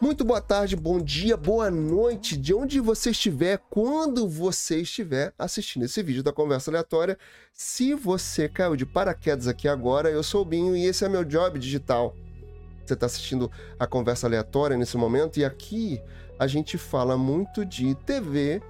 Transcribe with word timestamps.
Muito 0.00 0.24
boa 0.24 0.40
tarde, 0.40 0.76
bom 0.76 0.98
dia, 0.98 1.36
boa 1.36 1.70
noite, 1.70 2.34
de 2.34 2.54
onde 2.54 2.80
você 2.80 3.10
estiver, 3.10 3.58
quando 3.68 4.26
você 4.26 4.80
estiver 4.80 5.34
assistindo 5.38 5.84
esse 5.84 6.02
vídeo 6.02 6.22
da 6.22 6.32
Conversa 6.32 6.70
Aleatória. 6.70 7.18
Se 7.52 7.92
você 7.92 8.48
caiu 8.48 8.76
de 8.76 8.86
paraquedas 8.86 9.46
aqui 9.46 9.68
agora, 9.68 10.10
eu 10.10 10.22
sou 10.22 10.40
o 10.40 10.44
Binho 10.46 10.74
e 10.74 10.86
esse 10.86 11.04
é 11.04 11.08
meu 11.08 11.22
job 11.22 11.58
digital. 11.58 12.16
Você 12.82 12.94
está 12.94 13.04
assistindo 13.04 13.50
a 13.78 13.86
Conversa 13.86 14.26
Aleatória 14.26 14.74
nesse 14.74 14.96
momento 14.96 15.38
e 15.38 15.44
aqui 15.44 16.00
a 16.38 16.46
gente 16.46 16.78
fala 16.78 17.18
muito 17.18 17.62
de 17.62 17.94
TV 17.94 18.62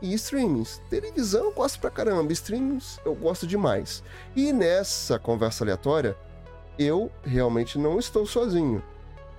e 0.00 0.14
streamings. 0.14 0.80
Televisão 0.88 1.44
eu 1.44 1.52
gosto 1.52 1.78
pra 1.80 1.90
caramba, 1.90 2.32
streamings 2.32 2.98
eu 3.04 3.14
gosto 3.14 3.46
demais. 3.46 4.02
E 4.34 4.54
nessa 4.54 5.18
Conversa 5.18 5.64
Aleatória, 5.64 6.16
eu 6.78 7.12
realmente 7.22 7.78
não 7.78 7.98
estou 7.98 8.24
sozinho. 8.24 8.82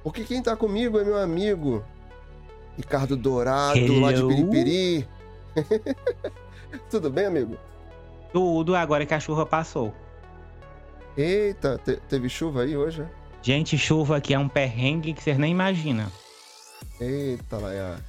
Porque 0.04 0.23
quem 0.23 0.41
tá 0.41 0.55
comigo 0.55 1.00
é 1.00 1.04
meu 1.04 1.18
amigo 1.18 1.84
Ricardo 2.77 3.15
Dourado, 3.18 3.78
Hello. 3.78 4.00
lá 4.01 4.14
de 4.14 4.25
Piripiri. 4.25 5.07
Tudo 6.89 7.10
bem, 7.10 7.25
amigo? 7.25 7.57
Tudo 8.32 8.75
agora 8.75 9.06
que 9.06 9.14
a 9.14 9.20
chuva 9.20 9.46
passou. 9.46 9.93
Eita, 11.18 11.78
te- 11.83 11.97
teve 12.07 12.29
chuva 12.29 12.61
aí 12.61 12.78
hoje? 12.78 13.01
né? 13.01 13.09
Gente, 13.42 13.78
chuva 13.78 14.18
aqui 14.18 14.33
é 14.33 14.39
um 14.39 14.47
perrengue 14.47 15.14
que 15.14 15.23
vocês 15.23 15.37
nem 15.37 15.51
imaginam. 15.51 16.07
Eita, 17.00 17.57
Laia. 17.57 18.00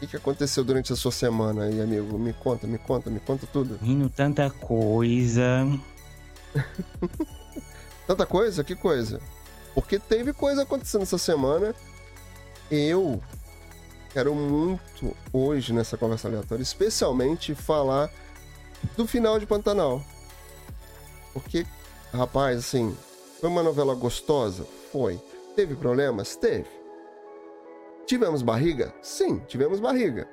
O 0.00 0.06
que, 0.06 0.16
aconteceu 0.16 0.64
durante 0.64 0.92
a 0.92 0.96
sua 0.96 1.12
semana 1.12 1.62
aí, 1.64 1.80
amigo? 1.80 2.18
Me 2.18 2.32
conta, 2.32 2.66
me 2.66 2.76
conta, 2.76 3.08
me 3.08 3.20
conta 3.20 3.46
tudo. 3.46 3.78
Rindo 3.80 4.08
tanta 4.10 4.50
coisa. 4.50 5.66
Tanta 8.06 8.26
coisa? 8.26 8.64
Que 8.64 8.74
coisa? 8.74 9.20
Porque 9.74 9.98
teve 9.98 10.32
coisa 10.32 10.62
acontecendo 10.62 11.02
essa 11.02 11.18
semana. 11.18 11.74
Eu 12.70 13.22
quero 14.12 14.34
muito 14.34 15.16
hoje 15.32 15.72
nessa 15.72 15.96
conversa 15.96 16.28
aleatória, 16.28 16.62
especialmente 16.62 17.54
falar 17.54 18.10
do 18.96 19.06
final 19.06 19.38
de 19.38 19.46
Pantanal. 19.46 20.02
Porque, 21.32 21.66
rapaz, 22.12 22.58
assim, 22.58 22.96
foi 23.40 23.48
uma 23.48 23.62
novela 23.62 23.94
gostosa? 23.94 24.66
Foi. 24.92 25.20
Teve 25.56 25.74
problemas? 25.74 26.36
Teve. 26.36 26.68
Tivemos 28.06 28.42
barriga? 28.42 28.94
Sim, 29.00 29.38
tivemos 29.40 29.80
barriga. 29.80 30.28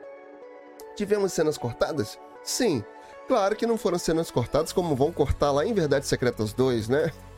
Tivemos 0.95 1.31
cenas 1.31 1.57
cortadas? 1.57 2.19
Sim. 2.43 2.83
Claro 3.29 3.55
que 3.55 3.67
não 3.67 3.77
foram 3.77 3.99
cenas 3.99 4.31
cortadas 4.31 4.73
como 4.73 4.95
vão 4.95 5.11
cortar 5.11 5.51
lá 5.51 5.63
em 5.63 5.71
Verdades 5.71 6.09
Secretas 6.09 6.51
2, 6.51 6.89
né? 6.89 7.11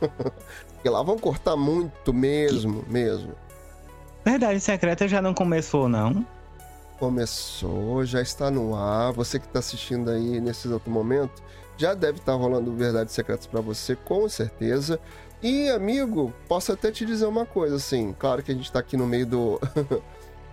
Porque 0.72 0.88
lá 0.88 1.02
vão 1.02 1.18
cortar 1.18 1.54
muito 1.54 2.14
mesmo, 2.14 2.82
mesmo. 2.88 3.34
Verdade 4.24 4.58
secreta 4.58 5.06
já 5.06 5.20
não 5.20 5.34
começou, 5.34 5.90
não? 5.90 6.26
Começou, 6.98 8.06
já 8.06 8.22
está 8.22 8.50
no 8.50 8.74
ar. 8.74 9.12
Você 9.12 9.38
que 9.38 9.44
está 9.44 9.58
assistindo 9.58 10.10
aí 10.10 10.40
nesse 10.40 10.66
exato 10.66 10.88
momento, 10.88 11.42
já 11.76 11.92
deve 11.92 12.20
estar 12.20 12.32
rolando 12.36 12.72
Verdades 12.72 13.12
Secretas 13.12 13.46
para 13.46 13.60
você, 13.60 13.94
com 13.94 14.26
certeza. 14.30 14.98
E, 15.42 15.68
amigo, 15.68 16.32
posso 16.48 16.72
até 16.72 16.90
te 16.90 17.04
dizer 17.04 17.26
uma 17.26 17.44
coisa, 17.44 17.76
assim. 17.76 18.14
Claro 18.18 18.42
que 18.42 18.50
a 18.50 18.54
gente 18.54 18.64
está 18.64 18.78
aqui 18.78 18.96
no 18.96 19.06
meio 19.06 19.26
do, 19.26 19.60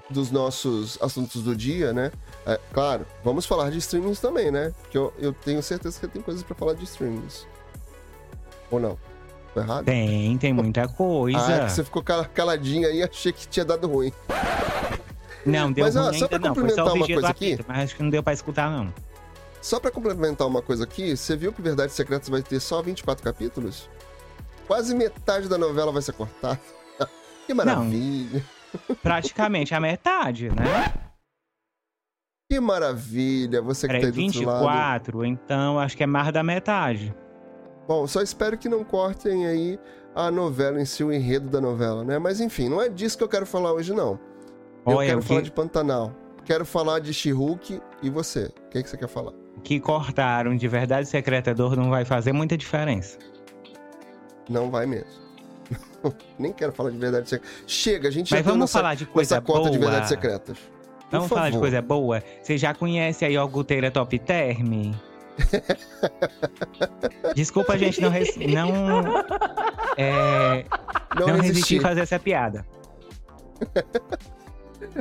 dos 0.10 0.32
nossos 0.32 0.98
assuntos 1.02 1.44
do 1.44 1.56
dia, 1.56 1.94
né? 1.94 2.12
É, 2.46 2.60
claro, 2.74 3.06
vamos 3.24 3.46
falar 3.46 3.70
de 3.70 3.78
streamings 3.78 4.20
também, 4.20 4.50
né? 4.52 4.74
Porque 4.82 4.98
eu, 4.98 5.14
eu 5.20 5.34
tenho 5.34 5.62
certeza 5.62 6.00
que 6.00 6.08
tem 6.08 6.22
coisas 6.22 6.42
para 6.44 6.56
falar 6.56 6.74
de 6.74 6.84
streamings. 6.84 7.46
Ou 8.72 8.80
não? 8.80 8.98
Tô 9.54 9.60
errado? 9.62 9.86
Tem, 9.86 10.38
tem 10.38 10.54
muita 10.54 10.82
Ah, 10.82 10.84
é 10.84 10.88
coisa. 10.88 11.66
que 11.66 11.72
você 11.72 11.84
ficou 11.84 12.04
cala- 12.04 12.26
caladinho 12.26 12.88
aí 12.88 12.98
e 13.00 13.04
achei 13.04 13.32
que 13.32 13.48
tinha 13.48 13.66
dado 13.66 13.88
ruim. 13.88 14.12
Não, 15.46 15.72
deu 15.72 15.86
Mas, 15.86 15.96
ó, 15.96 16.04
ruim 16.10 16.20
só 16.20 16.28
pra 16.28 16.40
não. 16.40 16.50
Complementar 16.50 16.86
uma 16.94 17.06
coisa 17.08 17.28
aqui. 17.30 17.54
apito, 17.54 17.66
mas 17.68 17.78
acho 17.84 17.96
que 17.96 18.04
não 18.04 18.10
deu 18.10 18.22
pra 18.22 18.34
escutar, 18.34 18.70
não. 18.70 18.94
Só 19.62 19.80
pra 19.80 19.92
complementar 19.92 20.48
uma 20.48 20.62
coisa 20.62 20.84
aqui, 20.84 21.16
você 21.18 21.36
viu 21.36 21.52
que 21.52 21.62
Verdades 21.62 21.96
Secretas 21.96 22.30
vai 22.30 22.42
ter 22.42 22.60
só 22.60 22.82
24 22.82 23.24
capítulos? 23.24 23.90
Quase 24.68 24.94
metade 24.96 25.48
da 25.50 25.58
novela 25.58 25.92
vai 25.92 26.02
ser 26.02 26.14
cortada. 26.14 26.60
que 27.48 27.54
maravilha. 27.54 28.44
Praticamente 29.02 29.74
a 29.74 29.80
metade, 29.80 30.50
né? 30.50 30.94
Que 32.52 32.60
maravilha. 32.60 33.62
Você 33.62 33.88
que 33.88 33.94
tá 33.94 34.00
Peraí, 34.00 34.12
aí 34.12 34.12
do 34.12 34.26
outro 34.26 34.46
lado. 34.46 35.22
24, 35.22 35.26
então 35.26 35.80
acho 35.80 35.96
que 35.96 36.04
é 36.04 36.08
mais 36.08 36.32
da 36.34 36.44
metade. 36.44 37.14
Bom, 37.88 38.06
só 38.08 38.22
espero 38.22 38.58
que 38.58 38.68
não 38.68 38.84
cortem 38.84 39.46
aí 39.46 39.80
a 40.16 40.32
novela 40.32 40.82
em 40.82 40.86
si, 40.86 41.04
o 41.04 41.12
enredo 41.12 41.50
da 41.50 41.62
novela, 41.62 42.04
né? 42.04 42.18
Mas 42.20 42.40
enfim, 42.40 42.70
não 42.70 42.82
é 42.82 42.90
disso 42.90 43.18
que 43.18 43.24
eu 43.24 43.30
quero 43.30 43.46
falar 43.46 43.74
hoje, 43.74 43.94
não. 43.94 44.20
Eu 44.86 44.98
Olha, 44.98 45.10
quero 45.10 45.22
falar 45.22 45.40
que, 45.40 45.46
de 45.46 45.52
Pantanal. 45.52 46.16
Quero 46.46 46.66
falar 46.66 47.00
de 47.00 47.14
She-Hulk 47.14 47.82
e 48.02 48.10
você. 48.10 48.46
O 48.46 48.70
que, 48.70 48.84
que 48.84 48.90
você 48.90 48.98
quer 48.98 49.08
falar? 49.08 49.34
que 49.64 49.80
cortaram 49.80 50.56
de 50.56 50.68
Verdade 50.68 51.08
Secreta 51.08 51.54
2 51.54 51.78
não 51.78 51.90
vai 51.90 52.06
fazer 52.06 52.34
muita 52.34 52.58
diferença. 52.58 53.18
Não 54.50 54.72
vai 54.72 54.86
mesmo. 54.86 55.29
Nem 56.40 56.52
quero 56.54 56.72
falar 56.72 56.92
de 56.92 56.98
verdade 56.98 57.30
secreta. 57.30 57.54
Chega, 57.68 58.08
a 58.08 58.12
gente 58.12 58.30
já 58.30 58.38
Mas 58.38 58.46
deu 58.46 58.54
vamos 58.54 58.64
nessa, 58.64 58.80
falar 58.80 58.96
de 58.96 59.06
coisa 59.06 59.42
cota 59.42 59.60
boa. 59.60 59.72
de 59.72 59.78
verdades 59.78 60.10
secretas. 60.10 60.58
Por 60.58 61.12
Vamos 61.12 61.28
falar 61.30 61.46
de 61.46 61.52
favor. 61.54 61.62
coisa 61.62 61.82
boa? 61.82 62.24
Você 62.42 62.58
já 62.58 62.74
conhece 62.74 63.26
a 63.26 63.30
iogurteira 63.30 63.90
Top 63.90 64.18
Term? 64.20 64.94
Desculpa, 67.36 67.78
gente, 67.78 68.00
não, 68.02 68.10
res- 68.10 68.36
não, 68.38 68.70
é, 69.98 70.66
Não, 71.20 71.28
não 71.28 71.40
resisti 71.40 71.78
a 71.80 71.82
fazer 71.82 72.02
essa 72.02 72.20
piada. 72.20 72.66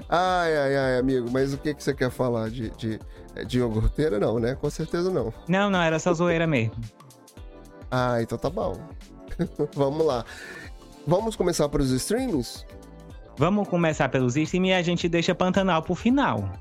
Ai, 0.08 0.56
ai, 0.56 0.76
ai, 0.76 0.98
amigo, 0.98 1.28
mas 1.30 1.54
o 1.54 1.58
que, 1.58 1.72
que 1.72 1.82
você 1.82 1.94
quer 1.94 2.10
falar? 2.10 2.50
De, 2.50 2.68
de, 2.70 2.98
de 3.46 3.58
iogurteira? 3.58 4.18
Não, 4.18 4.38
né? 4.38 4.54
Com 4.54 4.68
certeza 4.68 5.10
não. 5.10 5.32
Não, 5.48 5.70
não, 5.70 5.80
era 5.80 5.98
só 5.98 6.12
zoeira 6.12 6.46
mesmo. 6.46 6.74
Ah, 7.90 8.20
então 8.20 8.36
tá 8.36 8.50
bom. 8.50 8.76
Vamos 9.74 10.04
lá. 10.04 10.24
Vamos 11.08 11.34
começar 11.36 11.66
pelos 11.70 11.90
streams? 11.90 12.66
Vamos 13.38 13.66
começar 13.66 14.10
pelos 14.10 14.36
itens 14.36 14.68
e 14.68 14.72
a 14.74 14.82
gente 14.82 15.08
deixa 15.08 15.34
Pantanal 15.34 15.82
pro 15.82 15.94
final. 15.94 16.52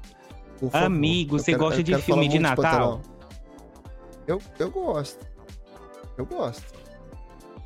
Amigo, 0.72 1.38
você 1.38 1.52
quero- 1.52 1.64
gosta 1.66 1.84
de 1.84 1.94
filme 1.98 2.30
de 2.30 2.40
Natal? 2.40 2.64
Pantanal. 2.64 3.02
Eu, 4.26 4.42
eu 4.58 4.72
gosto. 4.72 5.20
Eu 6.18 6.26
gosto. 6.26 6.64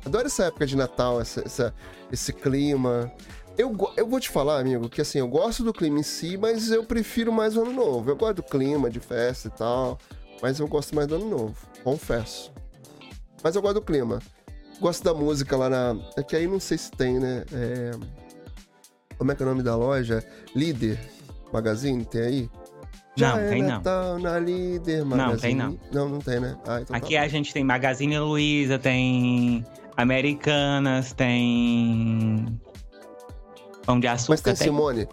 Adoro 0.04 0.26
essa 0.26 0.46
época 0.46 0.66
de 0.66 0.76
Natal, 0.76 1.20
essa, 1.20 1.42
essa- 1.46 1.72
esse 2.10 2.32
clima. 2.32 3.12
Eu, 3.56 3.76
eu 3.96 4.08
vou 4.08 4.18
te 4.18 4.28
falar, 4.28 4.58
amigo, 4.58 4.88
que 4.88 5.00
assim, 5.00 5.20
eu 5.20 5.28
gosto 5.28 5.62
do 5.62 5.72
clima 5.72 6.00
em 6.00 6.02
si, 6.02 6.36
mas 6.36 6.68
eu 6.72 6.82
prefiro 6.82 7.30
mais 7.32 7.56
o 7.56 7.60
ano 7.62 7.72
novo. 7.72 8.10
Eu 8.10 8.16
gosto 8.16 8.36
do 8.36 8.42
clima, 8.42 8.90
de 8.90 8.98
festa 8.98 9.46
e 9.46 9.50
tal, 9.52 9.98
mas 10.42 10.58
eu 10.58 10.66
gosto 10.66 10.96
mais 10.96 11.06
do 11.06 11.14
ano 11.14 11.30
novo, 11.30 11.54
confesso. 11.84 12.52
Mas 13.40 13.54
eu 13.54 13.62
gosto 13.62 13.74
do 13.74 13.82
clima. 13.82 14.18
Gosto 14.82 15.04
da 15.04 15.14
música 15.14 15.56
lá 15.56 15.70
na. 15.70 15.96
É 16.16 16.24
que 16.24 16.34
aí 16.34 16.48
não 16.48 16.58
sei 16.58 16.76
se 16.76 16.90
tem, 16.90 17.20
né? 17.20 17.44
É, 17.52 17.92
Como 19.16 19.30
é 19.30 19.34
que 19.36 19.40
é 19.40 19.46
o 19.46 19.48
nome 19.48 19.62
da 19.62 19.76
loja? 19.76 20.24
Líder 20.56 20.98
Magazine, 21.52 22.04
tem 22.04 22.20
aí? 22.20 22.50
Não, 23.16 23.36
tem 23.36 23.62
não. 23.62 24.18
Na 24.18 24.40
Líder 24.40 25.04
Magazine. 25.04 25.40
tem 25.40 25.54
não. 25.54 25.78
Não, 25.92 26.08
não 26.08 26.18
tem, 26.18 26.40
né? 26.40 26.56
Ah, 26.66 26.80
então 26.80 26.96
Aqui 26.96 27.14
tá 27.14 27.22
a 27.22 27.28
gente 27.28 27.52
tem 27.54 27.62
Magazine 27.62 28.18
Luiza, 28.18 28.76
tem 28.76 29.64
Americanas, 29.96 31.12
tem 31.12 32.60
Pão 33.86 34.00
de. 34.00 34.08
Açúcar. 34.08 34.32
Mas 34.32 34.40
tem 34.40 34.54
tem- 34.56 34.66
Simone? 34.66 35.06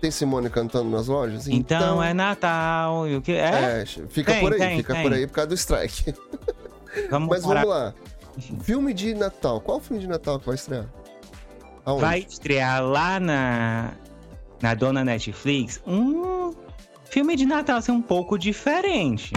Tem 0.00 0.10
Simone 0.10 0.50
cantando 0.50 0.90
nas 0.90 1.06
lojas? 1.06 1.46
Então, 1.46 2.02
é 2.02 2.12
Natal. 2.12 3.06
E 3.06 3.14
o 3.14 3.22
que 3.22 3.30
é? 3.32 3.82
É, 3.82 3.86
fica 3.86 4.32
Tem, 4.32 4.40
por 4.40 4.52
aí, 4.52 4.58
tem, 4.58 4.76
fica 4.78 4.96
por 5.00 5.12
aí 5.12 5.26
por 5.28 5.32
causa 5.34 5.48
do 5.48 5.54
strike. 5.54 6.12
Vamos 7.08 7.28
Mas 7.28 7.42
parar. 7.44 7.60
vamos 7.60 7.68
lá. 7.76 7.94
Filme 8.62 8.94
de 8.94 9.14
Natal. 9.14 9.60
Qual 9.60 9.80
filme 9.80 10.00
de 10.00 10.08
Natal 10.08 10.38
que 10.38 10.46
vai 10.46 10.54
estrear? 10.54 10.86
Aonde? 11.84 12.00
Vai 12.00 12.20
estrear 12.20 12.82
lá 12.82 13.20
na 13.20 13.92
na 14.60 14.74
dona 14.74 15.04
Netflix 15.04 15.82
um 15.86 16.54
filme 17.04 17.36
de 17.36 17.44
Natal 17.44 17.78
assim, 17.78 17.92
um 17.92 18.00
pouco 18.00 18.38
diferente. 18.38 19.32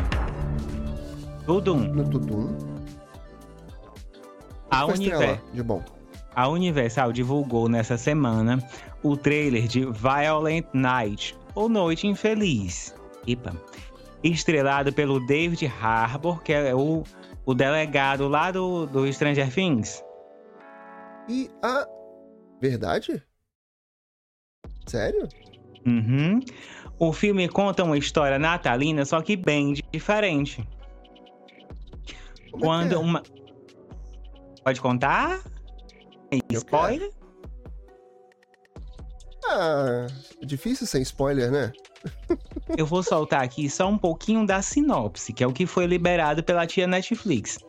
Tudo 1.45 1.74
um. 1.74 1.94
No 1.94 2.09
Tudum. 2.09 2.56
A, 4.71 4.86
Univer, 4.86 5.30
lá, 5.31 5.41
de 5.53 5.63
bom. 5.63 5.83
a 6.36 6.48
Universal 6.48 7.12
divulgou 7.12 7.69
nessa 7.69 7.98
semana 7.98 8.59
o 9.03 9.15
trailer 9.15 9.68
de 9.68 9.86
Violent 9.86 10.65
Night, 10.74 11.38
ou 11.53 11.69
Noite 11.69 12.07
Infeliz. 12.07 12.94
Ipa. 13.27 13.56
Estrelado 14.24 14.91
pelo 14.91 15.19
David 15.25 15.71
Harbour, 15.81 16.41
que 16.41 16.51
é 16.51 16.74
o, 16.74 17.03
o 17.45 17.53
delegado 17.53 18.27
lá 18.27 18.51
do, 18.51 18.86
do 18.86 19.12
Stranger 19.12 19.53
Things. 19.53 20.03
E 21.30 21.50
a... 21.63 21.88
Verdade? 22.62 23.24
Sério? 24.88 25.27
Uhum. 25.86 26.39
O 26.97 27.12
filme 27.12 27.47
conta 27.47 27.83
uma 27.83 27.97
história 27.97 28.39
natalina, 28.39 29.06
só 29.06 29.21
que 29.21 29.36
bem 29.36 29.74
diferente. 29.92 30.68
Como 32.51 32.63
é 32.63 32.68
Quando 32.68 32.94
é? 32.94 32.97
uma. 32.97 33.24
Pode 34.63 34.81
contar? 34.81 35.41
Eu 36.31 36.39
Spoiler? 36.57 37.12
Ah, 39.48 40.07
é 40.41 40.45
difícil 40.45 40.88
sem 40.88 41.01
spoiler, 41.01 41.51
né? 41.51 41.71
Eu 42.77 42.85
vou 42.85 43.03
soltar 43.03 43.44
aqui 43.44 43.69
só 43.69 43.88
um 43.88 43.97
pouquinho 43.97 44.45
da 44.45 44.62
sinopse, 44.62 45.31
que 45.31 45.44
é 45.44 45.47
o 45.47 45.53
que 45.53 45.65
foi 45.65 45.85
liberado 45.85 46.44
pela 46.44 46.65
tia 46.65 46.88
Netflix. 46.88 47.59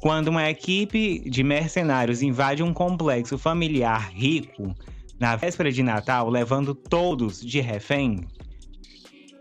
Quando 0.00 0.28
uma 0.28 0.50
equipe 0.50 1.20
de 1.30 1.44
mercenários 1.44 2.22
invade 2.22 2.62
um 2.62 2.72
complexo 2.72 3.38
familiar 3.38 4.10
rico 4.12 4.74
na 5.20 5.36
véspera 5.36 5.70
de 5.70 5.82
Natal, 5.82 6.28
levando 6.28 6.74
todos 6.74 7.40
de 7.40 7.60
refém, 7.60 8.26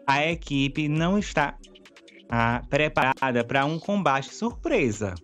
a 0.05 0.27
equipe 0.27 0.87
não 0.87 1.17
está 1.17 1.57
ah, 2.29 2.61
preparada 2.69 3.43
para 3.43 3.65
um 3.65 3.79
combate 3.79 4.33
surpresa. 4.33 5.15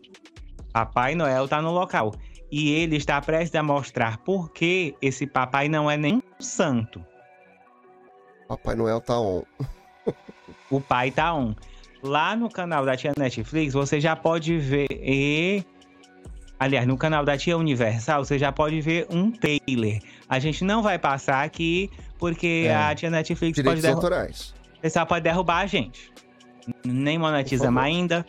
Papai 0.74 1.14
Noel 1.14 1.46
está 1.46 1.62
no 1.62 1.72
local 1.72 2.16
e 2.52 2.72
ele 2.72 2.96
está 2.96 3.22
prestes 3.22 3.56
a 3.56 3.62
mostrar 3.62 4.18
por 4.20 4.52
que 4.52 4.96
esse 5.02 5.28
papai 5.28 5.70
não 5.70 5.90
é 5.90 5.98
nem 5.98 6.22
santo. 6.40 7.04
Papai 8.48 8.76
Noel 8.76 9.02
tá 9.02 9.20
on. 9.20 9.44
o 10.72 10.80
pai 10.80 11.12
tá 11.12 11.34
on. 11.34 11.54
Lá 12.02 12.36
no 12.36 12.50
canal 12.50 12.86
da 12.86 12.96
tia 12.96 13.12
Netflix, 13.18 13.74
você 13.74 14.00
já 14.00 14.16
pode 14.16 14.58
ver. 14.58 14.88
E... 14.92 15.64
Aliás, 16.60 16.88
no 16.88 16.98
canal 16.98 17.24
da 17.24 17.38
tia 17.38 17.58
Universal, 17.58 18.26
você 18.26 18.40
já 18.40 18.52
pode 18.52 18.82
ver 18.82 19.06
um 19.10 19.32
trailer. 19.32 20.02
A 20.28 20.40
gente 20.40 20.64
não 20.64 20.82
vai 20.82 20.98
passar 20.98 21.44
aqui, 21.44 21.90
porque 22.18 22.66
é. 22.68 22.76
a 22.76 22.96
tia 22.96 23.10
Netflix 23.10 23.56
Direitos 23.56 23.82
pode 23.82 23.94
autorais. 23.94 24.54
O 24.78 24.82
pessoal 24.82 25.06
pode 25.06 25.24
derrubar 25.24 25.60
a 25.60 25.66
gente. 25.68 26.12
Nem 26.86 27.18
monetizamos 27.18 27.82
ainda. 27.82 28.26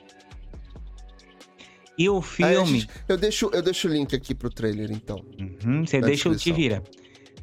E 1.98 2.08
o 2.08 2.22
filme. 2.22 2.80
Gente, 2.80 2.88
eu, 3.08 3.16
deixo, 3.16 3.50
eu 3.52 3.60
deixo 3.60 3.88
o 3.88 3.90
link 3.90 4.14
aqui 4.14 4.34
pro 4.34 4.48
trailer, 4.48 4.92
então. 4.92 5.24
Uhum, 5.38 5.84
você 5.84 6.00
deixa 6.00 6.28
o 6.28 6.36
Te 6.36 6.52
Vira. 6.52 6.82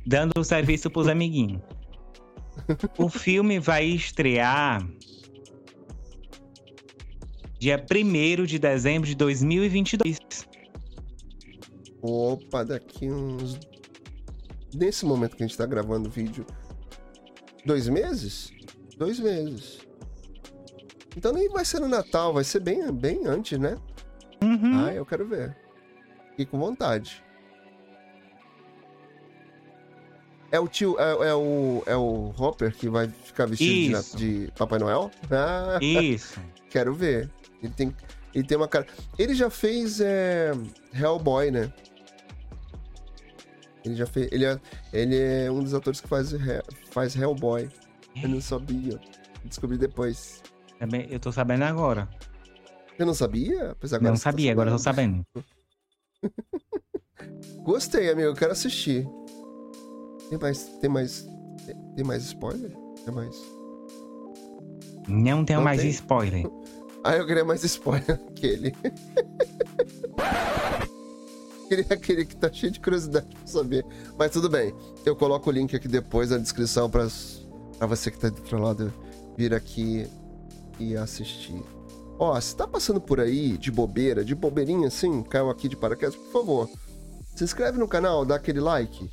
Dando 0.06 0.32
o 0.38 0.44
serviço 0.44 0.90
pros 0.90 1.08
amiguinhos. 1.10 1.62
O 2.98 3.10
filme 3.10 3.60
vai 3.60 3.86
estrear 3.86 4.86
dia 7.60 7.84
1 7.84 8.46
de 8.46 8.60
dezembro 8.60 9.08
de 9.08 9.16
2022. 9.16 10.20
Opa, 12.02 12.64
daqui 12.64 13.10
uns. 13.10 13.60
Nesse 14.74 15.06
momento 15.06 15.36
que 15.36 15.44
a 15.44 15.48
gente 15.48 15.58
tá 15.58 15.66
gravando 15.66 16.08
o 16.08 16.12
vídeo. 16.12 16.46
Dois 17.66 17.88
meses? 17.90 18.52
Dois 18.98 19.20
meses. 19.20 19.80
Então 21.18 21.34
nem 21.34 21.50
vai 21.50 21.66
ser 21.66 21.80
no 21.80 21.88
Natal, 21.88 22.34
vai 22.34 22.44
ser 22.44 22.60
bem, 22.60 22.92
bem 22.92 23.26
antes, 23.26 23.58
né? 23.58 23.78
Uhum. 24.44 24.86
Ah, 24.86 24.94
eu 24.94 25.06
quero 25.06 25.28
ver. 25.28 25.58
Fiquei 26.32 26.46
com 26.46 26.60
vontade. 26.60 27.25
É 30.52 30.60
o 30.60 30.68
tio, 30.68 30.96
é, 31.00 31.30
é, 31.30 31.34
o, 31.34 31.84
é 31.86 31.96
o 31.96 32.34
Hopper 32.38 32.74
que 32.74 32.88
vai 32.88 33.08
ficar 33.08 33.46
vestido 33.46 34.02
de, 34.16 34.46
de, 34.46 34.52
Papai 34.54 34.80
Noel? 34.80 35.12
Ah, 35.32 35.80
Isso. 35.82 36.40
Quero 36.70 36.94
ver. 36.94 37.30
Ele 37.62 37.74
tem, 37.74 37.96
ele 38.34 38.44
tem 38.44 38.58
uma 38.58 38.68
cara. 38.68 38.86
Ele 39.18 39.34
já 39.34 39.50
fez 39.50 40.00
é, 40.00 40.52
Hellboy, 40.94 41.52
né? 41.52 41.74
Ele 43.84 43.96
já 43.96 44.06
fez. 44.06 44.30
Ele 44.32 44.46
é, 44.46 44.60
ele 44.94 45.18
é 45.18 45.52
um 45.52 45.64
dos 45.64 45.74
atores 45.74 46.00
que 46.02 46.08
faz, 46.08 46.34
faz 46.92 47.16
Hellboy. 47.16 47.70
Eu 48.22 48.30
não 48.30 48.42
sabia. 48.42 49.00
Descobri 49.44 49.78
depois. 49.78 50.42
Eu 51.10 51.20
tô 51.20 51.32
sabendo 51.32 51.64
agora. 51.64 52.08
Eu 52.98 53.06
não 53.06 53.14
sabia? 53.14 53.72
Apesar 53.72 53.98
agora 53.98 54.12
não 54.12 54.18
sabia, 54.18 54.48
tá 54.48 54.52
agora 54.54 54.70
eu 54.70 54.76
tô 54.76 54.80
sabendo. 54.80 55.26
Gostei, 57.64 58.10
amigo. 58.10 58.30
Eu 58.30 58.34
quero 58.34 58.52
assistir. 58.52 59.08
Tem 60.30 60.38
mais. 60.40 60.64
Tem 60.82 60.90
mais. 60.90 61.28
Tem 61.96 62.06
mais 62.06 62.24
spoiler? 62.24 62.72
Tem 63.04 63.14
mais. 63.14 63.36
Não 65.08 65.46
tenho 65.46 65.60
não 65.60 65.64
mais 65.64 65.82
tem. 65.82 65.90
spoiler. 65.90 66.50
Ah, 67.08 67.16
eu 67.18 67.28
queria 67.28 67.46
mais 67.46 67.64
spoiler 67.64 68.18
que 68.34 68.48
ele. 68.48 68.76
queria 71.68 71.86
aquele 71.92 72.26
que 72.26 72.36
tá 72.36 72.52
cheio 72.52 72.72
de 72.72 72.80
curiosidade 72.80 73.28
pra 73.28 73.46
saber. 73.46 73.86
Mas 74.18 74.32
tudo 74.32 74.50
bem. 74.50 74.74
Eu 75.06 75.16
coloco 75.16 75.48
o 75.50 75.54
link 75.54 75.76
aqui 75.76 75.88
depois 75.88 76.32
na 76.32 76.40
descrição 76.40 76.90
pra, 76.90 77.08
pra 77.78 77.86
você 77.86 78.10
que 78.10 78.18
tá 78.18 78.30
do 78.30 78.38
outro 78.38 78.60
lado 78.60 78.92
vir 79.38 79.54
aqui 79.54 80.08
e 80.80 80.98
assistir. 80.98 81.62
Ó, 82.18 82.40
se 82.42 82.56
tá 82.56 82.68
passando 82.68 83.00
por 83.00 83.20
aí 83.20 83.56
de 83.56 83.72
bobeira, 83.72 84.26
de 84.26 84.34
bobeirinha 84.34 84.88
assim, 84.88 85.22
caiu 85.22 85.52
aqui 85.52 85.68
de 85.70 85.76
paraquedas, 85.76 86.16
por 86.16 86.32
favor, 86.32 86.70
se 87.36 87.44
inscreve 87.44 87.78
no 87.78 87.88
canal, 87.88 88.26
dá 88.26 88.36
aquele 88.36 88.62
like 88.62 89.12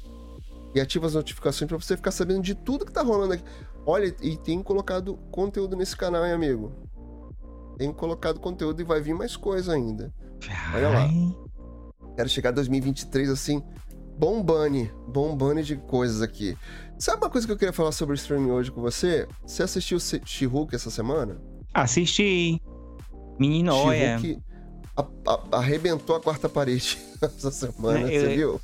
e 0.75 0.81
ativa 0.81 1.07
as 1.07 1.15
notificações 1.15 1.69
para 1.69 1.77
você 1.77 1.97
ficar 1.97 2.11
sabendo 2.11 2.43
de 2.43 2.55
tudo 2.55 2.85
que 2.85 2.93
tá 2.93 3.03
rolando 3.03 3.35
aqui. 3.35 3.45
Olha, 3.85 4.15
e 4.23 4.37
tem 4.37 4.63
colocado 4.63 5.17
conteúdo 5.31 5.77
nesse 5.77 5.97
canal, 5.97 6.25
hein, 6.25 6.33
amigo? 6.33 6.73
Tem 7.77 7.93
colocado 7.93 8.39
conteúdo 8.39 8.81
e 8.81 8.85
vai 8.85 9.01
vir 9.01 9.15
mais 9.15 9.37
coisa 9.37 9.73
ainda. 9.73 10.13
Olha 10.75 10.89
lá. 10.89 11.09
Quero 12.17 12.29
chegar 12.29 12.51
a 12.51 12.53
2023 12.53 13.31
assim, 13.31 13.63
bombane, 14.19 14.91
bombane 15.09 15.63
de 15.63 15.77
coisas 15.77 16.23
aqui. 16.23 16.57
Sabe 16.99 17.23
uma 17.23 17.31
coisa 17.31 17.47
que 17.47 17.53
eu 17.53 17.57
queria 17.57 17.73
falar 17.73 17.93
sobre 17.93 18.15
o 18.15 18.17
streaming 18.17 18.51
hoje 18.51 18.71
com 18.71 18.81
você? 18.81 19.27
Você 19.45 19.63
assistiu 19.63 19.99
She-Hulk 19.99 20.75
essa 20.75 20.91
semana? 20.91 21.41
Assisti. 21.75 22.63
Menino, 23.39 23.75
olha. 23.75 24.21
A, 24.95 25.03
a, 25.27 25.59
arrebentou 25.59 26.15
a 26.15 26.21
quarta 26.21 26.49
parede 26.49 26.99
essa 27.21 27.51
semana, 27.51 28.11
é, 28.11 28.17
eu, 28.17 28.21
você 28.21 28.37
viu? 28.37 28.61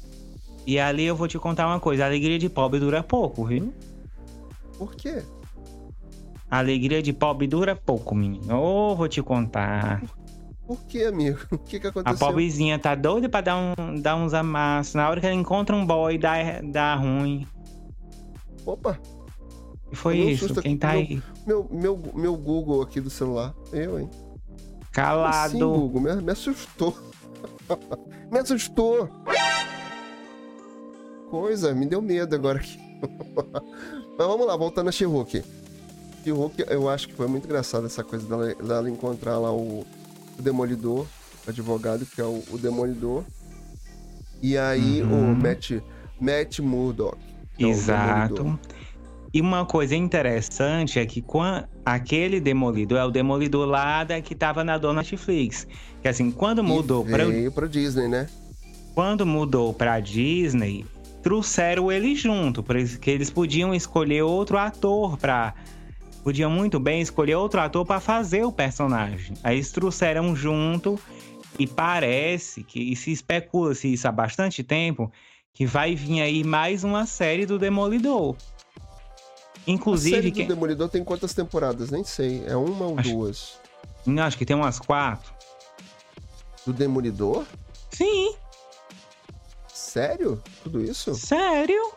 E 0.67 0.79
ali 0.79 1.05
eu 1.05 1.17
vou 1.17 1.29
te 1.29 1.39
contar 1.39 1.67
uma 1.67 1.81
coisa: 1.81 2.05
a 2.05 2.07
alegria 2.07 2.39
de 2.39 2.49
pobre 2.49 2.81
dura 2.81 3.03
pouco, 3.03 3.45
viu? 3.45 3.73
Por 4.77 4.95
quê? 4.95 5.23
A 6.51 6.59
alegria 6.59 7.03
de 7.03 7.13
pobre 7.13 7.47
dura 7.47 7.77
pouco, 7.77 8.15
menino. 8.15 8.55
Ô, 8.57 8.93
oh, 8.93 8.97
vou 8.97 9.09
te 9.09 9.23
contar. 9.23 10.03
Por 10.67 10.85
quê, 10.85 11.05
amigo? 11.05 11.39
O 11.51 11.59
que, 11.59 11.81
que 11.81 11.87
aconteceu? 11.87 12.15
A 12.15 12.19
pobrezinha 12.19 12.79
tá 12.79 12.95
doida 12.95 13.29
pra 13.29 13.41
dar, 13.41 13.57
um, 13.57 14.01
dar 14.01 14.17
uns 14.17 14.35
amassos. 14.35 14.95
Na 14.95 15.09
hora 15.09 15.21
que 15.21 15.27
ela 15.27 15.35
encontra 15.35 15.75
um 15.75 15.85
boy, 15.85 16.19
dá, 16.19 16.37
dá 16.63 16.95
ruim. 16.95 17.47
Opa! 18.65 18.99
E 19.91 19.97
foi 19.97 20.19
isso, 20.19 20.55
quem 20.61 20.77
tá 20.77 20.89
meu, 20.89 20.99
aí? 20.99 21.23
Meu, 21.47 21.69
meu, 21.71 22.13
meu 22.15 22.37
Google 22.37 22.83
aqui 22.83 23.01
do 23.01 23.09
celular. 23.09 23.55
Eu, 23.73 23.99
hein? 23.99 24.11
Calado. 24.93 25.53
Sim, 25.53 25.59
Google, 25.59 26.03
me, 26.03 26.15
me 26.17 26.33
assustou. 26.33 26.95
me 28.31 28.39
assustou. 28.39 29.09
Coisa, 31.31 31.75
me 31.75 31.87
deu 31.87 32.01
medo 32.01 32.35
agora 32.35 32.59
aqui. 32.59 32.79
Mas 34.19 34.27
vamos 34.27 34.47
lá, 34.47 34.57
voltando 34.57 34.89
a 34.89 34.93
She-Hulk. 34.93 35.45
She-Hulk, 36.25 36.65
eu 36.69 36.89
acho 36.89 37.09
que 37.09 37.15
foi 37.15 37.27
muito 37.27 37.45
engraçado 37.45 37.87
essa 37.87 38.03
coisa 38.03 38.27
dela, 38.27 38.55
dela 38.55 38.91
encontrar 38.91 39.39
lá 39.39 39.53
o, 39.53 39.87
o 40.39 40.43
Demolidor, 40.43 41.07
o 41.47 41.51
advogado, 41.51 42.05
que 42.07 42.21
é 42.21 42.25
o, 42.25 42.43
o 42.51 42.59
Demolidor. 42.59 43.25
E 44.43 44.57
aí 44.57 45.03
uhum. 45.03 45.33
o 45.33 45.37
Matt, 45.37 45.73
Matt 46.21 46.61
Murdock. 46.61 47.19
É 47.59 47.65
Exato. 47.65 48.59
E 49.33 49.41
uma 49.41 49.67
coisa 49.67 49.95
interessante 49.95 50.99
é 50.99 51.05
que 51.05 51.21
quando 51.21 51.67
aquele 51.85 52.41
demolidor 52.41 52.99
é 52.99 53.05
o 53.05 53.11
demolidor 53.11 53.67
lá 53.67 54.03
da, 54.03 54.21
que 54.23 54.35
tava 54.35 54.65
na 54.65 54.79
dona 54.79 55.01
Netflix. 55.01 55.67
Que 56.01 56.09
assim, 56.09 56.31
quando 56.31 56.65
mudou 56.65 57.05
para 57.05 57.25
pra 57.55 57.67
Disney, 57.67 58.09
né? 58.09 58.27
Quando 58.95 59.27
mudou 59.27 59.75
pra 59.75 60.01
Disney, 60.01 60.87
trouxeram 61.29 61.93
ele 61.93 62.15
junto, 62.15 62.63
porque 62.63 63.11
eles 63.11 63.29
podiam 63.29 63.75
escolher 63.75 64.23
outro 64.23 64.57
ator 64.57 65.19
para 65.19 65.53
podiam 66.25 66.51
muito 66.51 66.81
bem 66.81 67.03
escolher 67.03 67.35
outro 67.35 67.61
ator 67.61 67.85
para 67.85 68.01
fazer 68.01 68.45
o 68.45 68.51
personagem. 68.51 69.37
Aí 69.45 69.57
eles 69.57 69.71
trouxeram 69.71 70.35
junto 70.35 70.99
e 71.59 71.67
parece 71.67 72.65
que 72.65 72.81
e 72.81 72.97
se 72.97 73.13
especula-se 73.13 73.93
isso 73.93 74.09
há 74.09 74.13
bastante 74.13 74.65
tempo 74.65 75.13
que 75.53 75.67
vai 75.67 75.95
vir 75.95 76.23
aí 76.23 76.43
mais 76.43 76.83
uma 76.83 77.05
série 77.05 77.45
do 77.45 77.59
Demolidor. 77.59 78.35
Inclusive. 79.67 80.17
A 80.17 80.23
série 80.23 80.31
do 80.31 80.49
Demolidor 80.49 80.89
tem 80.89 81.05
quantas 81.05 81.35
temporadas? 81.35 81.91
Nem 81.91 82.05
sei. 82.05 82.43
É 82.47 82.57
uma 82.57 82.87
ou 82.87 82.99
acho... 82.99 83.11
duas? 83.11 83.59
Não, 84.07 84.23
acho 84.23 84.39
que 84.39 84.47
tem 84.47 84.57
umas 84.57 84.79
quatro. 84.79 85.31
Do 86.65 86.73
Demolidor? 86.73 87.45
Sim. 87.91 88.35
Sério? 89.89 90.43
Tudo 90.63 90.85
isso? 90.85 91.15
Sério? 91.15 91.93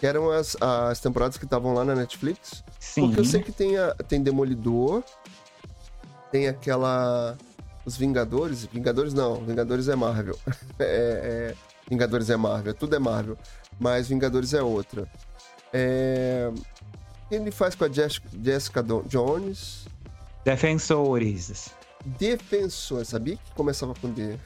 Que 0.00 0.06
eram 0.06 0.30
as, 0.30 0.56
as 0.58 0.98
temporadas 1.00 1.36
que 1.36 1.44
estavam 1.44 1.74
lá 1.74 1.84
na 1.84 1.94
Netflix? 1.94 2.64
Sim. 2.80 3.08
Porque 3.08 3.20
eu 3.20 3.24
sei 3.26 3.42
que 3.42 3.52
tem, 3.52 3.76
a, 3.76 3.94
tem 3.94 4.22
Demolidor, 4.22 5.04
tem 6.32 6.48
aquela. 6.48 7.36
Os 7.84 7.94
Vingadores. 7.96 8.64
Vingadores 8.64 9.12
não, 9.12 9.34
Vingadores 9.44 9.88
é 9.88 9.94
Marvel. 9.94 10.38
é, 10.80 11.52
é, 11.52 11.54
Vingadores 11.90 12.30
é 12.30 12.36
Marvel, 12.38 12.72
tudo 12.72 12.96
é 12.96 12.98
Marvel. 12.98 13.36
Mas 13.78 14.08
Vingadores 14.08 14.54
é 14.54 14.62
outra. 14.62 15.06
É... 15.72 16.50
Ele 17.30 17.50
faz 17.50 17.74
com 17.74 17.84
a 17.84 17.88
Jessica 17.90 18.82
Jones. 19.06 19.86
Defensores. 20.42 21.68
Defensor, 22.02 23.04
sabia 23.04 23.36
que 23.36 23.52
começava 23.54 23.94
com 23.94 24.10
D. 24.10 24.38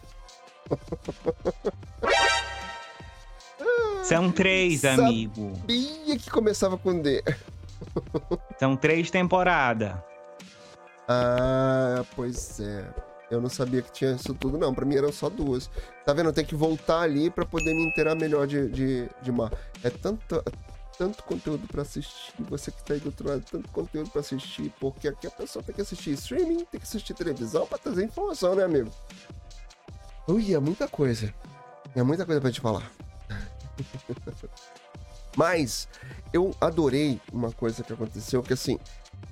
São 4.02 4.30
três, 4.30 4.80
Sabia 4.80 5.04
amigo. 5.04 5.52
Sabia 5.61 6.18
que 6.18 6.30
começava 6.30 6.76
com 6.76 7.00
D. 7.00 7.23
São 8.59 8.76
três 8.76 9.11
temporadas. 9.11 9.94
Ah, 11.09 12.04
pois 12.14 12.61
é. 12.61 12.88
Eu 13.30 13.40
não 13.40 13.49
sabia 13.49 13.80
que 13.80 13.90
tinha 13.90 14.12
isso 14.12 14.35
tudo, 14.35 14.59
não. 14.59 14.75
Pra 14.75 14.85
mim 14.85 14.97
eram 14.97 15.11
só 15.12 15.30
duas. 15.30 15.71
Tá 16.04 16.12
vendo? 16.12 16.28
Eu 16.28 16.32
tenho 16.32 16.47
que 16.47 16.54
voltar 16.54 17.00
ali 17.00 17.30
pra 17.30 17.47
poder 17.47 17.75
me 17.75 17.82
inteirar 17.85 18.14
melhor 18.14 18.47
de, 18.47 18.68
de, 18.68 19.09
de 19.23 19.32
mar. 19.32 19.50
É 19.82 19.88
tanto, 19.88 20.44
tanto 20.99 21.23
conteúdo 21.25 21.66
pra 21.66 21.82
assistir. 21.82 22.32
Você 22.40 22.71
que 22.71 22.85
tá 22.85 22.94
aí 22.94 23.00
do 23.00 23.06
outro 23.06 23.26
lado, 23.28 23.42
tanto 23.50 23.68
conteúdo 23.71 24.11
pra 24.11 24.21
assistir. 24.21 24.71
Porque 24.78 25.09
aqui 25.09 25.26
a 25.26 25.30
pessoa 25.30 25.62
tem 25.62 25.75
que 25.75 25.80
assistir 25.80 26.11
streaming, 26.12 26.64
tem 26.66 26.78
que 26.78 26.87
assistir 26.87 27.14
televisão 27.14 27.66
pra 27.66 27.78
trazer 27.78 28.04
informação, 28.04 28.54
né, 28.54 28.64
amigo? 28.64 28.90
Ui, 30.28 30.52
é 30.54 30.59
muita 30.59 30.87
coisa. 30.87 31.32
É 31.97 32.02
muita 32.02 32.26
coisa 32.26 32.40
pra 32.40 32.52
te 32.52 32.61
falar. 32.61 32.90
Mas 35.36 35.88
eu 36.32 36.54
adorei 36.60 37.20
uma 37.32 37.50
coisa 37.52 37.82
que 37.82 37.92
aconteceu, 37.92 38.42
que 38.42 38.52
assim, 38.52 38.78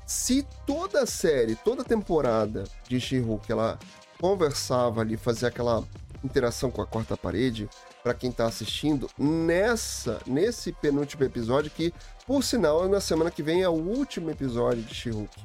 se 0.06 0.46
toda 0.66 1.02
a 1.02 1.06
série, 1.06 1.54
toda 1.56 1.82
a 1.82 1.84
temporada 1.84 2.64
de 2.88 3.00
She-Hulk, 3.00 3.52
ela 3.52 3.78
conversava 4.18 5.02
ali, 5.02 5.16
fazia 5.16 5.48
aquela 5.48 5.84
interação 6.24 6.70
com 6.70 6.82
a 6.82 6.86
quarta 6.86 7.16
parede, 7.16 7.68
para 8.02 8.14
quem 8.14 8.32
tá 8.32 8.46
assistindo, 8.46 9.08
nessa, 9.18 10.20
nesse 10.26 10.72
penúltimo 10.72 11.24
episódio, 11.24 11.70
que, 11.70 11.92
por 12.26 12.42
sinal, 12.42 12.88
na 12.88 13.00
semana 13.00 13.30
que 13.30 13.42
vem 13.42 13.62
é 13.62 13.68
o 13.68 13.72
último 13.72 14.30
episódio 14.30 14.82
de 14.82 14.94
She-Hulk. 14.94 15.36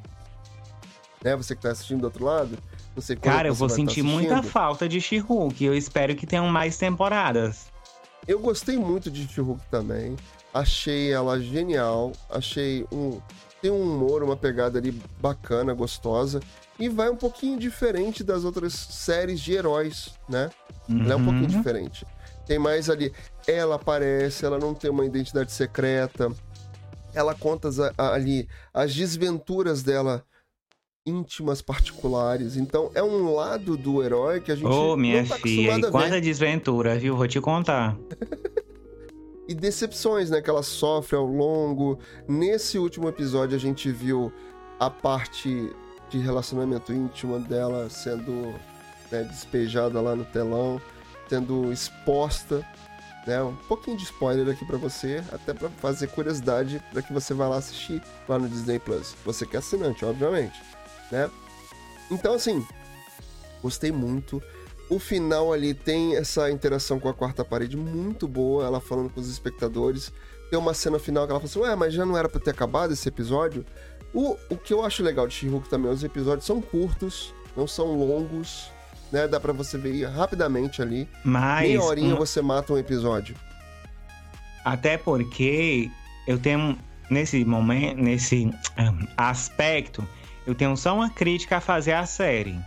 Né? 1.23 1.35
Você 1.35 1.55
que 1.55 1.61
tá 1.61 1.71
assistindo 1.71 2.01
do 2.01 2.05
outro 2.05 2.23
lado, 2.23 2.57
não 2.95 3.01
sei 3.01 3.15
quando 3.15 3.33
Cara, 3.33 3.47
eu 3.49 3.53
você 3.55 3.59
vou 3.59 3.69
tá 3.69 3.75
sentir 3.75 4.03
muita 4.03 4.41
falta 4.41 4.87
de 4.87 5.01
She-Hulk. 5.01 5.63
Eu 5.63 5.75
espero 5.75 6.15
que 6.15 6.25
tenham 6.25 6.47
mais 6.47 6.77
temporadas. 6.77 7.67
Eu 8.27 8.39
gostei 8.39 8.77
muito 8.77 9.09
de 9.11 9.27
She-Hulk 9.27 9.61
também. 9.69 10.15
Achei 10.53 11.11
ela 11.11 11.39
genial. 11.39 12.11
Achei 12.29 12.85
um. 12.91 13.19
Tem 13.61 13.71
um 13.71 13.81
humor, 13.81 14.23
uma 14.23 14.35
pegada 14.37 14.77
ali 14.79 14.91
bacana, 15.19 15.73
gostosa. 15.73 16.39
E 16.79 16.89
vai 16.89 17.09
um 17.09 17.15
pouquinho 17.15 17.57
diferente 17.57 18.23
das 18.23 18.43
outras 18.43 18.73
séries 18.73 19.39
de 19.39 19.53
heróis, 19.53 20.13
né? 20.27 20.49
Ela 20.89 21.13
é 21.13 21.15
um 21.15 21.19
Uhum. 21.19 21.25
pouquinho 21.25 21.47
diferente. 21.47 22.05
Tem 22.45 22.59
mais 22.59 22.89
ali. 22.89 23.11
Ela 23.47 23.75
aparece, 23.75 24.45
ela 24.45 24.59
não 24.59 24.73
tem 24.73 24.89
uma 24.91 25.05
identidade 25.05 25.51
secreta. 25.51 26.31
Ela 27.13 27.33
conta 27.33 27.69
ali 27.97 28.47
as 28.73 28.93
desventuras 28.93 29.81
dela 29.83 30.23
íntimas, 31.05 31.61
particulares. 31.61 32.57
Então 32.57 32.89
é 32.95 33.03
um 33.03 33.33
lado 33.33 33.77
do 33.77 34.03
herói 34.03 34.41
que 34.41 34.51
a 34.51 34.55
gente 34.55 34.67
Ô, 34.67 34.97
minha 34.97 35.21
não 35.21 35.29
tá 35.29 35.35
filha, 35.37 35.77
e 35.77 35.91
quanta 35.91 36.19
desventura, 36.19 36.97
viu? 36.97 37.15
Vou 37.15 37.27
te 37.27 37.39
contar. 37.39 37.95
e 39.47 39.53
decepções, 39.53 40.29
né, 40.29 40.41
que 40.41 40.49
ela 40.49 40.63
sofre 40.63 41.15
ao 41.15 41.25
longo. 41.25 41.99
Nesse 42.27 42.79
último 42.79 43.07
episódio 43.07 43.55
a 43.55 43.59
gente 43.59 43.91
viu 43.91 44.33
a 44.79 44.89
parte 44.89 45.71
de 46.09 46.17
relacionamento 46.17 46.91
íntimo 46.91 47.39
dela 47.39 47.89
sendo 47.89 48.53
né, 49.11 49.23
despejada 49.23 50.01
lá 50.01 50.15
no 50.15 50.25
telão, 50.25 50.81
sendo 51.29 51.71
exposta, 51.71 52.65
né? 53.25 53.41
Um 53.41 53.55
pouquinho 53.55 53.97
de 53.97 54.03
spoiler 54.03 54.47
aqui 54.47 54.65
pra 54.65 54.77
você, 54.77 55.23
até 55.31 55.53
pra 55.53 55.69
fazer 55.69 56.07
curiosidade 56.07 56.81
para 56.91 57.01
que 57.01 57.11
você 57.11 57.33
vá 57.33 57.47
lá 57.47 57.57
assistir 57.57 58.01
lá 58.27 58.37
no 58.37 58.47
Disney 58.47 58.79
Plus. 58.79 59.15
Você 59.25 59.45
que 59.45 59.55
é 59.55 59.59
assinante, 59.59 60.05
obviamente, 60.05 60.59
né? 61.11 61.29
Então 62.11 62.33
assim, 62.33 62.65
gostei 63.61 63.91
muito. 63.91 64.41
O 64.89 64.99
final 64.99 65.51
ali 65.51 65.73
tem 65.73 66.15
essa 66.15 66.51
interação 66.51 66.99
com 66.99 67.09
a 67.09 67.13
quarta 67.13 67.43
parede 67.43 67.75
muito 67.75 68.27
boa, 68.27 68.65
ela 68.65 68.79
falando 68.79 69.09
com 69.09 69.19
os 69.19 69.29
espectadores. 69.29 70.13
Tem 70.51 70.59
uma 70.59 70.75
cena 70.75 70.99
final 70.99 71.25
que 71.25 71.31
ela 71.31 71.39
fala 71.39 71.49
assim: 71.49 71.59
Ué, 71.59 71.75
mas 71.75 71.93
já 71.93 72.05
não 72.05 72.15
era 72.17 72.29
pra 72.29 72.39
ter 72.39 72.51
acabado 72.51 72.93
esse 72.93 73.07
episódio? 73.09 73.65
O, 74.13 74.37
o 74.49 74.55
que 74.57 74.71
eu 74.73 74.85
acho 74.85 75.01
legal 75.03 75.27
de 75.27 75.33
She-Hulk 75.33 75.67
também, 75.67 75.91
os 75.91 76.03
episódios 76.03 76.45
são 76.45 76.61
curtos, 76.61 77.33
não 77.57 77.67
são 77.67 77.95
longos, 77.97 78.69
né? 79.11 79.27
Dá 79.27 79.39
pra 79.39 79.51
você 79.51 79.77
ver 79.77 80.05
rapidamente 80.05 80.81
ali. 80.83 81.09
Mas. 81.23 81.67
Meia 81.67 81.81
horinha 81.81 82.13
um- 82.13 82.17
você 82.17 82.41
mata 82.41 82.71
um 82.71 82.77
episódio. 82.77 83.35
Até 84.63 84.97
porque 84.97 85.89
eu 86.27 86.37
tenho, 86.39 86.77
nesse 87.09 87.43
momento, 87.43 88.01
nesse 88.01 88.51
ahn, 88.77 89.05
aspecto, 89.17 90.07
eu 90.45 90.53
tenho 90.55 90.75
só 90.77 90.95
uma 90.95 91.09
crítica 91.09 91.57
a 91.57 91.61
fazer 91.61 91.93
à 91.93 92.05
série. 92.05 92.59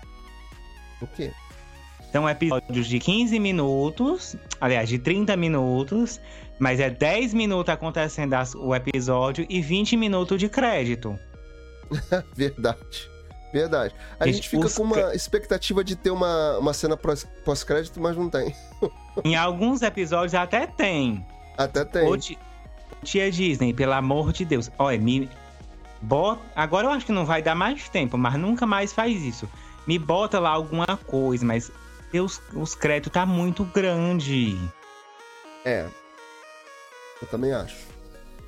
O 1.00 1.06
quê? 1.06 1.32
São 2.12 2.28
episódios 2.28 2.86
de 2.86 2.98
15 2.98 3.38
minutos, 3.38 4.34
aliás, 4.60 4.88
de 4.88 4.98
30 4.98 5.36
minutos, 5.36 6.20
mas 6.58 6.80
é 6.80 6.88
10 6.88 7.34
minutos 7.34 7.72
acontecendo 7.72 8.34
o 8.56 8.74
episódio 8.74 9.46
e 9.48 9.60
20 9.60 9.96
minutos 9.96 10.38
de 10.40 10.48
crédito. 10.48 11.18
Verdade. 12.34 13.08
Verdade. 13.52 13.94
A 14.20 14.26
Gente, 14.26 14.36
gente 14.36 14.48
fica 14.48 14.66
os 14.66 14.74
com 14.74 14.82
uma 14.82 15.14
expectativa 15.14 15.82
de 15.82 15.96
ter 15.96 16.10
uma, 16.10 16.58
uma 16.58 16.74
cena 16.74 16.96
pós- 16.96 17.26
pós-crédito, 17.44 18.00
mas 18.00 18.16
não 18.16 18.28
tem. 18.28 18.54
Em 19.24 19.36
alguns 19.36 19.80
episódios 19.82 20.34
até 20.34 20.66
tem. 20.66 21.24
Até 21.56 21.84
tem. 21.84 22.06
Ô, 22.06 22.16
tia 23.02 23.30
Disney, 23.30 23.72
pelo 23.72 23.92
amor 23.92 24.32
de 24.32 24.44
Deus. 24.44 24.70
Olha, 24.78 24.98
me. 24.98 25.28
Bota... 26.00 26.40
Agora 26.54 26.86
eu 26.86 26.90
acho 26.90 27.06
que 27.06 27.12
não 27.12 27.26
vai 27.26 27.42
dar 27.42 27.54
mais 27.54 27.88
tempo, 27.88 28.16
mas 28.16 28.34
nunca 28.34 28.66
mais 28.66 28.92
faz 28.92 29.22
isso. 29.22 29.48
Me 29.86 29.98
bota 29.98 30.38
lá 30.38 30.50
alguma 30.50 30.86
coisa, 31.06 31.44
mas 31.44 31.72
Deus, 32.12 32.40
os 32.52 32.74
créditos 32.74 33.12
tá 33.12 33.26
muito 33.26 33.64
grande. 33.64 34.58
É. 35.64 35.86
Eu 37.20 37.28
também 37.28 37.52
acho. 37.52 37.76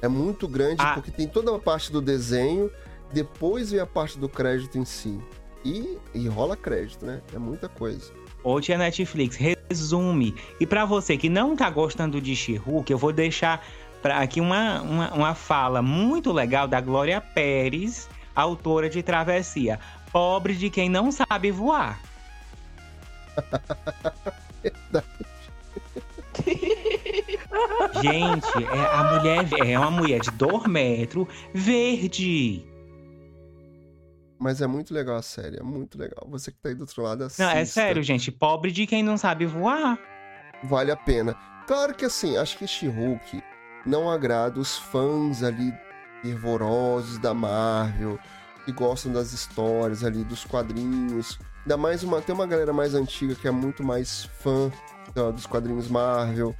É 0.00 0.08
muito 0.08 0.46
grande 0.48 0.76
Ah. 0.78 0.94
porque 0.94 1.10
tem 1.10 1.26
toda 1.26 1.54
a 1.54 1.58
parte 1.58 1.92
do 1.92 2.00
desenho, 2.00 2.70
depois 3.12 3.70
vem 3.70 3.80
a 3.80 3.86
parte 3.86 4.18
do 4.18 4.28
crédito 4.28 4.78
em 4.78 4.84
si. 4.84 5.20
E, 5.64 5.98
e 6.14 6.26
rola 6.26 6.56
crédito, 6.56 7.04
né? 7.04 7.20
É 7.34 7.38
muita 7.38 7.68
coisa. 7.68 8.12
Ô, 8.42 8.58
tia 8.60 8.78
Netflix, 8.78 9.36
resume. 9.36 10.34
E 10.58 10.66
pra 10.66 10.86
você 10.86 11.18
que 11.18 11.28
não 11.28 11.54
tá 11.54 11.68
gostando 11.68 12.18
de 12.18 12.34
She-Hulk, 12.34 12.90
eu 12.90 12.96
vou 12.96 13.12
deixar 13.12 13.62
pra 14.02 14.18
aqui 14.20 14.40
uma, 14.40 14.80
uma, 14.82 15.12
uma 15.12 15.34
fala 15.34 15.82
muito 15.82 16.32
legal 16.32 16.66
da 16.66 16.80
Glória 16.80 17.20
Pérez, 17.20 18.08
autora 18.34 18.88
de 18.88 19.02
Travessia. 19.02 19.78
Pobre 20.12 20.54
de 20.54 20.70
quem 20.70 20.88
não 20.88 21.12
sabe 21.12 21.50
voar. 21.50 22.00
Gente, 28.02 28.64
é, 28.64 28.86
a 28.86 29.04
mulher 29.04 29.46
é 29.66 29.78
uma 29.78 29.90
mulher 29.90 30.20
de 30.20 30.30
2 30.30 30.66
metros, 30.66 31.26
verde. 31.52 32.64
Mas 34.38 34.62
é 34.62 34.66
muito 34.66 34.94
legal 34.94 35.16
a 35.16 35.22
série, 35.22 35.58
é 35.58 35.62
muito 35.62 35.98
legal. 35.98 36.26
Você 36.28 36.50
que 36.50 36.58
tá 36.58 36.70
aí 36.70 36.74
do 36.74 36.80
outro 36.82 37.02
lado, 37.02 37.24
assista. 37.24 37.44
Não, 37.44 37.50
é 37.50 37.64
sério, 37.64 38.02
gente. 38.02 38.32
Pobre 38.32 38.72
de 38.72 38.86
quem 38.86 39.02
não 39.02 39.18
sabe 39.18 39.44
voar. 39.44 39.98
Vale 40.64 40.90
a 40.90 40.96
pena. 40.96 41.34
Claro 41.66 41.94
que 41.94 42.06
assim, 42.06 42.36
acho 42.36 42.56
que 42.56 42.66
She-Hulk 42.66 43.42
não 43.84 44.10
agrada 44.10 44.60
os 44.60 44.78
fãs 44.78 45.42
ali 45.42 45.72
fervorosos 46.22 47.18
da 47.18 47.32
Marvel, 47.32 48.18
que 48.64 48.72
gostam 48.72 49.12
das 49.12 49.32
histórias 49.32 50.04
ali, 50.04 50.22
dos 50.24 50.44
quadrinhos. 50.44 51.38
Ainda 51.62 51.76
mais 51.76 52.02
uma, 52.02 52.20
tem 52.20 52.34
uma 52.34 52.46
galera 52.46 52.72
mais 52.72 52.94
antiga 52.94 53.34
que 53.34 53.48
é 53.48 53.50
muito 53.50 53.82
mais 53.82 54.24
fã 54.40 54.70
ó, 55.16 55.30
dos 55.30 55.46
quadrinhos 55.46 55.88
Marvel. 55.88 56.54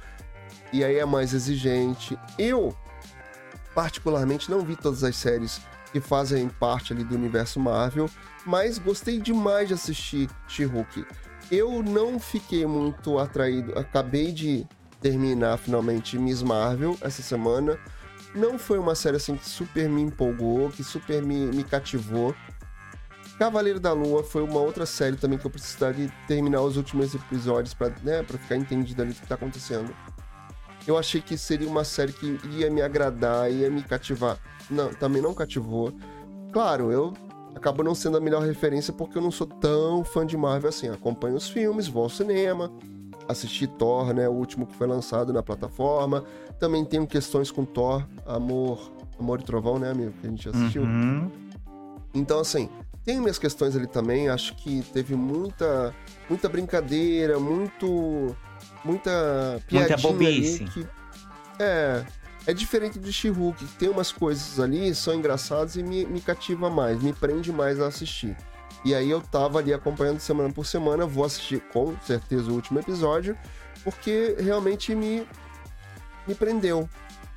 E 0.73 0.83
aí 0.83 0.97
é 0.97 1.05
mais 1.05 1.33
exigente. 1.33 2.17
Eu, 2.37 2.75
particularmente, 3.73 4.49
não 4.49 4.61
vi 4.61 4.75
todas 4.75 5.03
as 5.03 5.15
séries 5.15 5.61
que 5.91 5.99
fazem 5.99 6.47
parte 6.47 6.93
ali 6.93 7.03
do 7.03 7.15
universo 7.15 7.59
Marvel, 7.59 8.09
mas 8.45 8.77
gostei 8.77 9.19
demais 9.19 9.67
de 9.67 9.73
assistir 9.73 10.29
She-Hulk. 10.47 11.05
Eu 11.51 11.83
não 11.83 12.17
fiquei 12.17 12.65
muito 12.65 13.19
atraído, 13.19 13.77
acabei 13.77 14.31
de 14.31 14.65
terminar 15.01 15.57
finalmente 15.57 16.17
Miss 16.17 16.41
Marvel 16.41 16.97
essa 17.01 17.21
semana. 17.21 17.77
Não 18.33 18.57
foi 18.57 18.79
uma 18.79 18.95
série 18.95 19.17
assim 19.17 19.35
que 19.35 19.47
super 19.47 19.89
me 19.89 20.01
empolgou, 20.01 20.69
que 20.69 20.83
super 20.83 21.21
me, 21.21 21.47
me 21.47 21.63
cativou. 21.63 22.33
Cavaleiro 23.37 23.79
da 23.79 23.91
Lua 23.91 24.23
foi 24.23 24.43
uma 24.43 24.59
outra 24.59 24.85
série 24.85 25.17
também 25.17 25.37
que 25.37 25.45
eu 25.45 25.51
precisaria 25.51 26.13
terminar 26.27 26.61
os 26.61 26.77
últimos 26.77 27.13
episódios 27.13 27.73
pra, 27.73 27.91
né, 28.03 28.23
pra 28.23 28.37
ficar 28.37 28.55
entendido 28.55 29.01
ali 29.01 29.11
o 29.11 29.15
que 29.15 29.27
tá 29.27 29.35
acontecendo. 29.35 29.93
Eu 30.87 30.97
achei 30.97 31.21
que 31.21 31.37
seria 31.37 31.67
uma 31.67 31.83
série 31.83 32.13
que 32.13 32.39
ia 32.51 32.69
me 32.69 32.81
agradar, 32.81 33.51
ia 33.51 33.69
me 33.69 33.83
cativar. 33.83 34.37
Não, 34.69 34.93
também 34.93 35.21
não 35.21 35.33
cativou. 35.33 35.93
Claro, 36.53 36.91
eu 36.91 37.13
acabo 37.55 37.83
não 37.83 37.93
sendo 37.93 38.17
a 38.17 38.21
melhor 38.21 38.43
referência 38.43 38.93
porque 38.93 39.17
eu 39.17 39.21
não 39.21 39.31
sou 39.31 39.47
tão 39.47 40.03
fã 40.03 40.25
de 40.25 40.37
Marvel 40.37 40.69
assim. 40.69 40.89
Acompanho 40.89 41.35
os 41.35 41.49
filmes, 41.49 41.87
vou 41.87 42.03
ao 42.03 42.09
cinema, 42.09 42.71
assisti 43.27 43.67
Thor, 43.67 44.13
né, 44.13 44.27
o 44.27 44.33
último 44.33 44.65
que 44.65 44.75
foi 44.75 44.87
lançado 44.87 45.31
na 45.31 45.41
plataforma. 45.41 46.23
Também 46.59 46.85
tenho 46.85 47.07
questões 47.07 47.51
com 47.51 47.65
Thor, 47.65 48.05
Amor, 48.25 48.91
Amor 49.19 49.39
e 49.39 49.43
Trovão, 49.43 49.79
né, 49.79 49.91
amigo, 49.91 50.13
que 50.19 50.27
a 50.27 50.29
gente 50.29 50.49
assistiu. 50.49 50.83
Uhum. 50.83 51.31
Então, 52.13 52.39
assim, 52.39 52.69
tem 53.03 53.19
minhas 53.19 53.39
questões 53.39 53.75
ali 53.75 53.87
também. 53.87 54.29
Acho 54.29 54.55
que 54.55 54.83
teve 54.93 55.15
muita, 55.15 55.95
muita 56.29 56.47
brincadeira, 56.49 57.39
muito, 57.39 58.35
muita 58.83 59.61
piadinha 59.67 59.95
ali 59.95 60.01
bobice. 60.01 60.65
que 60.65 60.87
É. 61.59 62.05
É 62.47 62.55
diferente 62.55 62.97
de 62.97 63.13
She-Hulk, 63.13 63.63
tem 63.77 63.87
umas 63.87 64.11
coisas 64.11 64.59
ali, 64.59 64.95
são 64.95 65.13
engraçadas 65.13 65.75
e 65.75 65.83
me, 65.83 66.07
me 66.07 66.19
cativa 66.19 66.71
mais, 66.71 66.99
me 66.99 67.13
prende 67.13 67.51
mais 67.51 67.79
a 67.79 67.85
assistir. 67.85 68.35
E 68.83 68.95
aí 68.95 69.09
eu 69.09 69.21
tava 69.21 69.59
ali 69.59 69.73
acompanhando 69.73 70.19
semana 70.19 70.51
por 70.51 70.65
semana, 70.65 71.05
vou 71.05 71.23
assistir 71.23 71.61
com 71.71 71.95
certeza 72.01 72.49
o 72.49 72.55
último 72.55 72.79
episódio, 72.79 73.37
porque 73.83 74.35
realmente 74.39 74.95
me, 74.95 75.25
me 76.27 76.33
prendeu. 76.33 76.89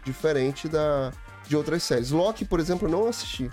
Diferente 0.04 0.68
da, 0.68 1.12
de 1.46 1.56
outras 1.56 1.82
séries. 1.82 2.10
Loki, 2.10 2.44
por 2.44 2.60
exemplo, 2.60 2.88
eu 2.88 2.92
não 2.92 3.06
assisti. 3.06 3.50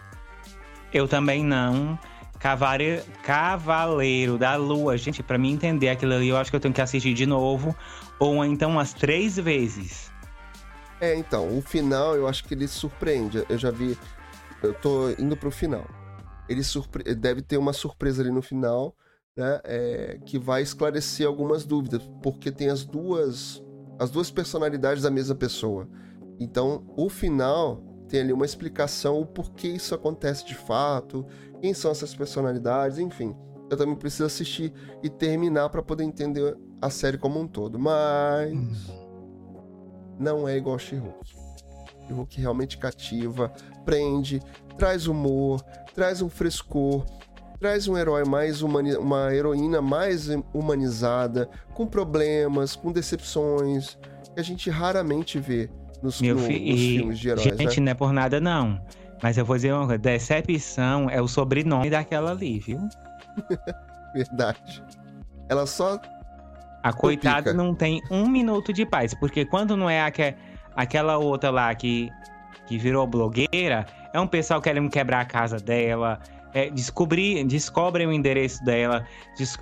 Eu 0.93 1.07
também 1.07 1.43
não. 1.43 1.97
Cavaleiro, 2.39 3.03
Cavaleiro 3.23 4.37
da 4.37 4.55
Lua. 4.55 4.97
Gente, 4.97 5.21
para 5.21 5.37
mim 5.37 5.53
entender 5.53 5.89
aquilo 5.89 6.13
ali, 6.13 6.29
eu 6.29 6.37
acho 6.37 6.49
que 6.49 6.55
eu 6.55 6.59
tenho 6.59 6.73
que 6.73 6.81
assistir 6.81 7.13
de 7.13 7.25
novo. 7.25 7.75
Ou 8.19 8.43
então 8.43 8.71
umas 8.71 8.93
três 8.93 9.37
vezes. 9.37 10.11
É, 10.99 11.15
então, 11.15 11.57
o 11.57 11.61
final 11.61 12.15
eu 12.15 12.27
acho 12.27 12.43
que 12.43 12.53
ele 12.53 12.67
surpreende. 12.67 13.45
Eu 13.47 13.57
já 13.57 13.71
vi. 13.71 13.97
Eu 14.61 14.73
tô 14.73 15.09
indo 15.11 15.37
pro 15.37 15.51
final. 15.51 15.85
Ele 16.51 16.63
surpre... 16.63 17.15
deve 17.15 17.41
ter 17.41 17.57
uma 17.57 17.73
surpresa 17.73 18.21
ali 18.21 18.31
no 18.31 18.41
final, 18.41 18.95
né? 19.35 19.59
É, 19.63 20.19
que 20.25 20.37
vai 20.37 20.61
esclarecer 20.61 21.25
algumas 21.25 21.65
dúvidas. 21.65 22.01
Porque 22.21 22.51
tem 22.51 22.69
as 22.69 22.85
duas. 22.85 23.63
As 23.99 24.09
duas 24.09 24.31
personalidades 24.31 25.03
da 25.03 25.11
mesma 25.11 25.35
pessoa. 25.35 25.87
Então, 26.39 26.83
o 26.97 27.07
final 27.07 27.83
tem 28.09 28.19
ali 28.19 28.33
uma 28.33 28.45
explicação 28.45 29.21
o 29.21 29.25
porquê 29.25 29.69
isso 29.69 29.95
acontece 29.95 30.45
de 30.45 30.55
fato, 30.55 31.25
quem 31.61 31.73
são 31.73 31.91
essas 31.91 32.13
personalidades, 32.13 32.97
enfim. 32.97 33.35
Eu 33.69 33.77
também 33.77 33.95
preciso 33.95 34.25
assistir 34.25 34.73
e 35.01 35.09
terminar 35.09 35.69
para 35.69 35.81
poder 35.81 36.03
entender 36.03 36.57
a 36.81 36.89
série 36.89 37.17
como 37.17 37.39
um 37.39 37.47
todo. 37.47 37.79
Mas 37.79 38.51
não 40.19 40.47
é 40.47 40.57
igual 40.57 40.77
She-Hulk. 40.77 41.40
She-Hulk 42.11 42.39
realmente 42.41 42.77
cativa, 42.77 43.51
prende, 43.85 44.41
traz 44.77 45.07
humor, 45.07 45.63
traz 45.95 46.21
um 46.21 46.29
frescor, 46.29 47.05
traz 47.59 47.87
um 47.87 47.97
herói 47.97 48.23
mais 48.25 48.61
humani 48.61 48.95
uma 48.95 49.33
heroína 49.33 49.81
mais 49.81 50.27
humanizada, 50.53 51.49
com 51.73 51.85
problemas, 51.87 52.75
com 52.75 52.91
decepções, 52.91 53.97
que 54.33 54.39
a 54.39 54.43
gente 54.43 54.69
raramente 54.69 55.39
vê 55.39 55.69
nos, 56.03 56.21
Meu 56.21 56.35
no, 56.35 56.41
fi- 56.41 56.71
nos 56.71 56.79
filmes 56.79 57.19
de 57.19 57.29
heróis. 57.29 57.43
Gente, 57.43 57.79
né? 57.79 57.85
não 57.85 57.91
é 57.91 57.95
por 57.95 58.11
nada, 58.13 58.39
não. 58.39 58.81
Mas 59.23 59.37
eu 59.37 59.45
vou 59.45 59.55
dizer 59.55 59.71
uma 59.73 59.85
coisa: 59.85 59.99
Decepção 59.99 61.09
é 61.09 61.21
o 61.21 61.27
sobrenome 61.27 61.89
daquela 61.89 62.31
ali, 62.31 62.59
viu? 62.59 62.79
Verdade. 64.13 64.83
Ela 65.47 65.65
só. 65.65 65.99
A 66.83 66.91
coitada 66.91 67.53
não 67.53 67.75
tem 67.75 68.01
um 68.09 68.27
minuto 68.27 68.73
de 68.73 68.83
paz. 68.85 69.13
Porque 69.13 69.45
quando 69.45 69.77
não 69.77 69.87
é 69.87 70.01
aque- 70.01 70.33
aquela 70.75 71.17
outra 71.17 71.49
lá 71.49 71.73
que, 71.75 72.11
que 72.67 72.77
virou 72.77 73.05
blogueira, 73.07 73.85
é 74.13 74.19
um 74.19 74.27
pessoal 74.27 74.61
querendo 74.61 74.89
quebrar 74.89 75.21
a 75.21 75.25
casa 75.25 75.57
dela, 75.57 76.19
é, 76.53 76.69
descobrir, 76.69 77.43
descobrem 77.45 78.07
o 78.07 78.11
endereço 78.11 78.63
dela, 78.63 79.05
des- 79.37 79.57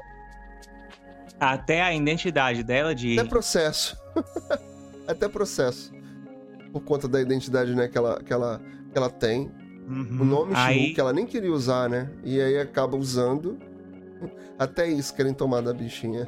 até 1.40 1.82
a 1.82 1.94
identidade 1.94 2.64
dela 2.64 2.94
de. 2.94 3.20
Até 3.20 3.30
processo. 3.30 3.98
Até 5.08 5.28
processo. 5.28 5.92
Por 6.72 6.82
conta 6.84 7.08
da 7.08 7.20
identidade 7.20 7.74
né, 7.74 7.88
que, 7.88 7.98
ela, 7.98 8.22
que, 8.22 8.32
ela, 8.32 8.62
que 8.92 8.98
ela 8.98 9.10
tem. 9.10 9.50
Uhum. 9.88 10.18
O 10.22 10.26
nome 10.26 10.52
Aí- 10.56 10.78
She-Hulk 10.82 11.00
ela 11.00 11.14
nem 11.14 11.26
queria 11.26 11.52
usar, 11.52 11.90
né? 11.90 12.12
E 12.24 12.40
aí 12.40 12.60
acaba 12.60 12.96
usando. 12.96 13.58
Até 14.60 14.88
isso 14.88 15.16
querem 15.16 15.34
tomar 15.34 15.62
da 15.62 15.74
bichinha. 15.74 16.28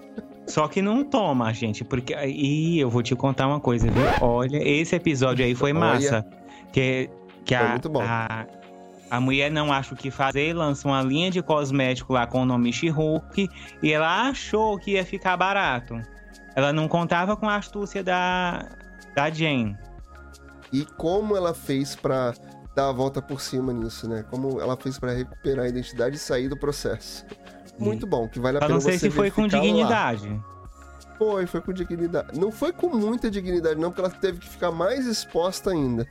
Só 0.51 0.67
que 0.67 0.81
não 0.81 1.03
toma, 1.03 1.53
gente, 1.53 1.83
porque 1.83 2.13
e 2.13 2.79
eu 2.79 2.89
vou 2.89 3.01
te 3.01 3.15
contar 3.15 3.47
uma 3.47 3.59
coisa, 3.59 3.89
viu? 3.89 4.03
Olha, 4.19 4.57
esse 4.67 4.95
episódio 4.95 5.45
aí 5.45 5.55
foi 5.55 5.71
Olha. 5.71 5.79
massa, 5.79 6.25
que 6.73 7.09
que 7.45 7.55
Foi 7.55 7.65
a, 7.65 7.69
muito 7.69 7.89
bom. 7.89 8.01
a 8.01 8.45
a 9.09 9.19
mulher 9.19 9.51
não 9.51 9.73
acha 9.73 9.93
o 9.93 9.97
que 9.97 10.09
fazer, 10.09 10.53
lança 10.53 10.87
uma 10.87 11.01
linha 11.01 11.29
de 11.29 11.41
cosmético 11.41 12.13
lá 12.13 12.25
com 12.25 12.43
o 12.43 12.45
nome 12.45 12.71
She-Hulk 12.71 13.49
e 13.83 13.91
ela 13.91 14.29
achou 14.29 14.77
que 14.79 14.91
ia 14.91 15.05
ficar 15.05 15.35
barato. 15.35 16.01
Ela 16.55 16.71
não 16.71 16.87
contava 16.87 17.35
com 17.35 17.49
a 17.49 17.57
astúcia 17.57 18.01
da 18.03 18.69
da 19.15 19.29
Jane. 19.29 19.77
E 20.71 20.85
como 20.97 21.35
ela 21.35 21.53
fez 21.53 21.95
pra 21.95 22.33
dar 22.75 22.89
a 22.89 22.91
volta 22.93 23.21
por 23.21 23.41
cima 23.41 23.73
nisso, 23.73 24.07
né? 24.07 24.23
Como 24.29 24.61
ela 24.61 24.77
fez 24.77 24.97
pra 24.97 25.11
recuperar 25.11 25.65
a 25.65 25.69
identidade 25.69 26.15
e 26.15 26.19
sair 26.19 26.47
do 26.47 26.55
processo. 26.57 27.25
Muito 27.83 28.05
bom, 28.07 28.27
que 28.27 28.39
vale 28.39 28.57
a 28.57 28.59
Eu 28.59 28.61
pena 28.61 28.73
não 28.75 28.81
sei 28.81 28.93
você 28.93 29.09
se 29.09 29.15
foi 29.15 29.29
com 29.31 29.41
verificar 29.43 29.57
lá. 29.59 29.63
dignidade. 30.13 30.41
Foi, 31.17 31.45
foi 31.45 31.61
com 31.61 31.71
dignidade. 31.73 32.39
Não 32.39 32.51
foi 32.51 32.71
com 32.73 32.89
muita 32.89 33.29
dignidade, 33.29 33.79
não, 33.79 33.89
porque 33.91 34.01
ela 34.01 34.09
teve 34.09 34.39
que 34.39 34.49
ficar 34.49 34.71
mais 34.71 35.05
exposta 35.05 35.69
ainda. 35.71 36.07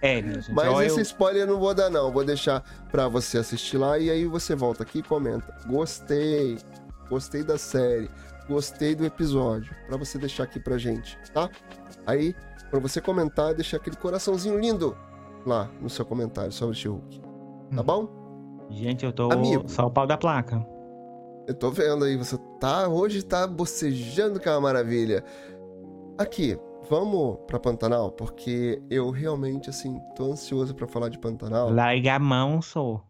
É, 0.00 0.16
gente. 0.20 0.52
Mas 0.52 0.80
esse 0.86 0.98
eu- 0.98 1.02
spoiler 1.02 1.42
eu 1.42 1.46
não 1.46 1.58
vou 1.60 1.72
dar, 1.74 1.88
não. 1.88 2.10
Vou 2.10 2.24
deixar 2.24 2.62
pra 2.90 3.06
você 3.08 3.38
assistir 3.38 3.78
lá 3.78 3.98
e 3.98 4.10
aí 4.10 4.24
você 4.26 4.54
volta 4.54 4.82
aqui 4.82 4.98
e 4.98 5.02
comenta. 5.02 5.54
Gostei. 5.66 6.58
Gostei 7.08 7.42
da 7.42 7.56
série. 7.58 8.10
Gostei 8.48 8.94
do 8.94 9.04
episódio. 9.06 9.74
Pra 9.86 9.96
você 9.96 10.18
deixar 10.18 10.44
aqui 10.44 10.58
pra 10.58 10.76
gente, 10.78 11.16
tá? 11.32 11.48
Aí, 12.06 12.34
pra 12.70 12.80
você 12.80 13.00
comentar, 13.00 13.54
deixar 13.54 13.76
aquele 13.76 13.96
coraçãozinho 13.96 14.58
lindo 14.58 14.96
lá 15.46 15.70
no 15.80 15.88
seu 15.88 16.04
comentário 16.04 16.50
sobre 16.52 16.74
She-Hulk. 16.74 17.20
Tá 17.20 17.80
Hum. 17.80 17.84
bom? 17.84 18.21
Gente, 18.72 19.04
eu 19.04 19.12
tô 19.12 19.30
Amigo. 19.30 19.68
só 19.68 19.86
o 19.86 19.90
pau 19.90 20.06
da 20.06 20.16
placa. 20.16 20.66
Eu 21.46 21.54
tô 21.54 21.70
vendo 21.70 22.04
aí, 22.04 22.16
você 22.16 22.38
tá. 22.58 22.88
Hoje 22.88 23.22
tá 23.22 23.46
bocejando 23.46 24.40
que 24.40 24.48
é 24.48 24.52
uma 24.52 24.60
maravilha. 24.60 25.24
Aqui, 26.16 26.58
vamos 26.88 27.38
pra 27.46 27.58
Pantanal, 27.58 28.12
porque 28.12 28.82
eu 28.88 29.10
realmente, 29.10 29.68
assim, 29.68 30.00
tô 30.16 30.32
ansioso 30.32 30.74
pra 30.74 30.86
falar 30.86 31.08
de 31.08 31.18
Pantanal. 31.18 31.70
Larga 31.70 32.18
sou. 32.62 33.02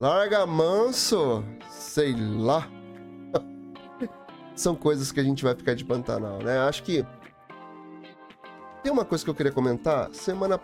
Larga 0.00 0.46
manso, 0.46 1.44
sei 1.70 2.14
lá. 2.14 2.68
São 4.54 4.74
coisas 4.74 5.12
que 5.12 5.20
a 5.20 5.22
gente 5.22 5.44
vai 5.44 5.54
ficar 5.54 5.74
de 5.74 5.84
Pantanal, 5.84 6.38
né? 6.38 6.58
Acho 6.60 6.82
que 6.82 7.04
tem 8.82 8.92
uma 8.92 9.04
coisa 9.04 9.22
que 9.22 9.30
eu 9.30 9.34
queria 9.34 9.52
comentar. 9.52 10.08
Semana 10.12 10.58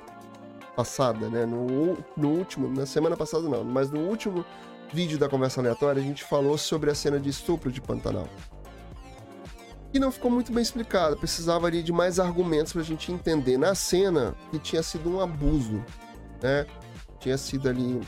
passada, 0.76 1.28
né? 1.28 1.44
No, 1.46 1.96
no 2.16 2.28
último, 2.30 2.68
na 2.68 2.86
semana 2.86 3.16
passada 3.16 3.48
não, 3.48 3.62
mas 3.64 3.90
no 3.90 4.00
último 4.00 4.44
vídeo 4.92 5.18
da 5.18 5.28
conversa 5.28 5.60
aleatória 5.60 6.00
a 6.00 6.04
gente 6.04 6.22
falou 6.24 6.56
sobre 6.58 6.90
a 6.90 6.94
cena 6.94 7.18
de 7.18 7.28
estupro 7.28 7.70
de 7.70 7.80
Pantanal. 7.80 8.28
E 9.94 9.98
não 9.98 10.10
ficou 10.10 10.30
muito 10.30 10.50
bem 10.52 10.62
explicado. 10.62 11.16
Precisava 11.18 11.66
ali 11.66 11.82
de 11.82 11.92
mais 11.92 12.18
argumentos 12.18 12.72
pra 12.72 12.82
gente 12.82 13.12
entender 13.12 13.58
na 13.58 13.74
cena 13.74 14.34
que 14.50 14.58
tinha 14.58 14.82
sido 14.82 15.10
um 15.10 15.20
abuso, 15.20 15.84
né? 16.42 16.66
Tinha 17.20 17.36
sido 17.36 17.68
ali 17.68 18.00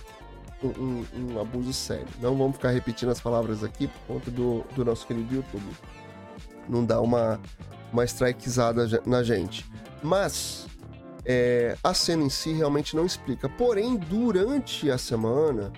um, 0.62 0.66
um- 0.68 1.04
um 1.34 1.40
abuso 1.40 1.72
sério. 1.74 2.06
Não 2.22 2.34
vamos 2.36 2.56
ficar 2.56 2.70
repetindo 2.70 3.10
as 3.10 3.20
palavras 3.20 3.62
aqui 3.62 3.86
por 3.86 4.14
conta 4.14 4.30
do, 4.30 4.64
do 4.74 4.82
nosso 4.82 5.06
querido 5.06 5.34
YouTube. 5.34 5.64
Não 6.66 6.82
dá 6.86 7.00
uma, 7.02 7.38
uma 7.92 8.04
strikezada 8.04 8.86
na 9.04 9.22
gente. 9.22 9.66
Mas 10.02 10.66
é, 11.24 11.76
a 11.82 11.94
cena 11.94 12.22
em 12.22 12.30
si 12.30 12.52
realmente 12.52 12.94
não 12.94 13.06
explica. 13.06 13.48
Porém, 13.48 13.96
durante 13.96 14.90
a 14.90 14.98
semana, 14.98 15.72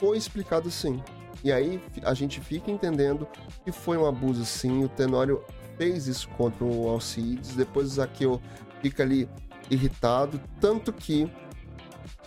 foi 0.00 0.16
explicado 0.16 0.70
sim. 0.70 1.02
E 1.44 1.52
aí 1.52 1.82
a 2.02 2.14
gente 2.14 2.40
fica 2.40 2.70
entendendo 2.70 3.26
que 3.64 3.72
foi 3.72 3.96
um 3.96 4.06
abuso 4.06 4.44
sim. 4.44 4.84
O 4.84 4.88
Tenório 4.88 5.42
fez 5.76 6.06
isso 6.06 6.28
contra 6.30 6.64
o 6.64 6.88
Alcides. 6.88 7.54
Depois 7.54 7.86
o 7.86 7.94
Zaqueu 7.94 8.40
fica 8.80 9.02
ali 9.02 9.28
irritado. 9.70 10.40
Tanto 10.60 10.92
que 10.92 11.30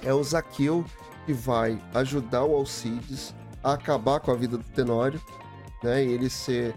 é 0.04 0.14
o 0.14 0.24
Zaqueu 0.24 0.86
que 1.26 1.34
vai 1.34 1.82
ajudar 1.94 2.44
o 2.44 2.56
Alcides 2.56 3.34
a 3.64 3.74
acabar 3.74 4.20
com 4.20 4.32
a 4.32 4.36
vida 4.36 4.58
do 4.58 4.64
Tenório, 4.64 5.22
né? 5.84 6.04
E 6.04 6.12
ele 6.12 6.30
ser. 6.30 6.76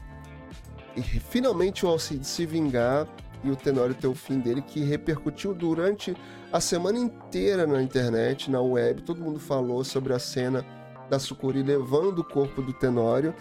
E 0.97 1.03
finalmente 1.03 1.85
o 1.85 1.89
Alcides 1.89 2.29
se 2.29 2.47
vingar 2.47 3.07
e 3.45 3.51
o 3.51 3.57
Tenório 3.57 3.95
ter 3.95 4.07
o 4.07 4.15
fim 4.15 4.41
dele, 4.41 4.63
que 4.63 4.81
repercutiu 4.81 5.55
durante 5.55 6.17
a 6.53 6.61
semana 6.61 6.99
inteira 6.99 7.67
na 7.67 7.83
internet, 7.83 8.51
na 8.51 8.61
web. 8.61 9.03
Todo 9.03 9.21
mundo 9.21 9.39
falou 9.39 9.85
sobre 9.85 10.13
a 10.13 10.19
cena 10.19 10.65
da 11.09 11.19
Sucuri 11.19 11.63
levando 11.63 12.21
o 12.21 12.25
corpo 12.25 12.63
do 12.63 12.73
Tenório, 12.73 13.35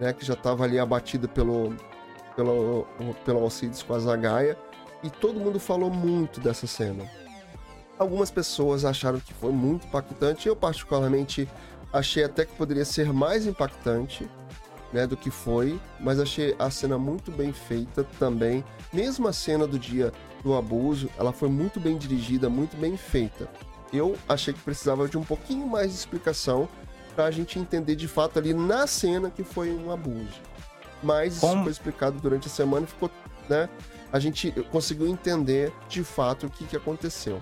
né? 0.00 0.12
Que 0.12 0.24
já 0.24 0.34
estava 0.34 0.64
ali 0.64 0.78
abatido 0.78 1.28
pelo, 1.28 1.74
pelo, 2.34 2.86
pelo 3.24 3.40
Alcides 3.40 3.82
com 3.82 3.94
a 3.94 3.98
Zagaia. 3.98 4.56
E 5.02 5.10
todo 5.10 5.40
mundo 5.40 5.58
falou 5.58 5.90
muito 5.90 6.40
dessa 6.40 6.66
cena. 6.66 7.04
Algumas 7.98 8.30
pessoas 8.30 8.84
acharam 8.84 9.20
que 9.20 9.34
foi 9.34 9.52
muito 9.52 9.86
impactante. 9.86 10.48
Eu, 10.48 10.56
particularmente, 10.56 11.48
achei 11.92 12.24
até 12.24 12.44
que 12.44 12.54
poderia 12.54 12.84
ser 12.84 13.12
mais 13.12 13.46
impactante 13.46 14.28
né, 14.92 15.06
do 15.06 15.16
que 15.16 15.30
foi, 15.30 15.80
mas 15.98 16.20
achei 16.20 16.54
a 16.58 16.70
cena 16.70 16.98
muito 16.98 17.30
bem 17.30 17.52
feita 17.52 18.04
também. 18.18 18.64
Mesmo 18.92 19.26
a 19.28 19.32
cena 19.32 19.66
do 19.66 19.78
dia 19.78 20.12
do 20.42 20.54
abuso, 20.54 21.08
ela 21.18 21.32
foi 21.32 21.48
muito 21.48 21.80
bem 21.80 21.96
dirigida, 21.96 22.48
muito 22.50 22.76
bem 22.76 22.96
feita. 22.96 23.48
Eu 23.92 24.16
achei 24.28 24.52
que 24.52 24.60
precisava 24.60 25.08
de 25.08 25.16
um 25.16 25.22
pouquinho 25.22 25.66
mais 25.66 25.88
de 25.90 25.94
explicação 25.96 26.68
para 27.14 27.24
a 27.26 27.30
gente 27.30 27.58
entender 27.58 27.94
de 27.94 28.08
fato 28.08 28.38
ali 28.38 28.52
na 28.54 28.86
cena 28.86 29.30
que 29.30 29.44
foi 29.44 29.70
um 29.72 29.90
abuso. 29.92 30.40
Mas 31.02 31.34
isso 31.34 31.40
Como- 31.46 31.62
foi 31.62 31.72
explicado 31.72 32.18
durante 32.20 32.48
a 32.48 32.50
semana 32.50 32.84
e 32.84 32.88
ficou, 32.88 33.10
né? 33.48 33.68
a 34.12 34.18
gente 34.18 34.50
conseguiu 34.70 35.06
entender 35.08 35.72
de 35.88 36.04
fato 36.04 36.46
o 36.46 36.50
que, 36.50 36.64
que 36.64 36.76
aconteceu. 36.76 37.40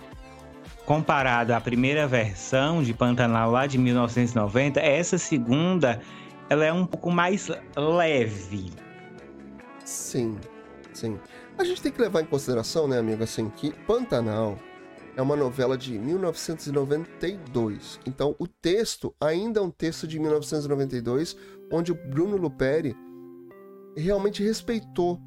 Comparado 0.86 1.52
à 1.52 1.60
primeira 1.60 2.06
versão 2.06 2.82
de 2.82 2.92
Pantanal 2.94 3.50
lá 3.50 3.66
de 3.66 3.76
1990, 3.78 4.80
essa 4.80 5.18
segunda 5.18 6.00
ela 6.50 6.64
é 6.64 6.72
um 6.72 6.84
pouco 6.84 7.12
mais 7.12 7.48
leve. 7.76 8.72
Sim, 9.84 10.36
sim. 10.92 11.16
A 11.56 11.62
gente 11.62 11.80
tem 11.80 11.92
que 11.92 12.00
levar 12.00 12.22
em 12.22 12.26
consideração, 12.26 12.88
né, 12.88 12.98
amigo, 12.98 13.22
assim, 13.22 13.48
que 13.48 13.70
Pantanal 13.86 14.58
é 15.16 15.22
uma 15.22 15.36
novela 15.36 15.78
de 15.78 15.96
1992. 15.96 18.00
Então, 18.04 18.34
o 18.36 18.48
texto 18.48 19.14
ainda 19.20 19.60
é 19.60 19.62
um 19.62 19.70
texto 19.70 20.08
de 20.08 20.18
1992, 20.18 21.36
onde 21.72 21.92
o 21.92 21.94
Bruno 21.94 22.36
Luperi 22.36 22.96
realmente 23.96 24.42
respeitou 24.42 25.20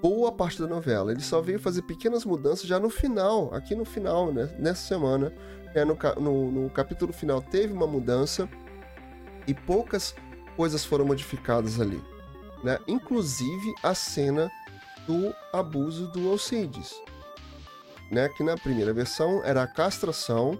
boa 0.00 0.32
parte 0.32 0.58
da 0.60 0.66
novela. 0.66 1.12
Ele 1.12 1.20
só 1.20 1.42
veio 1.42 1.58
fazer 1.58 1.82
pequenas 1.82 2.24
mudanças 2.24 2.66
já 2.66 2.80
no 2.80 2.88
final, 2.88 3.52
aqui 3.52 3.74
no 3.74 3.84
final, 3.84 4.32
né? 4.32 4.48
nessa 4.58 4.86
semana. 4.86 5.34
É, 5.74 5.84
no, 5.84 5.98
no, 6.18 6.50
no 6.50 6.70
capítulo 6.70 7.12
final 7.12 7.42
teve 7.42 7.74
uma 7.74 7.86
mudança 7.86 8.48
e 9.46 9.52
poucas 9.52 10.14
coisas 10.56 10.84
foram 10.84 11.04
modificadas 11.04 11.80
ali. 11.80 12.02
Né? 12.62 12.78
Inclusive 12.88 13.74
a 13.82 13.94
cena 13.94 14.50
do 15.06 15.34
abuso 15.52 16.08
do 16.08 16.30
Alcides. 16.30 16.94
Né? 18.10 18.28
Que 18.30 18.42
na 18.42 18.56
primeira 18.56 18.92
versão 18.92 19.42
era 19.44 19.62
a 19.62 19.66
castração, 19.66 20.58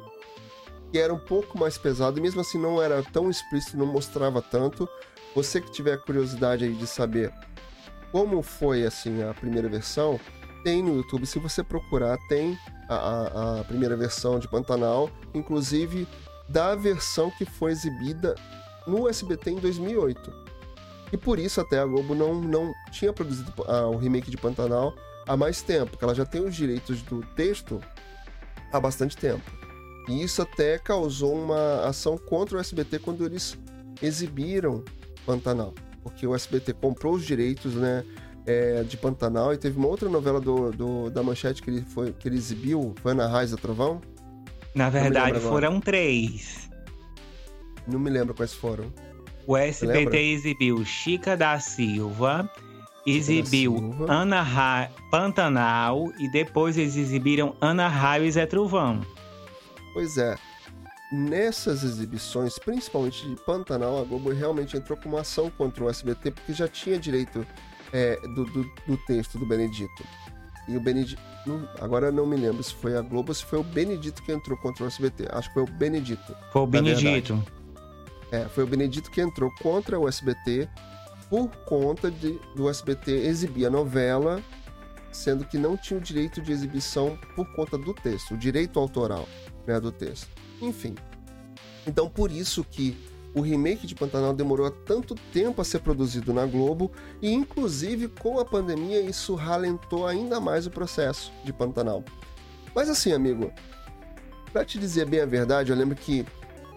que 0.93 0.99
era 0.99 1.13
um 1.13 1.19
pouco 1.19 1.59
mais 1.59 1.77
pesado, 1.79 2.19
e 2.19 2.23
mesmo 2.23 2.41
assim 2.41 2.59
não 2.59 2.81
era 2.81 3.03
tão 3.03 3.31
explícito, 3.31 3.77
não 3.77 3.87
mostrava 3.87 4.41
tanto. 4.43 4.89
Você 5.35 5.61
que 5.61 5.71
tiver 5.71 5.99
curiosidade 5.99 6.65
aí 6.65 6.73
de 6.73 6.87
saber 6.87 7.33
como 8.13 8.43
foi 8.43 8.85
assim 8.85 9.23
a 9.23 9.35
primeira 9.35 9.69
versão, 9.69 10.19
tem 10.65 10.83
no 10.83 10.97
YouTube. 10.97 11.27
Se 11.27 11.39
você 11.39 11.63
procurar, 11.63 12.17
tem 12.29 12.59
a, 12.89 12.95
a, 12.95 13.61
a 13.61 13.65
primeira 13.65 13.97
versão 13.97 14.39
de 14.39 14.49
Pantanal, 14.49 15.11
inclusive 15.35 16.09
da 16.49 16.75
versão 16.75 17.31
que 17.31 17.45
foi 17.45 17.73
exibida 17.73 18.35
no 18.87 19.09
SBT 19.09 19.51
em 19.51 19.57
2008. 19.57 20.33
E 21.13 21.17
por 21.17 21.39
isso 21.39 21.61
até 21.61 21.79
a 21.79 21.87
Globo 21.87 22.15
não, 22.15 22.35
não 22.41 22.73
tinha 22.91 23.13
produzido 23.13 23.53
ah, 23.67 23.87
o 23.87 23.97
remake 23.97 24.31
de 24.31 24.37
Pantanal 24.37 24.95
há 25.27 25.37
mais 25.37 25.63
tempo, 25.63 25.93
porque 25.93 26.05
ela 26.05 26.15
já 26.15 26.25
tem 26.25 26.45
os 26.45 26.55
direitos 26.55 27.03
do 27.03 27.23
texto 27.35 27.81
há 28.73 28.81
bastante 28.81 29.17
tempo. 29.17 29.51
E 30.09 30.23
isso 30.23 30.43
até 30.43 30.79
causou 30.79 31.35
uma 31.35 31.87
ação 31.87 32.17
contra 32.17 32.57
o 32.57 32.61
SBT 32.61 32.99
quando 33.01 33.25
eles 33.25 33.59
exibiram 34.01 34.85
Pantanal, 35.25 35.75
porque 36.03 36.27
o 36.27 36.35
SBT 36.35 36.75
comprou 36.75 37.15
os 37.15 37.25
direitos, 37.25 37.75
né, 37.75 38.05
é, 38.47 38.85
de 38.85 38.97
Pantanal 38.97 39.53
e 39.53 39.59
teve 39.59 39.77
uma 39.77 39.89
outra 39.89 40.09
novela 40.09 40.41
do, 40.41 40.71
do, 40.71 41.11
da 41.11 41.23
Manchete 41.23 41.61
que 41.61 41.69
ele 41.69 41.83
foi 41.83 42.13
que 42.13 42.29
ele 42.29 42.37
exibiu, 42.37 42.95
foi 43.03 43.13
na 43.13 43.27
Raiz 43.27 43.51
da 43.51 43.57
Trovão. 43.57 44.01
Na 44.75 44.89
verdade, 44.89 45.41
foram 45.41 45.81
três. 45.81 46.71
Não 47.87 47.99
me 47.99 48.11
lembro 48.11 48.35
quais 48.35 48.53
foram. 48.53 48.93
O 49.47 49.57
SBT 49.57 50.17
exibiu 50.17 50.85
Chica 50.85 51.37
da 51.37 51.59
Silva, 51.61 52.51
exibiu 53.07 53.77
Silva. 53.77 54.13
Ana 54.13 54.43
Ra... 54.43 54.91
Pantanal 55.11 56.13
e 56.19 56.29
depois 56.29 56.77
eles 56.77 56.97
exibiram 56.97 57.55
Ana 57.61 57.87
Raio 57.87 58.25
e 58.25 58.31
Zé 58.31 58.45
Trovão. 58.45 59.01
Pois 59.95 60.19
é. 60.19 60.37
Nessas 61.13 61.85
exibições, 61.85 62.59
principalmente 62.59 63.29
de 63.29 63.37
Pantanal, 63.37 64.01
a 64.01 64.05
Globo 64.05 64.33
realmente 64.33 64.77
entrou 64.77 64.99
com 64.99 65.09
uma 65.09 65.21
ação 65.21 65.49
contra 65.49 65.85
o 65.85 65.89
SBT 65.89 66.33
porque 66.33 66.53
já 66.53 66.67
tinha 66.67 66.99
direito 66.99 67.47
é, 67.93 68.17
do, 68.35 68.45
do, 68.45 68.65
do, 68.89 68.97
texto 69.07 69.39
do 69.39 69.47
Benedito. 69.47 70.05
E 70.67 70.77
o 70.77 70.81
Benedito. 70.81 71.23
Agora 71.81 72.11
não 72.11 72.27
me 72.27 72.37
lembro 72.37 72.61
se 72.61 72.75
foi 72.75 72.97
a 72.97 73.01
Globo 73.01 73.31
ou 73.31 73.35
se 73.35 73.45
foi 73.45 73.61
o 73.61 73.63
Benedito 73.63 74.21
que 74.25 74.33
entrou 74.33 74.59
contra 74.59 74.83
o 74.83 74.87
SBT. 74.89 75.29
Acho 75.31 75.47
que 75.49 75.55
foi 75.55 75.63
o 75.63 75.71
Benedito. 75.71 76.37
Foi 76.53 76.63
o 76.63 76.67
Benedito. 76.67 77.41
É, 78.31 78.45
foi 78.47 78.65
o 78.65 78.67
Benedito 78.67 79.11
que 79.11 79.21
entrou 79.21 79.53
contra 79.63 79.99
o 79.99 80.09
SBT 80.09 80.69
por 81.29 81.49
conta 81.65 82.11
de, 82.11 82.39
do 82.55 82.69
SBT 82.69 83.11
exibir 83.13 83.67
a 83.67 83.71
novela, 83.71 84.43
sendo 85.13 85.45
que 85.45 85.59
não 85.59 85.77
tinha 85.77 85.99
o 85.99 86.03
direito 86.03 86.41
de 86.41 86.53
exibição 86.53 87.19
por 87.35 87.47
conta 87.55 87.77
do 87.77 87.93
texto, 87.95 88.35
o 88.35 88.37
direito 88.37 88.79
autoral 88.79 89.27
né, 89.67 89.79
do 89.81 89.91
texto. 89.91 90.29
Enfim. 90.61 90.95
Então, 91.87 92.09
por 92.09 92.31
isso 92.31 92.65
que 92.65 92.97
o 93.35 93.41
remake 93.41 93.87
de 93.87 93.95
Pantanal 93.95 94.33
demorou 94.33 94.71
tanto 94.71 95.15
tempo 95.33 95.61
a 95.61 95.65
ser 95.65 95.81
produzido 95.81 96.33
na 96.33 96.47
Globo 96.47 96.91
e, 97.21 97.31
inclusive, 97.33 98.09
com 98.09 98.41
a 98.41 98.45
pandemia, 98.45 99.01
isso 99.01 99.35
ralentou 99.35 100.07
ainda 100.07 100.41
mais 100.41 100.67
o 100.67 100.71
processo 100.71 101.31
de 101.45 101.53
Pantanal. 101.53 102.03
Mas 102.75 102.89
assim, 102.89 103.13
amigo, 103.13 103.53
para 104.53 104.65
te 104.65 104.79
dizer 104.79 105.07
bem 105.07 105.21
a 105.21 105.27
verdade, 105.27 105.71
eu 105.71 105.77
lembro 105.77 105.95
que 105.95 106.25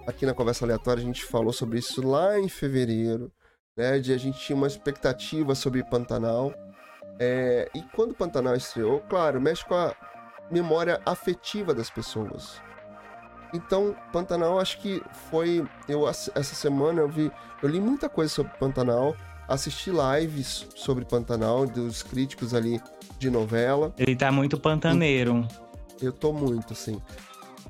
aqui 0.09 0.25
na 0.25 0.33
conversa 0.33 0.65
aleatória 0.65 1.01
a 1.01 1.05
gente 1.05 1.23
falou 1.23 1.53
sobre 1.53 1.79
isso 1.79 2.05
lá 2.05 2.39
em 2.39 2.49
fevereiro, 2.49 3.31
né? 3.77 3.99
De 3.99 4.11
a 4.11 4.17
gente 4.17 4.39
tinha 4.39 4.55
uma 4.55 4.67
expectativa 4.67 5.53
sobre 5.55 5.83
Pantanal. 5.83 6.53
É, 7.19 7.69
e 7.75 7.81
quando 7.95 8.13
Pantanal 8.13 8.55
estreou, 8.55 8.99
claro, 9.01 9.39
mexe 9.39 9.63
com 9.65 9.75
a 9.75 9.93
memória 10.49 10.99
afetiva 11.05 11.73
das 11.73 11.89
pessoas. 11.89 12.61
Então, 13.53 13.95
Pantanal, 14.11 14.59
acho 14.59 14.79
que 14.79 15.01
foi. 15.29 15.65
Eu 15.87 16.07
essa 16.07 16.55
semana 16.55 17.01
eu 17.01 17.09
vi, 17.09 17.31
eu 17.61 17.69
li 17.69 17.79
muita 17.79 18.07
coisa 18.07 18.31
sobre 18.31 18.51
Pantanal, 18.57 19.15
assisti 19.47 19.91
lives 19.91 20.67
sobre 20.75 21.05
Pantanal 21.05 21.65
dos 21.65 22.03
críticos 22.03 22.53
ali 22.53 22.81
de 23.17 23.29
novela. 23.29 23.93
Ele 23.97 24.15
tá 24.15 24.31
muito 24.31 24.59
pantaneiro. 24.59 25.47
Eu 26.01 26.13
tô 26.13 26.31
muito, 26.31 26.73
assim. 26.73 27.01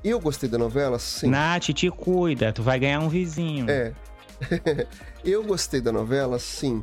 Eu 0.02 0.18
gostei 0.18 0.48
da 0.48 0.56
novela, 0.56 0.98
sim. 0.98 1.28
Nath, 1.28 1.66
te 1.74 1.90
cuida, 1.90 2.52
tu 2.52 2.62
vai 2.62 2.78
ganhar 2.78 3.00
um 3.00 3.08
vizinho. 3.08 3.68
É. 3.68 3.92
eu 5.22 5.44
gostei 5.44 5.80
da 5.80 5.92
novela, 5.92 6.38
sim. 6.38 6.82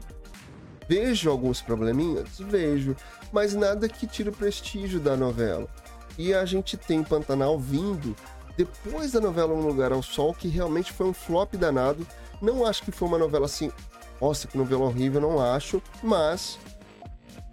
Vejo 0.87 1.29
alguns 1.29 1.59
probleminhas? 1.59 2.39
Vejo. 2.39 2.95
Mas 3.31 3.53
nada 3.53 3.89
que 3.89 4.05
tire 4.05 4.29
o 4.29 4.33
prestígio 4.33 4.99
da 4.99 5.17
novela. 5.17 5.67
E 6.17 6.33
a 6.33 6.45
gente 6.45 6.77
tem 6.77 7.03
Pantanal 7.03 7.59
vindo 7.59 8.15
depois 8.55 9.11
da 9.11 9.19
novela 9.19 9.53
Um 9.53 9.61
Lugar 9.61 9.91
ao 9.91 10.01
Sol, 10.01 10.33
que 10.33 10.47
realmente 10.47 10.93
foi 10.93 11.07
um 11.07 11.13
flop 11.13 11.55
danado. 11.55 12.05
Não 12.41 12.65
acho 12.65 12.83
que 12.83 12.91
foi 12.91 13.07
uma 13.07 13.17
novela 13.17 13.45
assim, 13.45 13.71
nossa, 14.21 14.47
que 14.47 14.57
novela 14.57 14.85
horrível, 14.85 15.21
não 15.21 15.39
acho, 15.39 15.81
mas 16.03 16.57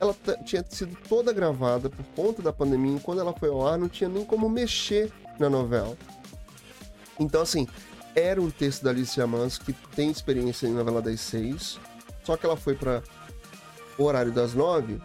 ela 0.00 0.14
tinha 0.44 0.64
sido 0.68 0.96
toda 1.08 1.32
gravada 1.32 1.88
por 1.88 2.04
conta 2.16 2.42
da 2.42 2.52
pandemia, 2.52 2.96
e 2.96 3.00
quando 3.00 3.20
ela 3.20 3.32
foi 3.32 3.48
ao 3.48 3.66
ar 3.66 3.78
não 3.78 3.88
tinha 3.88 4.08
nem 4.08 4.24
como 4.24 4.48
mexer 4.48 5.12
na 5.38 5.48
novela. 5.48 5.96
Então, 7.18 7.42
assim, 7.42 7.68
era 8.14 8.40
um 8.40 8.50
texto 8.50 8.82
da 8.82 8.90
Alicia 8.90 9.26
Manso, 9.26 9.60
que 9.60 9.72
tem 9.72 10.10
experiência 10.10 10.66
em 10.66 10.72
novela 10.72 11.02
das 11.02 11.20
seis, 11.20 11.78
só 12.22 12.36
que 12.36 12.46
ela 12.46 12.56
foi 12.56 12.74
para 12.74 13.02
o 13.98 14.04
horário 14.04 14.32
das 14.32 14.54
nove, 14.54 15.00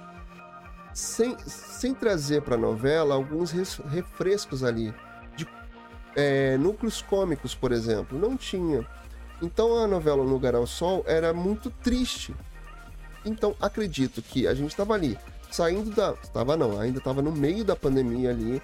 sem, 0.94 1.38
sem 1.46 1.94
trazer 1.94 2.42
para 2.42 2.56
a 2.56 2.58
novela 2.58 3.16
alguns 3.16 3.52
refrescos 3.52 4.64
ali, 4.64 4.94
de 5.36 5.48
é, 6.16 6.58
núcleos 6.58 7.02
cômicos, 7.02 7.56
por 7.56 7.72
exemplo, 7.72 8.18
não 8.18 8.36
tinha. 8.36 8.86
Então 9.42 9.78
a 9.78 9.88
novela 9.88 10.24
No 10.24 10.30
Lugar 10.30 10.56
ao 10.56 10.68
Sol 10.68 11.04
era 11.08 11.34
muito 11.34 11.70
triste. 11.70 12.36
Então 13.26 13.56
acredito 13.62 14.22
que 14.22 14.48
a 14.48 14.54
gente 14.54 14.72
estava 14.72 14.94
ali, 14.94 15.18
saindo 15.52 15.92
da. 15.92 16.14
Estava 16.22 16.58
não, 16.58 16.80
ainda 16.80 17.00
estava 17.00 17.22
no 17.22 17.32
meio 17.32 17.64
da 17.64 17.76
pandemia 17.76 18.32
ali, 18.32 18.62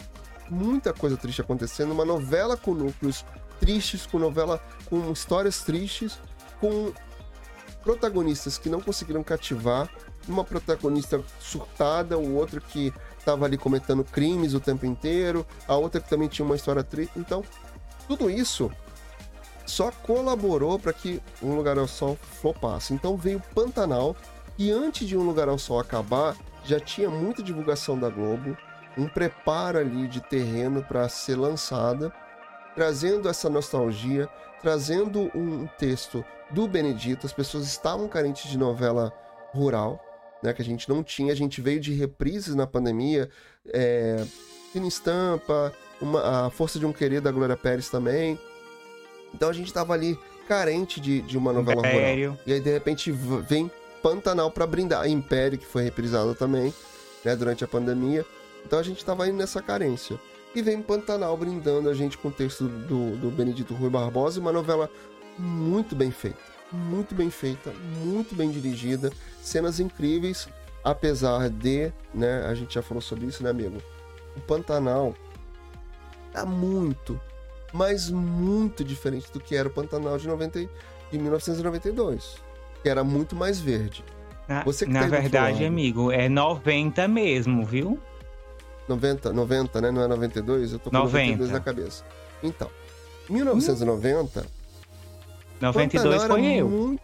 muita 0.49 0.93
coisa 0.93 1.17
triste 1.17 1.41
acontecendo, 1.41 1.91
uma 1.91 2.05
novela 2.05 2.55
com 2.55 2.73
núcleos 2.73 3.25
tristes, 3.59 4.05
com 4.05 4.19
novela 4.19 4.61
com 4.89 5.11
histórias 5.11 5.61
tristes, 5.61 6.19
com 6.59 6.91
protagonistas 7.83 8.57
que 8.57 8.69
não 8.69 8.81
conseguiram 8.81 9.23
cativar, 9.23 9.89
uma 10.27 10.43
protagonista 10.43 11.21
surtada, 11.39 12.17
o 12.17 12.35
outro 12.35 12.59
que 12.59 12.91
estava 13.17 13.45
ali 13.45 13.57
cometendo 13.57 14.03
crimes 14.03 14.53
o 14.53 14.59
tempo 14.59 14.85
inteiro, 14.85 15.45
a 15.67 15.75
outra 15.75 16.01
que 16.01 16.09
também 16.09 16.27
tinha 16.27 16.45
uma 16.45 16.55
história 16.55 16.83
triste. 16.83 17.13
Então, 17.15 17.43
tudo 18.07 18.29
isso 18.29 18.71
só 19.65 19.91
colaborou 19.91 20.77
para 20.79 20.93
que 20.93 21.21
Um 21.41 21.55
Lugar 21.55 21.77
ao 21.77 21.87
Sol 21.87 22.17
flopasse. 22.41 22.93
Então 22.93 23.17
veio 23.17 23.41
Pantanal, 23.53 24.15
e 24.57 24.71
antes 24.71 25.07
de 25.07 25.17
Um 25.17 25.23
Lugar 25.23 25.49
ao 25.49 25.57
Sol 25.57 25.79
acabar, 25.79 26.35
já 26.63 26.79
tinha 26.79 27.09
muita 27.09 27.43
divulgação 27.43 27.97
da 27.97 28.09
Globo, 28.09 28.57
um 28.97 29.07
preparo 29.07 29.77
ali 29.77 30.07
de 30.07 30.21
terreno 30.21 30.83
para 30.83 31.07
ser 31.09 31.35
lançada, 31.35 32.11
trazendo 32.73 33.27
essa 33.27 33.49
nostalgia, 33.49 34.29
trazendo 34.61 35.31
um 35.35 35.67
texto 35.77 36.23
do 36.49 36.67
Benedito. 36.67 37.25
As 37.25 37.33
pessoas 37.33 37.65
estavam 37.65 38.07
carentes 38.07 38.49
de 38.49 38.57
novela 38.57 39.13
rural, 39.53 40.03
né, 40.41 40.53
que 40.53 40.61
a 40.61 40.65
gente 40.65 40.87
não 40.89 41.03
tinha. 41.03 41.31
A 41.31 41.35
gente 41.35 41.61
veio 41.61 41.79
de 41.79 41.93
reprises 41.93 42.55
na 42.55 42.67
pandemia, 42.67 43.29
é, 43.67 44.25
Fina 44.71 44.87
Estampa, 44.87 45.73
uma, 46.01 46.47
a 46.47 46.49
Força 46.49 46.77
de 46.79 46.85
um 46.85 46.93
Querer 46.93 47.21
da 47.21 47.31
Glória 47.31 47.55
Pérez 47.57 47.89
também. 47.89 48.39
Então 49.33 49.49
a 49.49 49.53
gente 49.53 49.67
estava 49.67 49.93
ali 49.93 50.17
carente 50.47 50.99
de, 50.99 51.21
de 51.21 51.37
uma 51.37 51.51
novela 51.51 51.79
Império. 51.79 52.31
rural. 52.31 52.43
E 52.45 52.53
aí 52.53 52.59
de 52.59 52.71
repente 52.71 53.11
vem 53.11 53.69
Pantanal 54.01 54.51
para 54.51 54.67
brindar. 54.67 55.07
Império, 55.09 55.57
que 55.57 55.65
foi 55.65 55.83
reprisada 55.83 56.35
também 56.35 56.71
né, 57.23 57.35
durante 57.35 57.63
a 57.63 57.67
pandemia. 57.67 58.23
Então 58.65 58.79
a 58.79 58.83
gente 58.83 58.97
estava 58.97 59.27
indo 59.27 59.37
nessa 59.37 59.61
carência. 59.61 60.19
E 60.55 60.61
vem 60.61 60.81
Pantanal 60.81 61.35
brindando 61.35 61.89
a 61.89 61.93
gente 61.93 62.17
com 62.17 62.29
o 62.29 62.31
texto 62.31 62.67
do, 62.67 63.15
do 63.17 63.29
Benedito 63.29 63.73
Rui 63.73 63.89
Barbosa, 63.89 64.39
uma 64.39 64.51
novela 64.51 64.89
muito 65.37 65.95
bem 65.95 66.11
feita. 66.11 66.39
Muito 66.71 67.13
bem 67.13 67.29
feita, 67.29 67.71
muito 68.03 68.33
bem 68.33 68.49
dirigida, 68.49 69.11
cenas 69.41 69.79
incríveis, 69.79 70.49
apesar 70.83 71.49
de, 71.49 71.91
né, 72.13 72.45
a 72.45 72.53
gente 72.55 72.73
já 72.73 72.81
falou 72.81 73.01
sobre 73.01 73.27
isso, 73.27 73.43
né, 73.43 73.49
amigo? 73.49 73.77
O 74.35 74.41
Pantanal 74.41 75.13
tá 76.33 76.45
muito, 76.45 77.19
mas 77.71 78.09
muito 78.09 78.83
diferente 78.83 79.31
do 79.31 79.39
que 79.39 79.55
era 79.55 79.67
o 79.67 79.71
Pantanal 79.71 80.17
de, 80.17 80.27
90, 80.27 80.59
de 81.11 81.17
1992, 81.17 82.37
que 82.81 82.89
era 82.89 83.03
muito 83.03 83.35
mais 83.35 83.59
verde. 83.59 84.03
Na, 84.47 84.63
na 84.87 85.07
verdade, 85.07 85.65
amigo, 85.65 86.11
é 86.11 86.27
90 86.27 87.07
mesmo, 87.07 87.63
viu? 87.63 87.99
90, 88.87 89.33
90, 89.33 89.81
né? 89.81 89.91
Não 89.91 90.03
é 90.03 90.07
92? 90.07 90.73
Eu 90.73 90.79
tô 90.79 90.89
com 90.89 90.97
90. 90.97 91.31
92 91.31 91.51
na 91.51 91.59
cabeça. 91.59 92.03
Então, 92.43 92.69
1990. 93.29 94.41
Hum. 94.41 94.43
92 95.61 96.23
foi 96.23 96.45
eu. 96.45 96.69
Muito, 96.69 97.01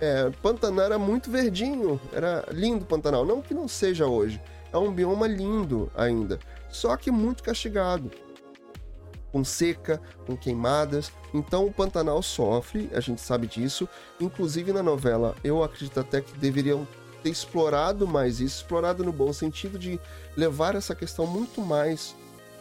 é, 0.00 0.30
Pantanal 0.42 0.84
era 0.84 0.98
muito 0.98 1.30
verdinho. 1.30 2.00
Era 2.12 2.44
lindo 2.50 2.84
Pantanal. 2.84 3.24
Não 3.24 3.42
que 3.42 3.54
não 3.54 3.66
seja 3.66 4.06
hoje. 4.06 4.40
É 4.72 4.78
um 4.78 4.92
bioma 4.92 5.26
lindo 5.26 5.90
ainda. 5.96 6.38
Só 6.70 6.96
que 6.96 7.10
muito 7.10 7.42
castigado. 7.42 8.10
Com 9.32 9.44
seca, 9.44 10.00
com 10.26 10.36
queimadas. 10.36 11.12
Então 11.34 11.66
o 11.66 11.72
Pantanal 11.72 12.22
sofre, 12.22 12.88
a 12.94 13.00
gente 13.00 13.20
sabe 13.20 13.46
disso. 13.46 13.88
Inclusive 14.20 14.72
na 14.72 14.82
novela, 14.82 15.34
eu 15.42 15.62
acredito 15.62 16.00
até 16.00 16.20
que 16.20 16.36
deveriam 16.38 16.86
ter 17.22 17.30
explorado 17.30 18.06
mais 18.06 18.40
isso, 18.40 18.62
explorado 18.62 19.04
no 19.04 19.12
bom 19.12 19.32
sentido 19.32 19.78
de 19.78 20.00
levar 20.38 20.76
essa 20.76 20.94
questão 20.94 21.26
muito 21.26 21.60
mais 21.60 22.14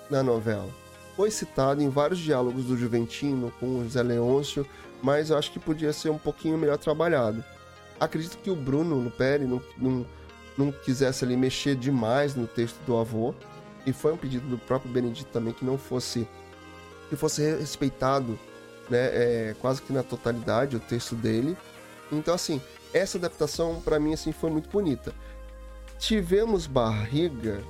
na 0.09 0.23
novela. 0.23 0.67
Foi 1.15 1.29
citado 1.29 1.79
em 1.79 1.89
vários 1.89 2.17
diálogos 2.17 2.65
do 2.65 2.75
Juventino 2.75 3.53
com 3.59 3.79
o 3.79 3.87
Zé 3.87 4.01
Leôncio, 4.01 4.65
mas 4.99 5.29
eu 5.29 5.37
acho 5.37 5.51
que 5.51 5.59
podia 5.59 5.93
ser 5.93 6.09
um 6.09 6.17
pouquinho 6.17 6.57
melhor 6.57 6.79
trabalhado. 6.79 7.45
Acredito 7.99 8.39
que 8.39 8.49
o 8.49 8.55
Bruno 8.55 8.95
Luperi 8.95 9.45
não, 9.45 9.61
não, 9.77 10.05
não 10.57 10.71
quisesse 10.71 11.23
ali 11.23 11.37
mexer 11.37 11.75
demais 11.75 12.33
no 12.33 12.47
texto 12.47 12.77
do 12.83 12.97
avô, 12.97 13.35
e 13.85 13.93
foi 13.93 14.11
um 14.11 14.17
pedido 14.17 14.47
do 14.47 14.57
próprio 14.57 14.91
Benedito 14.91 15.29
também 15.31 15.53
que 15.53 15.63
não 15.63 15.77
fosse 15.77 16.27
que 17.09 17.15
fosse 17.15 17.41
respeitado 17.41 18.37
né, 18.89 18.99
é, 19.13 19.55
quase 19.61 19.81
que 19.81 19.93
na 19.93 20.03
totalidade 20.03 20.75
o 20.75 20.79
texto 20.79 21.15
dele. 21.15 21.55
Então 22.11 22.33
assim, 22.33 22.59
essa 22.91 23.19
adaptação 23.19 23.79
para 23.81 23.99
mim 23.99 24.13
assim 24.13 24.31
foi 24.31 24.49
muito 24.49 24.67
bonita. 24.67 25.13
Tivemos 25.97 26.67
barriga, 26.67 27.63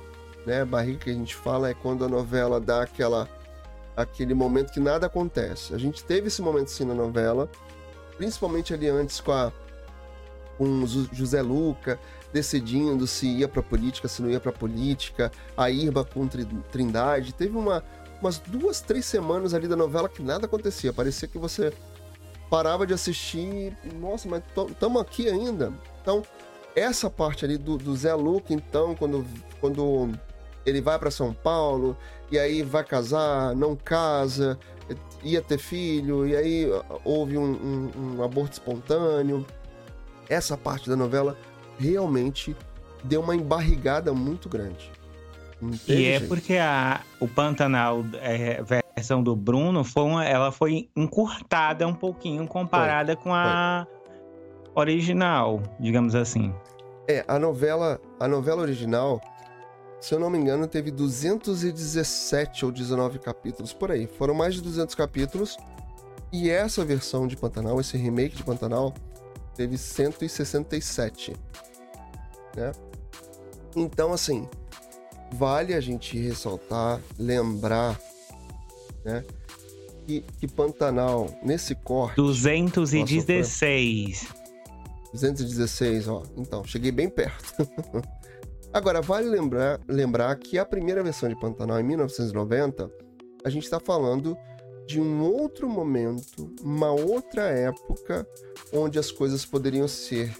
né? 0.46 0.64
Barriga 0.64 0.98
que 0.98 1.10
a 1.10 1.14
gente 1.14 1.34
fala 1.34 1.70
é 1.70 1.74
quando 1.74 2.04
a 2.04 2.08
novela 2.08 2.60
dá 2.60 2.82
aquela 2.82 3.28
aquele 3.96 4.32
momento 4.32 4.72
que 4.72 4.78
nada 4.78 5.06
acontece. 5.06 5.74
A 5.74 5.78
gente 5.78 6.04
teve 6.04 6.28
esse 6.28 6.40
momento 6.40 6.70
sim 6.70 6.84
na 6.84 6.94
novela, 6.94 7.50
principalmente 8.16 8.72
ali 8.72 8.88
antes 8.88 9.20
com 9.20 9.32
a 9.32 9.52
com 10.56 10.84
José 10.86 11.40
Luca 11.40 11.98
decidindo 12.32 13.06
se 13.06 13.26
ia 13.26 13.48
para 13.48 13.62
política, 13.62 14.08
se 14.08 14.20
não 14.20 14.30
ia 14.30 14.40
para 14.40 14.52
política, 14.52 15.32
a 15.56 15.70
Irba 15.70 16.04
com 16.04 16.28
Trindade. 16.70 17.32
Teve 17.32 17.56
uma, 17.56 17.82
umas 18.20 18.38
duas, 18.38 18.80
três 18.80 19.06
semanas 19.06 19.54
ali 19.54 19.66
da 19.66 19.76
novela 19.76 20.08
que 20.08 20.22
nada 20.22 20.46
acontecia. 20.46 20.92
Parecia 20.92 21.28
que 21.28 21.38
você 21.38 21.72
parava 22.50 22.86
de 22.86 22.94
assistir, 22.94 23.76
nossa, 24.00 24.28
mas 24.28 24.42
estamos 24.68 25.00
aqui 25.00 25.28
ainda. 25.28 25.72
Então, 26.02 26.22
essa 26.74 27.10
parte 27.10 27.44
ali 27.44 27.56
do, 27.56 27.76
do 27.76 27.94
Zé 27.96 28.14
Luca, 28.14 28.52
então, 28.52 28.94
quando, 28.94 29.24
quando 29.60 30.10
ele 30.64 30.80
vai 30.80 30.98
para 30.98 31.10
São 31.10 31.32
Paulo, 31.32 31.96
e 32.30 32.38
aí 32.38 32.62
vai 32.62 32.84
casar, 32.84 33.54
não 33.54 33.74
casa, 33.74 34.58
ia 35.22 35.42
ter 35.42 35.58
filho, 35.58 36.26
e 36.26 36.36
aí 36.36 36.66
houve 37.04 37.36
um, 37.36 37.44
um, 37.44 38.16
um 38.16 38.22
aborto 38.22 38.52
espontâneo. 38.52 39.44
Essa 40.28 40.56
parte 40.56 40.88
da 40.88 40.96
novela 40.96 41.36
realmente 41.78 42.56
deu 43.02 43.20
uma 43.20 43.34
embarrigada 43.34 44.12
muito 44.12 44.48
grande. 44.48 44.90
E 45.88 46.04
é 46.06 46.20
porque 46.20 46.56
a, 46.56 47.00
o 47.18 47.26
Pantanal 47.26 48.04
é, 48.20 48.62
versão 48.98 49.22
do 49.22 49.34
Bruno 49.34 49.82
foi 49.82 50.02
uma, 50.04 50.24
ela 50.24 50.52
foi 50.52 50.88
encurtada 50.94 51.86
um 51.86 51.94
pouquinho 51.94 52.46
comparada 52.46 53.14
foi, 53.14 53.22
com 53.22 53.34
a 53.34 53.86
foi. 53.86 53.97
Original, 54.78 55.62
digamos 55.80 56.14
assim. 56.14 56.54
É, 57.08 57.24
a 57.26 57.38
novela, 57.38 58.00
a 58.20 58.28
novela 58.28 58.62
original, 58.62 59.20
se 60.00 60.14
eu 60.14 60.20
não 60.20 60.30
me 60.30 60.38
engano, 60.38 60.66
teve 60.66 60.90
217 60.90 62.64
ou 62.64 62.72
19 62.72 63.18
capítulos 63.18 63.72
por 63.72 63.90
aí. 63.90 64.06
Foram 64.06 64.34
mais 64.34 64.54
de 64.54 64.62
200 64.62 64.94
capítulos. 64.94 65.56
E 66.32 66.50
essa 66.50 66.84
versão 66.84 67.26
de 67.26 67.36
Pantanal, 67.36 67.80
esse 67.80 67.96
remake 67.96 68.36
de 68.36 68.44
Pantanal, 68.44 68.94
teve 69.56 69.78
167, 69.78 71.34
né? 72.54 72.72
Então, 73.74 74.12
assim, 74.12 74.46
vale 75.32 75.74
a 75.74 75.80
gente 75.80 76.18
ressaltar, 76.18 77.00
lembrar, 77.18 77.98
né? 79.04 79.24
Que, 80.06 80.22
que 80.38 80.46
Pantanal, 80.46 81.30
nesse 81.42 81.74
corte. 81.74 82.16
216. 82.16 84.37
216, 85.12 86.08
ó. 86.08 86.22
Então, 86.36 86.64
cheguei 86.64 86.92
bem 86.92 87.08
perto. 87.08 87.54
Agora, 88.72 89.00
vale 89.00 89.28
lembrar, 89.28 89.80
lembrar 89.88 90.36
que 90.36 90.58
a 90.58 90.64
primeira 90.64 91.02
versão 91.02 91.28
de 91.28 91.38
Pantanal, 91.38 91.80
em 91.80 91.84
1990, 91.84 92.90
a 93.44 93.50
gente 93.50 93.64
está 93.64 93.80
falando 93.80 94.36
de 94.86 95.00
um 95.00 95.22
outro 95.22 95.68
momento, 95.68 96.50
uma 96.62 96.90
outra 96.90 97.42
época, 97.42 98.26
onde 98.72 98.98
as 98.98 99.10
coisas 99.10 99.44
poderiam 99.44 99.86
ser, 99.86 100.34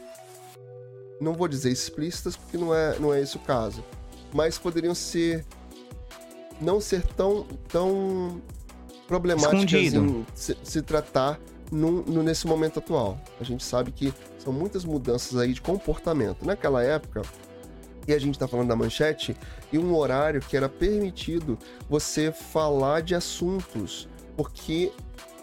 não 1.20 1.34
vou 1.34 1.48
dizer 1.48 1.70
explícitas, 1.70 2.36
porque 2.36 2.56
não 2.56 2.74
é, 2.74 2.98
não 2.98 3.12
é 3.12 3.20
esse 3.20 3.36
o 3.36 3.40
caso, 3.40 3.84
mas 4.32 4.58
poderiam 4.58 4.94
ser 4.94 5.44
não 6.60 6.80
ser 6.80 7.02
tão 7.02 7.44
tão 7.68 8.42
problemáticas 9.06 9.94
em 9.94 10.26
se, 10.34 10.56
se 10.62 10.82
tratar 10.82 11.38
no, 11.70 12.22
nesse 12.22 12.46
momento 12.46 12.78
atual. 12.78 13.18
A 13.40 13.44
gente 13.44 13.64
sabe 13.64 13.92
que 13.92 14.12
são 14.38 14.52
muitas 14.52 14.84
mudanças 14.84 15.38
aí 15.38 15.52
de 15.52 15.60
comportamento. 15.60 16.44
Naquela 16.44 16.82
época, 16.82 17.22
e 18.06 18.12
a 18.12 18.18
gente 18.18 18.34
está 18.34 18.48
falando 18.48 18.68
da 18.68 18.76
manchete, 18.76 19.36
e 19.72 19.78
um 19.78 19.94
horário 19.94 20.40
que 20.40 20.56
era 20.56 20.68
permitido 20.68 21.58
você 21.88 22.32
falar 22.32 23.02
de 23.02 23.14
assuntos, 23.14 24.08
porque 24.36 24.92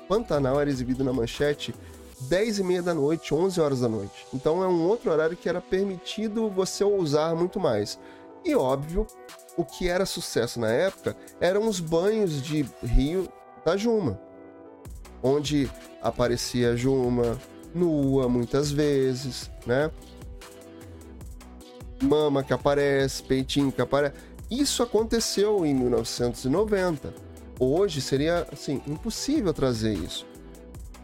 Pantanal 0.07 0.59
era 0.59 0.69
exibido 0.69 1.03
na 1.03 1.13
manchete 1.13 1.73
10 2.21 2.59
e 2.59 2.63
meia 2.63 2.81
da 2.81 2.93
noite, 2.93 3.33
11 3.33 3.59
horas 3.59 3.79
da 3.81 3.89
noite. 3.89 4.25
Então 4.33 4.63
é 4.63 4.67
um 4.67 4.87
outro 4.87 5.11
horário 5.11 5.37
que 5.37 5.49
era 5.49 5.61
permitido 5.61 6.49
você 6.49 6.83
usar 6.83 7.35
muito 7.35 7.59
mais. 7.59 7.99
E 8.43 8.55
óbvio, 8.55 9.05
o 9.57 9.63
que 9.63 9.87
era 9.87 10.05
sucesso 10.05 10.59
na 10.59 10.71
época 10.71 11.15
eram 11.39 11.67
os 11.67 11.79
banhos 11.79 12.41
de 12.41 12.65
rio 12.83 13.27
da 13.65 13.75
Juma, 13.75 14.19
onde 15.21 15.69
aparecia 16.01 16.75
Juma 16.75 17.37
nua 17.73 18.29
muitas 18.29 18.71
vezes, 18.71 19.49
né? 19.65 19.91
Mama 22.01 22.43
que 22.43 22.53
aparece, 22.53 23.23
peitinho 23.23 23.71
que 23.71 23.81
aparece. 23.81 24.15
Isso 24.49 24.83
aconteceu 24.83 25.65
em 25.65 25.73
1990. 25.73 27.13
Hoje 27.59 28.01
seria 28.01 28.47
assim 28.51 28.81
impossível 28.87 29.53
trazer 29.53 29.93
isso. 29.93 30.25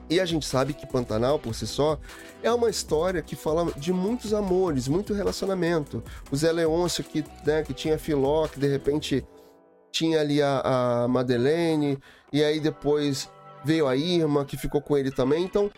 E 0.09 0.19
a 0.19 0.25
gente 0.25 0.45
sabe 0.45 0.73
que 0.73 0.85
Pantanal, 0.85 1.39
por 1.39 1.55
si 1.55 1.65
só, 1.65 1.97
é 2.43 2.51
uma 2.51 2.69
história 2.69 3.21
que 3.21 3.33
fala 3.33 3.71
de 3.77 3.93
muitos 3.93 4.33
amores, 4.33 4.89
muito 4.89 5.13
relacionamento. 5.13 6.03
O 6.29 6.35
Zé 6.35 6.51
Leôncio, 6.51 7.01
que, 7.01 7.23
né, 7.45 7.63
que 7.63 7.73
tinha 7.73 7.97
Filó, 7.97 8.45
que 8.47 8.59
de 8.59 8.67
repente 8.67 9.25
tinha 9.89 10.19
ali 10.19 10.41
a, 10.41 11.03
a 11.03 11.07
Madeleine, 11.07 11.97
e 12.31 12.43
aí 12.43 12.59
depois 12.59 13.29
veio 13.63 13.87
a 13.87 13.95
Irma, 13.95 14.45
que 14.45 14.57
ficou 14.57 14.81
com 14.81 14.97
ele 14.97 15.11
também. 15.11 15.43
Então, 15.43 15.71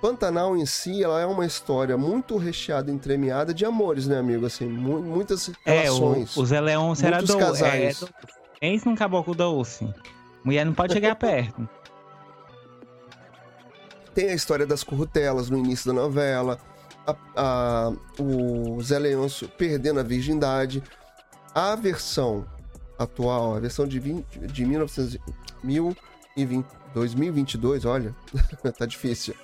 Pantanal 0.00 0.56
em 0.56 0.64
si, 0.64 1.02
ela 1.02 1.20
é 1.20 1.26
uma 1.26 1.44
história 1.44 1.96
muito 1.96 2.36
recheada, 2.36 2.90
entremeada 2.90 3.52
de 3.52 3.64
amores, 3.64 4.06
né, 4.06 4.18
amigo? 4.18 4.46
Assim, 4.46 4.66
mu 4.66 5.00
muitas 5.00 5.50
relações. 5.64 6.36
É, 6.36 6.38
o, 6.38 6.42
o 6.42 6.46
Zé 6.46 6.60
Leôncio 6.60 7.06
era 7.06 7.20
do, 7.20 7.36
casais. 7.36 8.02
É, 8.60 8.76
do... 8.76 8.84
num 8.86 8.94
caboclo 8.94 9.34
doce. 9.34 9.88
Mulher 10.44 10.64
não 10.64 10.72
pode 10.72 10.92
chegar 10.92 11.14
perto. 11.16 11.68
Tem 14.14 14.30
a 14.30 14.34
história 14.34 14.66
das 14.66 14.84
currutelas 14.84 15.50
no 15.50 15.58
início 15.58 15.92
da 15.92 16.00
novela, 16.00 16.58
a, 17.06 17.16
a, 17.36 17.92
o 18.20 18.80
Zé 18.82 18.98
Leôncio 18.98 19.48
perdendo 19.48 20.00
a 20.00 20.02
virgindade. 20.02 20.82
A 21.54 21.74
versão 21.74 22.46
atual, 22.98 23.56
a 23.56 23.60
versão 23.60 23.86
de, 23.86 23.98
20, 23.98 24.38
de 24.46 24.64
1900, 24.64 25.18
1020, 25.62 26.66
2022, 26.94 27.84
olha, 27.84 28.14
tá 28.76 28.86
difícil. 28.86 29.34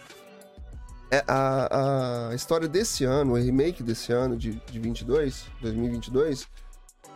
é, 1.11 1.23
a, 1.29 2.29
a 2.31 2.35
história 2.35 2.67
desse 2.67 3.05
ano, 3.05 3.33
o 3.33 3.37
remake 3.37 3.83
desse 3.83 4.13
ano, 4.13 4.37
de, 4.37 4.55
de 4.71 4.79
22, 4.79 5.47
2022, 5.61 6.49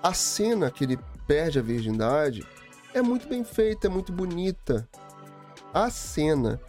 a 0.03 0.15
cena 0.15 0.71
que 0.71 0.85
ele 0.85 0.99
perde 1.27 1.59
a 1.59 1.63
virgindade 1.63 2.47
é 2.95 3.03
muito 3.03 3.29
bem 3.29 3.45
feita, 3.45 3.87
é 3.87 3.91
muito 3.91 4.13
bonita. 4.13 4.89
A 5.75 5.91
cena 5.91 6.61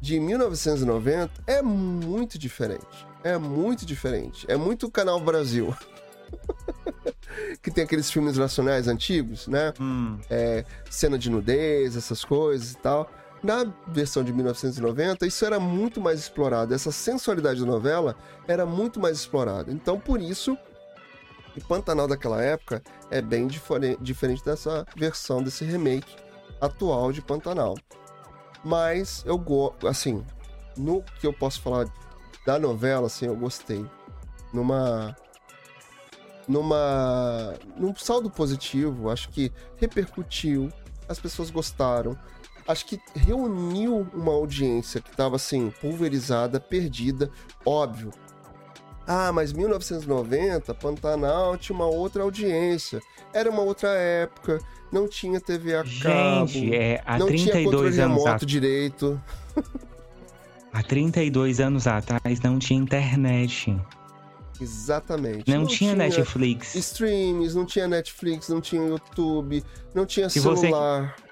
de 0.00 0.18
1990 0.18 1.32
é 1.46 1.62
muito 1.62 2.38
diferente. 2.38 3.06
É 3.22 3.38
muito 3.38 3.86
diferente. 3.86 4.44
É 4.48 4.56
muito 4.56 4.90
Canal 4.90 5.20
Brasil. 5.20 5.74
que 7.62 7.70
tem 7.70 7.84
aqueles 7.84 8.10
filmes 8.10 8.36
nacionais 8.36 8.88
antigos, 8.88 9.46
né? 9.46 9.72
Hum. 9.80 10.18
É, 10.30 10.64
cena 10.90 11.18
de 11.18 11.30
nudez, 11.30 11.96
essas 11.96 12.24
coisas 12.24 12.72
e 12.72 12.76
tal. 12.78 13.10
Na 13.42 13.70
versão 13.88 14.24
de 14.24 14.32
1990, 14.32 15.26
isso 15.26 15.44
era 15.44 15.60
muito 15.60 16.00
mais 16.00 16.18
explorado. 16.18 16.72
Essa 16.72 16.90
sensualidade 16.90 17.60
da 17.60 17.66
novela 17.66 18.16
era 18.48 18.64
muito 18.64 18.98
mais 18.98 19.18
explorada. 19.18 19.70
Então, 19.70 20.00
por 20.00 20.18
isso, 20.20 20.56
o 21.54 21.60
Pantanal 21.60 22.08
daquela 22.08 22.42
época 22.42 22.82
é 23.10 23.20
bem 23.20 23.46
diferente 23.46 24.42
dessa 24.42 24.86
versão, 24.96 25.42
desse 25.42 25.62
remake 25.62 26.16
atual 26.58 27.12
de 27.12 27.20
Pantanal. 27.20 27.76
Mas 28.64 29.22
eu 29.26 29.36
gosto, 29.36 29.86
assim, 29.86 30.24
no 30.74 31.02
que 31.20 31.26
eu 31.26 31.32
posso 31.32 31.60
falar 31.60 31.86
da 32.46 32.58
novela, 32.58 33.06
assim, 33.06 33.26
eu 33.26 33.36
gostei. 33.36 33.84
Numa 34.52 35.14
numa 36.48 37.54
num 37.76 37.94
saldo 37.94 38.30
positivo, 38.30 39.10
acho 39.10 39.28
que 39.30 39.52
repercutiu, 39.76 40.70
as 41.08 41.18
pessoas 41.18 41.50
gostaram 41.50 42.16
acho 42.66 42.86
que 42.86 43.00
reuniu 43.14 44.06
uma 44.14 44.32
audiência 44.32 45.00
que 45.00 45.10
estava 45.10 45.36
assim, 45.36 45.72
pulverizada, 45.80 46.58
perdida, 46.58 47.30
óbvio. 47.64 48.10
Ah, 49.06 49.30
mas 49.32 49.52
1990, 49.52 50.74
Pantanal 50.74 51.58
tinha 51.58 51.76
uma 51.76 51.86
outra 51.86 52.22
audiência. 52.22 53.00
Era 53.34 53.50
uma 53.50 53.60
outra 53.60 53.88
época, 53.90 54.58
não 54.90 55.06
tinha 55.06 55.40
TV 55.40 55.76
a 55.76 55.84
cabo. 56.02 56.46
Gente, 56.46 56.74
é, 56.74 57.02
há 57.04 57.18
não 57.18 57.26
32 57.26 57.42
tinha 57.42 57.64
controle 57.64 58.00
anos 58.00 58.24
remoto 58.24 58.46
direito. 58.46 59.20
há 60.72 60.82
32 60.82 61.60
anos 61.60 61.86
atrás 61.86 62.40
não 62.40 62.58
tinha 62.58 62.80
internet. 62.80 63.78
Exatamente. 64.60 65.50
Não, 65.50 65.62
não 65.62 65.66
tinha, 65.66 65.94
tinha, 65.94 65.94
Netflix. 65.94 66.74
Streams, 66.74 67.54
não 67.54 67.64
tinha 67.64 67.88
Netflix, 67.88 68.48
não 68.48 68.60
tinha 68.60 68.86
YouTube, 68.86 69.64
não 69.94 70.06
tinha 70.06 70.28
Se 70.28 70.40
celular. 70.40 71.14
Você 71.16 71.24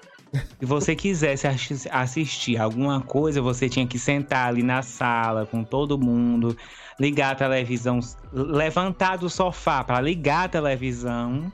se 0.59 0.65
você 0.65 0.95
quisesse 0.95 1.47
assistir 1.91 2.57
alguma 2.57 3.01
coisa, 3.01 3.39
você 3.41 3.69
tinha 3.69 3.85
que 3.85 3.99
sentar 3.99 4.47
ali 4.47 4.63
na 4.63 4.81
sala 4.81 5.45
com 5.45 5.63
todo 5.63 5.97
mundo, 5.97 6.57
ligar 6.99 7.33
a 7.33 7.35
televisão, 7.35 7.99
levantar 8.31 9.17
do 9.17 9.29
sofá 9.29 9.83
para 9.83 10.01
ligar 10.01 10.45
a 10.45 10.49
televisão 10.49 11.51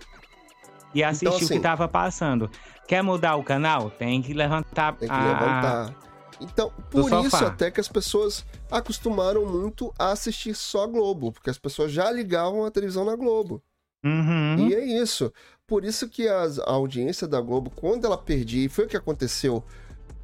e 0.94 1.04
assistir 1.04 1.26
então, 1.26 1.36
assim, 1.36 1.46
o 1.46 1.50
que 1.50 1.56
estava 1.56 1.88
passando. 1.90 2.50
Quer 2.88 3.04
mudar 3.04 3.36
o 3.36 3.44
canal? 3.44 3.92
Tem 3.92 4.22
que 4.22 4.34
levantar. 4.34 4.94
Tem 4.94 5.08
que 5.10 5.14
a... 5.14 5.26
levantar. 5.26 6.09
Então, 6.40 6.72
por 6.90 7.12
isso 7.26 7.36
até 7.36 7.70
que 7.70 7.80
as 7.80 7.88
pessoas 7.88 8.46
acostumaram 8.72 9.46
muito 9.46 9.94
a 10.00 10.12
assistir 10.12 10.56
só 10.56 10.88
Globo, 10.88 11.32
porque 11.32 11.50
as 11.50 11.58
pessoas 11.58 11.92
já 11.92 12.10
ligavam 12.12 12.66
a 12.66 12.72
televisão 12.72 13.04
na 13.04 13.16
Globo. 13.16 13.62
Uhum. 14.04 14.70
E 14.70 14.74
é 14.74 15.02
isso. 15.02 15.32
Por 15.68 15.84
isso 15.84 16.08
que 16.08 16.28
as, 16.28 16.58
a 16.60 16.72
audiência 16.72 17.28
da 17.28 17.42
Globo, 17.42 17.70
quando 17.70 18.06
ela 18.06 18.18
perdia, 18.18 18.66
e 18.66 18.70
foi 18.70 18.86
o 18.86 18.88
que 18.88 18.98
aconteceu 18.98 19.64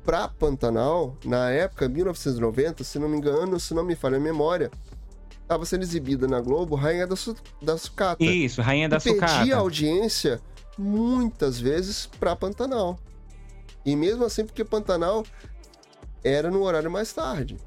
pra 0.04 0.28
Pantanal, 0.28 1.18
na 1.26 1.50
época, 1.50 1.90
1990, 1.90 2.84
se 2.84 2.98
não 3.00 3.10
me 3.10 3.18
engano, 3.18 3.60
se 3.60 3.74
não 3.74 3.84
me 3.84 3.96
falha 3.96 4.18
a 4.18 4.20
memória, 4.20 4.72
estava 5.42 5.66
sendo 5.66 5.84
exibida 5.84 6.28
na 6.28 6.40
Globo 6.40 6.76
Rainha 6.76 7.06
da, 7.06 7.16
Su 7.16 7.36
da 7.62 7.78
Sucata. 7.78 8.24
Isso, 8.24 8.62
Rainha 8.62 8.88
da 8.88 8.98
e 8.98 9.02
Sucata. 9.02 9.34
perdia 9.34 9.56
a 9.56 9.60
audiência 9.60 10.40
muitas 10.78 11.60
vezes 11.60 12.08
pra 12.20 12.36
Pantanal. 12.36 13.00
E 13.86 13.96
mesmo 13.96 14.26
assim, 14.26 14.46
porque 14.46 14.64
Pantanal 14.64 15.24
era 16.26 16.50
no 16.50 16.64
horário 16.64 16.90
mais 16.90 17.14
tarde. 17.14 17.58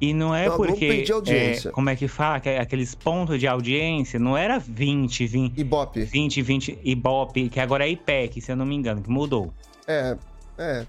E 0.00 0.14
não 0.14 0.34
é 0.34 0.46
então, 0.46 0.56
porque. 0.56 1.04
É, 1.26 1.70
como 1.70 1.90
é 1.90 1.96
que 1.96 2.06
fala? 2.06 2.36
Aqueles 2.60 2.94
pontos 2.94 3.38
de 3.38 3.46
audiência, 3.46 4.18
não 4.18 4.36
era 4.36 4.58
20, 4.58 5.26
20. 5.26 5.58
Ibope. 5.58 6.04
20, 6.04 6.42
20. 6.42 6.78
Ibope, 6.84 7.48
que 7.48 7.58
agora 7.58 7.84
é 7.84 7.90
IPEC, 7.90 8.40
se 8.40 8.52
eu 8.52 8.56
não 8.56 8.64
me 8.64 8.76
engano, 8.76 9.02
que 9.02 9.10
mudou. 9.10 9.52
É, 9.86 10.16
é. 10.56 10.86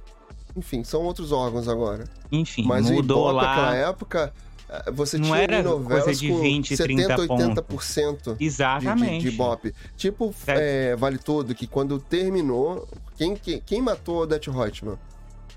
Enfim, 0.56 0.84
são 0.84 1.04
outros 1.04 1.32
órgãos 1.32 1.68
agora. 1.68 2.06
Enfim, 2.32 2.66
Mas 2.66 2.90
mudou 2.90 3.28
o 3.28 3.30
Ibope, 3.30 3.36
lá. 3.36 3.56
naquela 3.56 3.76
época, 3.76 4.34
eh, 4.70 4.92
você 4.92 5.18
não 5.18 5.26
tinha 5.26 5.38
era 5.38 5.64
coisa 5.64 6.14
de 6.14 6.32
20, 6.32 6.70
com 6.70 6.76
70, 6.76 7.16
30 7.16 7.64
80% 7.64 8.38
Exatamente. 8.40 9.12
De, 9.12 9.18
de, 9.18 9.30
de 9.30 9.36
Ibope. 9.36 9.74
Tipo, 9.96 10.34
é, 10.48 10.96
Vale 10.96 11.18
Tudo, 11.18 11.56
que 11.56 11.66
quando 11.66 12.00
terminou, 12.00 12.88
quem, 13.18 13.36
quem, 13.36 13.62
quem 13.66 13.82
matou 13.82 14.24
Odete 14.24 14.50
Reutemann? 14.50 14.98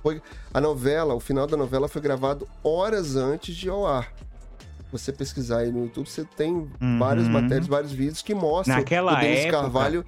Foi, 0.03 0.21
a 0.53 0.61
novela, 0.61 1.15
o 1.15 1.21
final 1.21 1.47
da 1.47 1.57
novela 1.57 1.87
foi 1.87 2.03
gravado 2.03 2.49
horas 2.63 3.15
antes 3.15 3.55
de 3.55 3.69
ao 3.69 3.87
ar. 3.87 4.13
Você 4.91 5.13
pesquisar 5.13 5.59
aí 5.59 5.73
no 5.73 5.85
YouTube, 5.85 6.09
você 6.09 6.25
tem 6.37 6.69
uhum. 6.81 6.99
várias 6.99 7.29
matérias, 7.29 7.67
vários 7.67 7.93
vídeos 7.93 8.21
que 8.21 8.35
mostram 8.35 8.77
Naquela 8.77 9.15
o 9.15 9.21
Denis 9.21 9.41
época... 9.45 9.63
Carvalho 9.63 10.05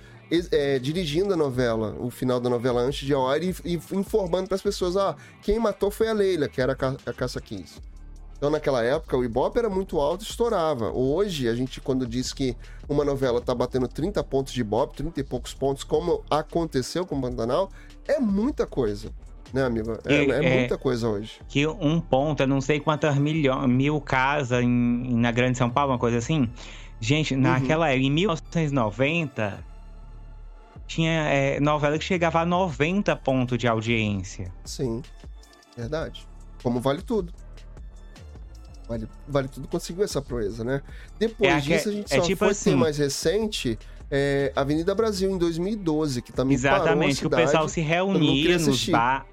é, 0.50 0.78
dirigindo 0.78 1.32
a 1.32 1.36
novela, 1.36 1.96
o 1.98 2.10
final 2.10 2.40
da 2.40 2.50
novela 2.50 2.80
antes 2.82 3.06
de 3.06 3.12
ao 3.12 3.28
ar 3.28 3.42
e, 3.42 3.54
e 3.64 3.80
informando 3.92 4.48
para 4.48 4.56
as 4.56 4.62
pessoas: 4.62 4.96
ah, 4.96 5.16
quem 5.42 5.58
matou 5.58 5.90
foi 5.90 6.08
a 6.08 6.12
Leila, 6.12 6.48
que 6.48 6.60
era 6.60 6.72
a, 6.72 6.76
Ca 6.76 6.96
a 7.06 7.12
Caça 7.12 7.40
15. 7.40 7.80
Então, 8.36 8.50
naquela 8.50 8.82
época, 8.82 9.16
o 9.16 9.24
Ibope 9.24 9.58
era 9.58 9.70
muito 9.70 9.98
alto 10.00 10.22
e 10.22 10.28
estourava. 10.28 10.90
Hoje, 10.90 11.48
a 11.48 11.54
gente, 11.54 11.80
quando 11.80 12.06
diz 12.06 12.32
que 12.32 12.56
uma 12.88 13.04
novela 13.04 13.40
tá 13.40 13.54
batendo 13.54 13.86
30 13.86 14.22
pontos 14.24 14.52
de 14.52 14.60
Ibope, 14.60 14.96
30 14.96 15.20
e 15.20 15.22
poucos 15.22 15.54
pontos, 15.54 15.84
como 15.84 16.22
aconteceu 16.28 17.06
com 17.06 17.16
o 17.16 17.20
Pantanal, 17.22 17.70
é 18.06 18.18
muita 18.18 18.66
coisa 18.66 19.10
né, 19.54 19.64
amigo? 19.64 19.96
É, 20.04 20.14
é, 20.14 20.24
é, 20.24 20.58
muita 20.58 20.76
coisa 20.76 21.08
hoje. 21.08 21.40
Que 21.48 21.64
um 21.64 22.00
ponto, 22.00 22.42
eu 22.42 22.46
não 22.46 22.60
sei 22.60 22.80
quantas 22.80 23.16
milho, 23.16 23.56
mil 23.68 24.00
casas 24.00 24.64
em, 24.64 25.16
na 25.16 25.30
Grande 25.30 25.56
São 25.56 25.70
Paulo, 25.70 25.92
uma 25.92 25.98
coisa 25.98 26.18
assim. 26.18 26.50
Gente, 26.98 27.34
uhum. 27.34 27.40
naquela 27.40 27.88
época, 27.88 28.04
em 28.04 28.10
1990, 28.10 29.64
tinha 30.88 31.12
é, 31.28 31.60
novela 31.60 31.96
que 31.96 32.04
chegava 32.04 32.40
a 32.40 32.44
90 32.44 33.14
pontos 33.16 33.56
de 33.56 33.68
audiência. 33.68 34.52
Sim, 34.64 35.02
verdade. 35.76 36.26
Como 36.60 36.80
vale 36.80 37.02
tudo. 37.02 37.32
Vale, 38.88 39.08
vale 39.26 39.48
tudo 39.48 39.68
conseguiu 39.68 40.04
essa 40.04 40.20
proeza, 40.20 40.64
né? 40.64 40.82
Depois 41.18 41.50
é, 41.50 41.60
disso, 41.60 41.88
a 41.88 41.92
gente 41.92 42.12
é 42.12 42.16
só 42.16 42.22
tipo 42.22 42.38
foi 42.40 42.50
assim, 42.50 42.74
mais 42.74 42.98
recente 42.98 43.78
é, 44.10 44.52
Avenida 44.54 44.94
Brasil, 44.94 45.30
em 45.30 45.38
2012, 45.38 46.22
que 46.22 46.32
também 46.32 46.54
Exatamente, 46.54 47.20
que 47.20 47.26
o 47.26 47.30
pessoal 47.30 47.68
se 47.68 47.80
reunia 47.80 48.58
nos, 48.58 48.88
ba 48.88 49.24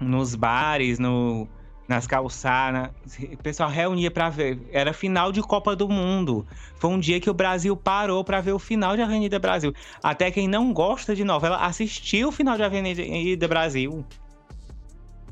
nos 0.00 0.34
bares, 0.34 0.98
no, 0.98 1.46
nas 1.86 2.06
calçadas. 2.06 2.90
O 3.32 3.36
pessoal 3.38 3.68
reunia 3.68 4.10
para 4.10 4.30
ver. 4.30 4.60
Era 4.70 4.92
final 4.92 5.32
de 5.32 5.42
Copa 5.42 5.76
do 5.76 5.88
Mundo. 5.88 6.46
Foi 6.76 6.88
um 6.88 6.98
dia 6.98 7.20
que 7.20 7.28
o 7.28 7.34
Brasil 7.34 7.76
parou 7.76 8.24
para 8.24 8.40
ver 8.40 8.52
o 8.52 8.58
final 8.58 8.96
de 8.96 9.02
Avenida 9.02 9.38
Brasil. 9.38 9.74
Até 10.02 10.30
quem 10.30 10.48
não 10.48 10.72
gosta 10.72 11.14
de 11.14 11.24
novela 11.24 11.56
assistiu 11.58 12.28
o 12.28 12.32
final 12.32 12.56
de 12.56 12.62
Avenida 12.62 13.48
Brasil. 13.48 14.04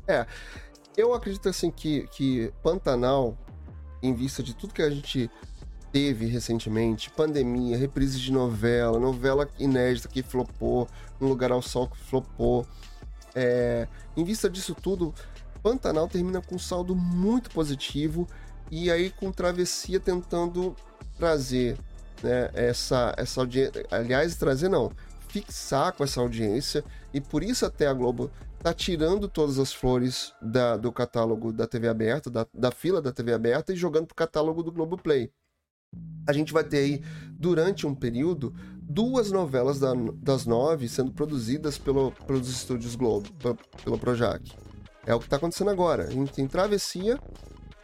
É. 0.07 0.25
Eu 0.97 1.13
acredito 1.13 1.47
assim 1.47 1.71
que, 1.71 2.07
que 2.11 2.51
Pantanal, 2.61 3.37
em 4.03 4.13
vista 4.13 4.43
de 4.43 4.53
tudo 4.53 4.73
que 4.73 4.81
a 4.81 4.89
gente 4.89 5.31
teve 5.93 6.25
recentemente, 6.25 7.09
pandemia, 7.09 7.77
reprise 7.77 8.19
de 8.19 8.31
novela, 8.31 8.99
novela 8.99 9.47
inédita 9.57 10.07
que 10.07 10.21
flopou, 10.21 10.87
Um 11.21 11.27
Lugar 11.27 11.51
ao 11.51 11.61
Sol 11.61 11.87
que 11.87 11.97
flopou, 11.97 12.67
é, 13.35 13.87
em 14.15 14.23
vista 14.23 14.49
disso 14.49 14.75
tudo, 14.75 15.13
Pantanal 15.61 16.07
termina 16.07 16.41
com 16.41 16.55
um 16.55 16.59
saldo 16.59 16.95
muito 16.95 17.49
positivo 17.49 18.27
e 18.71 18.89
aí 18.89 19.09
com 19.09 19.31
Travessia 19.31 19.99
tentando 19.99 20.75
trazer 21.17 21.77
né, 22.23 22.49
essa, 22.53 23.13
essa 23.17 23.41
audiência. 23.41 23.85
Aliás, 23.91 24.35
trazer 24.35 24.69
não, 24.69 24.91
fixar 25.27 25.93
com 25.93 26.03
essa 26.03 26.21
audiência 26.21 26.83
e 27.13 27.19
por 27.19 27.43
isso 27.43 27.65
até 27.65 27.87
a 27.87 27.93
Globo 27.93 28.31
tá 28.59 28.73
tirando 28.73 29.27
todas 29.27 29.57
as 29.57 29.73
flores 29.73 30.33
da, 30.41 30.75
do 30.75 30.91
catálogo 30.91 31.53
da 31.53 31.65
TV 31.65 31.87
aberta, 31.87 32.29
da, 32.29 32.45
da 32.53 32.71
fila 32.71 33.01
da 33.01 33.11
TV 33.11 33.33
aberta 33.33 33.71
e 33.71 33.75
jogando 33.75 34.07
pro 34.07 34.15
catálogo 34.15 34.61
do 34.61 34.71
Globo 34.71 34.97
Play. 34.97 35.31
A 36.27 36.33
gente 36.33 36.53
vai 36.53 36.63
ter 36.63 36.77
aí, 36.77 37.03
durante 37.31 37.87
um 37.87 37.95
período, 37.95 38.53
duas 38.89 39.31
novelas 39.31 39.79
da, 39.79 39.93
das 40.15 40.47
nove 40.47 40.89
sendo 40.89 41.11
produzidas 41.11 41.77
pelo, 41.77 42.11
pelos 42.25 42.49
estúdios 42.49 42.95
Globo, 42.95 43.29
pelo 43.83 43.99
Projac. 43.99 44.51
É 45.05 45.13
o 45.13 45.19
que 45.19 45.25
está 45.25 45.37
acontecendo 45.37 45.69
agora. 45.69 46.05
A 46.05 46.11
gente 46.11 46.33
tem 46.33 46.47
Travessia 46.47 47.19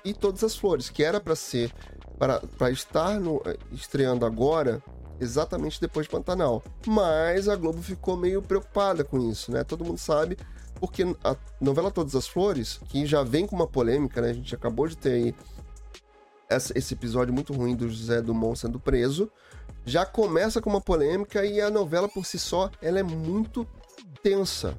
e 0.03 0.13
Todas 0.13 0.43
as 0.43 0.55
Flores, 0.55 0.89
que 0.89 1.03
era 1.03 1.19
para 1.19 1.35
ser, 1.35 1.71
para 2.17 2.71
estar 2.71 3.19
no, 3.19 3.41
estreando 3.71 4.25
agora 4.25 4.81
exatamente 5.19 5.79
depois 5.79 6.07
de 6.07 6.11
Pantanal. 6.11 6.63
Mas 6.87 7.47
a 7.47 7.55
Globo 7.55 7.81
ficou 7.81 8.17
meio 8.17 8.41
preocupada 8.41 9.03
com 9.03 9.19
isso, 9.29 9.51
né? 9.51 9.63
Todo 9.63 9.85
mundo 9.85 9.99
sabe, 9.99 10.37
porque 10.79 11.03
a 11.23 11.35
novela 11.61 11.91
Todas 11.91 12.15
as 12.15 12.27
Flores, 12.27 12.79
que 12.89 13.05
já 13.05 13.23
vem 13.23 13.45
com 13.45 13.55
uma 13.55 13.67
polêmica, 13.67 14.21
né? 14.21 14.31
A 14.31 14.33
gente 14.33 14.53
acabou 14.53 14.87
de 14.87 14.97
ter 14.97 15.11
aí 15.11 15.35
esse 16.49 16.93
episódio 16.93 17.33
muito 17.33 17.53
ruim 17.53 17.75
do 17.75 17.89
José 17.89 18.21
Dumont 18.21 18.59
sendo 18.59 18.79
preso, 18.79 19.31
já 19.85 20.05
começa 20.05 20.61
com 20.61 20.69
uma 20.69 20.81
polêmica 20.81 21.45
e 21.45 21.61
a 21.61 21.69
novela 21.69 22.09
por 22.09 22.25
si 22.25 22.39
só, 22.39 22.69
ela 22.81 22.99
é 22.99 23.03
muito 23.03 23.67
tensa. 24.21 24.75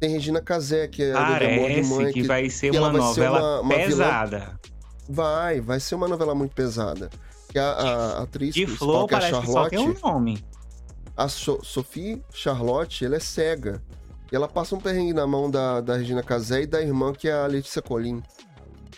Tem 0.00 0.10
Regina 0.10 0.40
Casé, 0.40 0.88
que 0.88 1.02
é 1.02 1.12
Parece 1.12 1.54
Amor 1.54 1.70
de 1.70 1.82
Mãe, 1.82 2.06
que, 2.12 2.20
que 2.20 2.26
vai 2.26 2.50
ser 2.50 2.70
que 2.70 2.78
uma 2.78 2.92
novela 2.92 3.14
ser 3.14 3.44
uma, 3.44 3.60
uma 3.60 3.74
pesada. 3.74 4.38
Vilã... 4.38 4.58
Vai, 5.08 5.60
vai 5.60 5.80
ser 5.80 5.94
uma 5.94 6.08
novela 6.08 6.34
muito 6.34 6.54
pesada. 6.54 7.08
Que 7.48 7.58
a, 7.58 7.70
a 7.70 8.22
atriz 8.22 8.54
de 8.54 8.66
Flor, 8.66 9.06
que 9.06 9.14
é 9.14 9.18
a 9.18 9.20
Charlotte, 9.20 9.52
só 9.52 9.68
tem 9.68 9.78
um 9.78 9.96
nome. 10.02 10.44
A 11.16 11.28
so 11.28 11.60
Sophie 11.62 12.22
Charlotte, 12.32 13.04
ela 13.04 13.16
é 13.16 13.20
cega. 13.20 13.82
E 14.30 14.34
ela 14.34 14.48
passa 14.48 14.74
um 14.74 14.80
perrengue 14.80 15.14
na 15.14 15.26
mão 15.26 15.48
da, 15.48 15.80
da 15.80 15.96
Regina 15.96 16.22
Casé 16.22 16.62
e 16.62 16.66
da 16.66 16.82
irmã, 16.82 17.12
que 17.12 17.28
é 17.28 17.32
a 17.32 17.46
Letícia 17.46 17.80
Colim. 17.80 18.20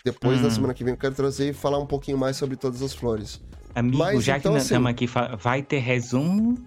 Depois, 0.03 0.39
hum. 0.39 0.43
na 0.43 0.49
semana 0.49 0.73
que 0.73 0.83
vem, 0.83 0.93
eu 0.93 0.97
quero 0.97 1.13
trazer 1.13 1.49
e 1.49 1.53
falar 1.53 1.77
um 1.77 1.85
pouquinho 1.85 2.17
mais 2.17 2.35
sobre 2.35 2.57
todas 2.57 2.81
as 2.81 2.93
flores. 2.93 3.39
Amigo, 3.75 3.97
Mas, 3.97 4.23
já 4.23 4.37
então, 4.37 4.51
que 4.51 4.57
nós 4.57 4.65
assim, 4.65 4.75
estamos 4.75 4.89
aqui, 4.89 5.07
vai 5.37 5.61
ter 5.61 5.79
resumo? 5.79 6.57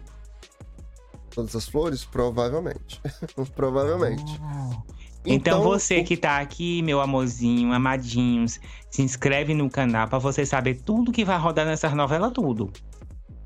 Todas 1.30 1.56
as 1.56 1.66
flores? 1.66 2.04
Provavelmente. 2.04 3.00
Provavelmente. 3.54 4.40
Oh. 4.40 5.02
Então, 5.24 5.58
então, 5.58 5.62
você 5.62 6.02
que 6.02 6.16
tá 6.16 6.40
aqui, 6.40 6.82
meu 6.82 7.00
amorzinho, 7.00 7.72
amadinhos, 7.72 8.58
se 8.90 9.02
inscreve 9.02 9.54
no 9.54 9.70
canal 9.70 10.08
para 10.08 10.18
você 10.18 10.44
saber 10.44 10.82
tudo 10.82 11.12
que 11.12 11.24
vai 11.24 11.38
rodar 11.38 11.64
nessas 11.64 11.94
novelas, 11.94 12.32
tudo. 12.32 12.72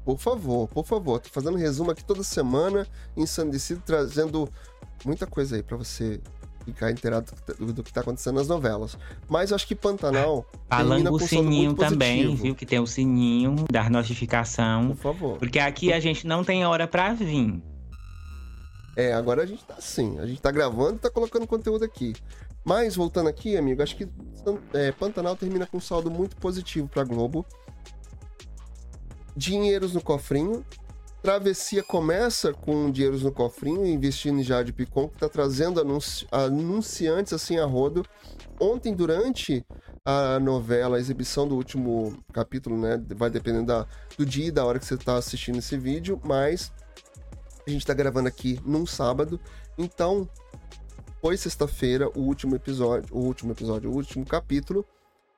Por 0.03 0.19
favor, 0.19 0.69
por 0.69 0.87
favor. 0.87 1.21
Tô 1.21 1.29
fazendo 1.29 1.59
resumo 1.59 1.91
aqui 1.91 2.03
toda 2.03 2.23
semana, 2.23 2.87
ensandecido, 3.15 3.83
trazendo 3.85 4.49
muita 5.05 5.27
coisa 5.27 5.57
aí 5.57 5.63
para 5.63 5.77
você 5.77 6.21
ficar 6.67 6.91
inteirado 6.91 7.33
do, 7.59 7.83
que 7.83 7.93
tá 7.93 8.01
acontecendo 8.01 8.37
nas 8.37 8.49
novelas. 8.49 8.99
Mas 9.29 9.51
eu 9.51 9.55
acho 9.55 9.67
que 9.67 9.75
Pantanal. 9.75 10.45
Falando 10.69 11.13
o 11.13 11.19
sininho 11.19 11.75
também, 11.75 12.35
viu? 12.35 12.55
Que 12.55 12.67
tem 12.67 12.81
o 12.81 12.87
sininho 12.87 13.65
da 13.71 13.89
notificação. 13.89 14.89
Por 14.89 14.97
favor. 14.97 15.39
Porque 15.39 15.59
aqui 15.59 15.93
a 15.93 16.01
gente 16.01 16.27
não 16.27 16.43
tem 16.43 16.67
hora 16.67 16.87
para 16.87 17.15
vir. 17.15 17.63
É, 18.97 19.13
agora 19.13 19.43
a 19.43 19.47
gente 19.47 19.65
tá 19.65 19.75
assim. 19.75 20.19
A 20.19 20.27
gente 20.27 20.41
tá 20.41 20.51
gravando 20.51 20.97
e 20.97 20.99
tá 20.99 21.11
colocando 21.11 21.47
conteúdo 21.47 21.85
aqui. 21.85 22.15
Mas, 22.65 22.97
voltando 22.97 23.29
aqui, 23.29 23.57
amigo, 23.57 23.81
acho 23.81 23.95
que 23.95 24.09
é, 24.75 24.91
Pantanal 24.91 25.37
termina 25.37 25.67
com 25.67 25.77
um 25.77 25.81
saldo 25.81 26.11
muito 26.11 26.35
positivo 26.37 26.89
pra 26.89 27.05
Globo. 27.05 27.47
Dinheiros 29.37 29.93
no 29.95 30.01
cofrinho. 30.01 30.65
Travessia 31.23 31.83
começa 31.83 32.53
com 32.53 32.91
dinheiros 32.91 33.23
no 33.23 33.33
cofrinho, 33.33 33.87
investindo 33.87 34.39
em 34.39 34.43
Jade 34.43 34.73
Picon, 34.73 35.09
que 35.09 35.19
tá 35.19 35.29
trazendo 35.29 35.81
anunci 35.81 36.27
anunciantes 36.31 37.33
assim 37.33 37.59
a 37.59 37.65
rodo. 37.65 38.05
Ontem, 38.61 38.95
durante 38.95 39.65
a 40.05 40.39
novela, 40.39 40.97
a 40.97 41.01
exibição 41.01 41.49
do 41.49 41.57
último 41.57 42.17
capítulo, 42.33 42.79
né? 42.79 43.03
Vai 43.17 43.29
dependendo 43.29 43.67
da, 43.67 43.87
do 44.17 44.25
dia 44.25 44.47
e 44.47 44.51
da 44.51 44.65
hora 44.65 44.79
que 44.79 44.87
você 44.87 44.97
tá 44.97 45.17
assistindo 45.17 45.59
esse 45.59 45.77
vídeo, 45.77 46.21
mas 46.25 46.73
a 47.67 47.71
gente 47.71 47.85
tá 47.85 47.93
gravando 47.93 48.29
aqui 48.29 48.61
num 48.65 48.87
sábado, 48.87 49.41
então 49.77 50.29
foi 51.21 51.37
sexta-feira 51.37 52.09
o 52.15 52.21
último 52.21 52.55
episódio, 52.55 53.13
o 53.13 53.19
último 53.19 53.51
episódio, 53.51 53.91
o 53.91 53.95
último 53.95 54.25
capítulo, 54.25 54.87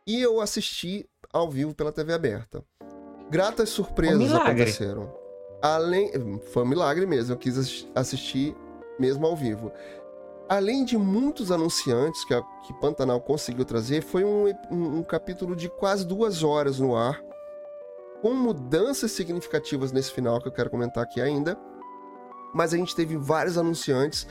e 0.06 0.20
eu 0.20 0.38
assisti 0.40 1.08
ao 1.32 1.50
vivo 1.50 1.74
pela 1.74 1.90
TV 1.90 2.12
aberta. 2.12 2.62
Gratas 3.30 3.70
surpresas 3.70 4.32
aconteceram. 4.32 5.17
Além, 5.60 6.10
foi 6.52 6.62
um 6.62 6.66
milagre 6.66 7.06
mesmo, 7.06 7.34
eu 7.34 7.38
quis 7.38 7.86
assistir 7.94 8.56
mesmo 8.98 9.26
ao 9.26 9.36
vivo. 9.36 9.72
Além 10.48 10.84
de 10.84 10.96
muitos 10.96 11.52
anunciantes 11.52 12.24
que, 12.24 12.32
a, 12.32 12.42
que 12.66 12.72
Pantanal 12.80 13.20
conseguiu 13.20 13.64
trazer, 13.64 14.02
foi 14.02 14.24
um, 14.24 14.46
um, 14.70 14.98
um 14.98 15.02
capítulo 15.02 15.54
de 15.54 15.68
quase 15.68 16.06
duas 16.06 16.42
horas 16.42 16.78
no 16.78 16.96
ar, 16.96 17.22
com 18.22 18.32
mudanças 18.32 19.12
significativas 19.12 19.92
nesse 19.92 20.12
final 20.12 20.40
que 20.40 20.48
eu 20.48 20.52
quero 20.52 20.70
comentar 20.70 21.04
aqui 21.04 21.20
ainda 21.20 21.58
mas 22.52 22.72
a 22.72 22.76
gente 22.76 22.94
teve 22.94 23.16
vários 23.16 23.58
anunciantes. 23.58 24.26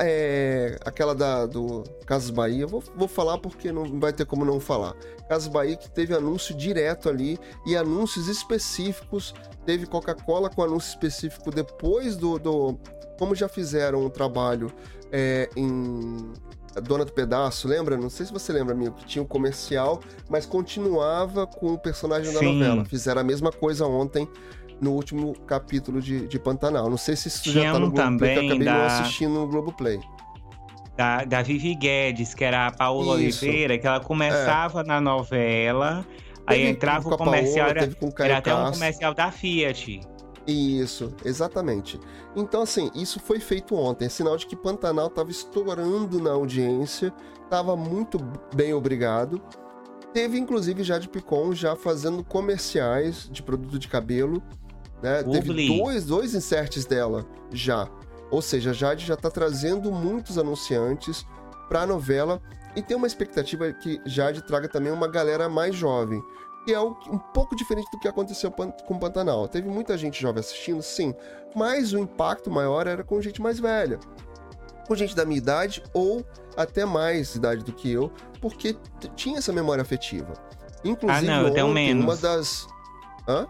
É, 0.00 0.78
aquela 0.84 1.14
da, 1.14 1.46
do 1.46 1.82
Casas 2.06 2.30
Bahia, 2.30 2.66
vou, 2.66 2.82
vou 2.94 3.08
falar 3.08 3.38
porque 3.38 3.72
não 3.72 3.98
vai 3.98 4.12
ter 4.12 4.26
como 4.26 4.44
não 4.44 4.60
falar. 4.60 4.94
Casas 5.28 5.48
Bahia 5.48 5.76
que 5.76 5.90
teve 5.90 6.14
anúncio 6.14 6.54
direto 6.54 7.08
ali 7.08 7.38
e 7.66 7.76
anúncios 7.76 8.28
específicos. 8.28 9.34
Teve 9.64 9.86
Coca-Cola 9.86 10.50
com 10.50 10.62
anúncio 10.62 10.90
específico 10.90 11.50
depois 11.50 12.16
do. 12.16 12.38
do 12.38 12.78
como 13.18 13.34
já 13.34 13.48
fizeram 13.48 14.04
um 14.04 14.08
trabalho 14.08 14.72
é, 15.12 15.48
em 15.54 16.32
Dona 16.82 17.04
do 17.04 17.12
Pedaço, 17.12 17.66
lembra? 17.66 17.96
Não 17.96 18.08
sei 18.08 18.26
se 18.26 18.32
você 18.32 18.52
lembra, 18.52 18.74
amigo, 18.74 18.94
que 18.94 19.04
tinha 19.04 19.22
um 19.22 19.26
comercial, 19.26 20.00
mas 20.28 20.46
continuava 20.46 21.46
com 21.46 21.74
o 21.74 21.78
personagem 21.78 22.32
da 22.32 22.40
novela. 22.40 22.84
Fizeram 22.84 23.20
a 23.20 23.24
mesma 23.24 23.50
coisa 23.50 23.86
ontem 23.86 24.28
no 24.80 24.92
último 24.92 25.34
capítulo 25.46 26.00
de, 26.00 26.26
de 26.26 26.38
Pantanal. 26.38 26.88
Não 26.88 26.96
sei 26.96 27.16
se 27.16 27.28
isso 27.28 27.42
Tinha 27.42 27.64
já 27.64 27.72
tá 27.72 27.78
no 27.78 27.90
Globoplay, 27.90 28.34
que 28.34 28.40
eu 28.40 28.46
acabei 28.46 28.64
da... 28.64 28.72
não 28.74 28.84
assistindo 28.86 29.34
no 29.34 29.46
Globoplay. 29.46 30.00
Da, 30.96 31.24
da 31.24 31.42
Vivi 31.42 31.74
Guedes, 31.74 32.34
que 32.34 32.44
era 32.44 32.66
a 32.66 32.72
Paola 32.72 33.20
isso. 33.20 33.44
Oliveira, 33.44 33.78
que 33.78 33.86
ela 33.86 34.00
começava 34.00 34.80
é. 34.80 34.84
na 34.84 35.00
novela, 35.00 36.04
teve 36.46 36.62
aí 36.62 36.66
entrava 36.66 37.08
o 37.08 37.16
comercial, 37.16 37.68
Paola, 37.68 37.80
era, 37.82 37.94
com 37.94 38.12
era 38.18 38.38
até 38.38 38.54
um 38.54 38.70
comercial 38.72 39.14
da 39.14 39.30
Fiat. 39.30 40.00
Isso, 40.46 41.14
exatamente. 41.24 41.98
Então, 42.34 42.62
assim, 42.62 42.90
isso 42.94 43.20
foi 43.20 43.40
feito 43.40 43.74
ontem. 43.74 44.06
É 44.06 44.08
sinal 44.08 44.36
de 44.36 44.46
que 44.46 44.56
Pantanal 44.56 45.06
estava 45.06 45.30
estourando 45.30 46.20
na 46.20 46.32
audiência, 46.32 47.12
estava 47.44 47.76
muito 47.76 48.18
bem 48.54 48.74
obrigado. 48.74 49.40
Teve, 50.12 50.38
inclusive, 50.38 50.82
Jade 50.82 51.08
Picon 51.08 51.54
já 51.54 51.76
fazendo 51.76 52.24
comerciais 52.24 53.28
de 53.30 53.42
produto 53.42 53.78
de 53.78 53.86
cabelo 53.86 54.42
né? 55.02 55.22
Teve 55.22 55.66
dois, 55.78 56.04
dois 56.04 56.34
inserts 56.34 56.84
dela 56.84 57.26
já. 57.52 57.88
Ou 58.30 58.40
seja, 58.40 58.70
a 58.70 58.72
Jade 58.72 59.04
já 59.04 59.14
está 59.14 59.30
trazendo 59.30 59.90
muitos 59.90 60.38
anunciantes 60.38 61.26
para 61.68 61.82
a 61.82 61.86
novela 61.86 62.40
e 62.76 62.82
tem 62.82 62.96
uma 62.96 63.06
expectativa 63.06 63.72
que 63.72 64.00
Jade 64.06 64.42
traga 64.42 64.68
também 64.68 64.92
uma 64.92 65.08
galera 65.08 65.48
mais 65.48 65.74
jovem. 65.74 66.22
Que 66.64 66.74
é 66.74 66.80
um 66.80 67.18
pouco 67.32 67.56
diferente 67.56 67.90
do 67.90 67.98
que 67.98 68.06
aconteceu 68.06 68.50
com 68.50 68.98
Pantanal. 68.98 69.48
Teve 69.48 69.68
muita 69.68 69.96
gente 69.96 70.20
jovem 70.20 70.40
assistindo, 70.40 70.82
sim, 70.82 71.14
mas 71.56 71.92
o 71.92 71.98
impacto 71.98 72.50
maior 72.50 72.86
era 72.86 73.02
com 73.02 73.20
gente 73.20 73.40
mais 73.40 73.58
velha. 73.58 73.98
Com 74.86 74.94
gente 74.94 75.16
da 75.16 75.24
minha 75.24 75.38
idade 75.38 75.82
ou 75.94 76.24
até 76.56 76.84
mais 76.84 77.34
idade 77.34 77.64
do 77.64 77.72
que 77.72 77.90
eu, 77.90 78.12
porque 78.40 78.76
tinha 79.16 79.38
essa 79.38 79.52
memória 79.52 79.80
afetiva. 79.80 80.34
Inclusive, 80.84 81.30
ah, 81.30 81.42
não, 81.42 81.56
eu 81.56 81.68
menos. 81.68 82.04
uma 82.04 82.16
das. 82.16 82.66
Hã? 83.26 83.46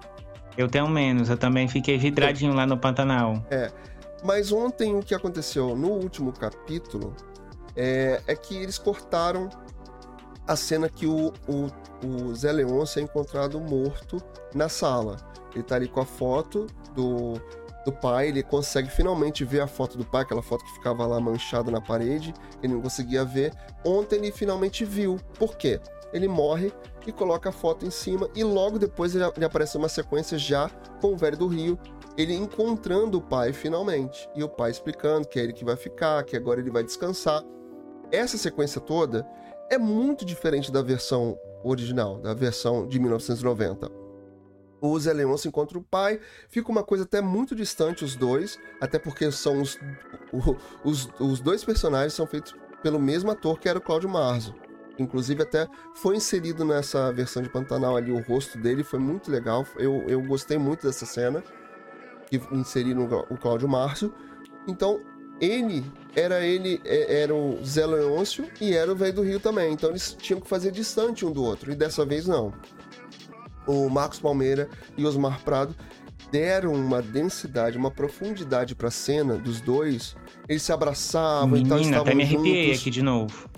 Eu 0.60 0.68
tenho 0.68 0.86
menos, 0.88 1.30
eu 1.30 1.38
também 1.38 1.66
fiquei 1.66 1.96
vidradinho 1.96 2.52
lá 2.52 2.66
no 2.66 2.76
Pantanal. 2.76 3.42
É. 3.50 3.72
Mas 4.22 4.52
ontem 4.52 4.94
o 4.94 5.00
que 5.00 5.14
aconteceu 5.14 5.74
no 5.74 5.88
último 5.88 6.32
capítulo 6.32 7.14
é, 7.74 8.20
é 8.26 8.36
que 8.36 8.56
eles 8.56 8.76
cortaram 8.76 9.48
a 10.46 10.56
cena 10.56 10.88
que 10.88 11.06
o, 11.06 11.32
o, 11.48 12.06
o 12.06 12.34
Zé 12.34 12.52
Leôncio 12.52 13.00
é 13.00 13.02
encontrado 13.02 13.58
morto 13.58 14.22
na 14.54 14.68
sala. 14.68 15.16
Ele 15.54 15.62
tá 15.62 15.76
ali 15.76 15.88
com 15.88 16.00
a 16.00 16.04
foto 16.04 16.66
do, 16.94 17.40
do 17.86 17.92
pai, 17.92 18.28
ele 18.28 18.42
consegue 18.42 18.90
finalmente 18.90 19.46
ver 19.46 19.60
a 19.60 19.66
foto 19.66 19.96
do 19.96 20.04
pai, 20.04 20.22
aquela 20.22 20.42
foto 20.42 20.62
que 20.64 20.72
ficava 20.74 21.06
lá 21.06 21.18
manchada 21.18 21.70
na 21.70 21.80
parede, 21.80 22.34
ele 22.62 22.74
não 22.74 22.82
conseguia 22.82 23.24
ver. 23.24 23.52
Ontem 23.82 24.16
ele 24.16 24.32
finalmente 24.32 24.84
viu. 24.84 25.18
Por 25.38 25.56
quê? 25.56 25.80
Ele 26.12 26.28
morre 26.28 26.70
e 27.06 27.12
coloca 27.12 27.48
a 27.48 27.52
foto 27.52 27.86
em 27.86 27.90
cima 27.90 28.28
e 28.34 28.44
logo 28.44 28.78
depois 28.78 29.14
ele, 29.14 29.24
aparece 29.24 29.76
uma 29.76 29.88
sequência 29.88 30.38
já 30.38 30.68
com 31.00 31.12
o 31.12 31.16
velho 31.16 31.36
do 31.36 31.46
Rio, 31.46 31.78
ele 32.16 32.34
encontrando 32.34 33.18
o 33.18 33.22
pai 33.22 33.52
finalmente 33.52 34.28
e 34.34 34.42
o 34.42 34.48
pai 34.48 34.70
explicando 34.70 35.26
que 35.26 35.38
é 35.38 35.42
ele 35.42 35.52
que 35.52 35.64
vai 35.64 35.76
ficar, 35.76 36.24
que 36.24 36.36
agora 36.36 36.60
ele 36.60 36.70
vai 36.70 36.82
descansar. 36.82 37.42
Essa 38.10 38.36
sequência 38.36 38.80
toda 38.80 39.26
é 39.70 39.78
muito 39.78 40.24
diferente 40.24 40.72
da 40.72 40.82
versão 40.82 41.38
original, 41.62 42.18
da 42.18 42.34
versão 42.34 42.86
de 42.86 42.98
1990. 42.98 43.90
O 44.80 44.98
Zé 44.98 45.12
Leon 45.12 45.36
se 45.36 45.46
encontra 45.46 45.78
o 45.78 45.82
pai, 45.82 46.18
fica 46.48 46.70
uma 46.70 46.82
coisa 46.82 47.04
até 47.04 47.20
muito 47.20 47.54
distante 47.54 48.04
os 48.04 48.16
dois, 48.16 48.58
até 48.80 48.98
porque 48.98 49.30
são 49.30 49.60
os, 49.60 49.78
os, 50.82 51.08
os 51.20 51.40
dois 51.40 51.62
personagens 51.62 52.14
são 52.14 52.26
feitos 52.26 52.54
pelo 52.82 52.98
mesmo 52.98 53.30
ator 53.30 53.58
que 53.58 53.68
era 53.68 53.78
o 53.78 53.82
Cláudio 53.82 54.08
Marzo. 54.08 54.54
Inclusive, 54.98 55.42
até 55.42 55.68
foi 55.94 56.16
inserido 56.16 56.64
nessa 56.64 57.12
versão 57.12 57.42
de 57.42 57.48
Pantanal 57.48 57.96
ali 57.96 58.10
o 58.10 58.20
rosto 58.20 58.58
dele, 58.58 58.84
foi 58.84 58.98
muito 58.98 59.30
legal. 59.30 59.66
Eu, 59.76 60.04
eu 60.06 60.22
gostei 60.22 60.58
muito 60.58 60.86
dessa 60.86 61.06
cena, 61.06 61.42
que 62.26 62.40
inseriram 62.52 63.08
o 63.30 63.36
Cláudio 63.36 63.68
Márcio. 63.68 64.12
Então, 64.68 65.00
ele 65.40 65.82
era 66.14 66.44
ele 66.44 66.80
é, 66.84 67.22
era 67.22 67.34
o 67.34 67.58
Zé 67.64 67.86
Leôncio 67.86 68.46
e 68.60 68.74
era 68.74 68.92
o 68.92 68.96
velho 68.96 69.14
do 69.14 69.22
Rio 69.22 69.40
também. 69.40 69.72
Então 69.72 69.90
eles 69.90 70.14
tinham 70.20 70.40
que 70.40 70.48
fazer 70.48 70.70
distante 70.70 71.24
um 71.24 71.32
do 71.32 71.42
outro. 71.42 71.72
E 71.72 71.74
dessa 71.74 72.04
vez 72.04 72.26
não. 72.26 72.52
O 73.66 73.88
Marcos 73.88 74.20
Palmeira 74.20 74.68
e 74.96 75.06
Osmar 75.06 75.40
Prado 75.42 75.74
deram 76.30 76.72
uma 76.72 77.02
densidade, 77.02 77.76
uma 77.76 77.90
profundidade 77.90 78.74
pra 78.74 78.90
cena 78.90 79.36
dos 79.36 79.60
dois. 79.60 80.14
Eles 80.48 80.62
se 80.62 80.72
abraçavam 80.72 81.56
e 81.56 81.66
tal, 81.66 81.78
Menina, 81.78 81.80
estavam 81.80 82.06
até 82.06 82.14
me 82.14 82.22
arrepiei 82.22 82.66
juntos. 82.66 82.80
aqui 82.80 82.90
de 82.90 83.02
novo. 83.02 83.49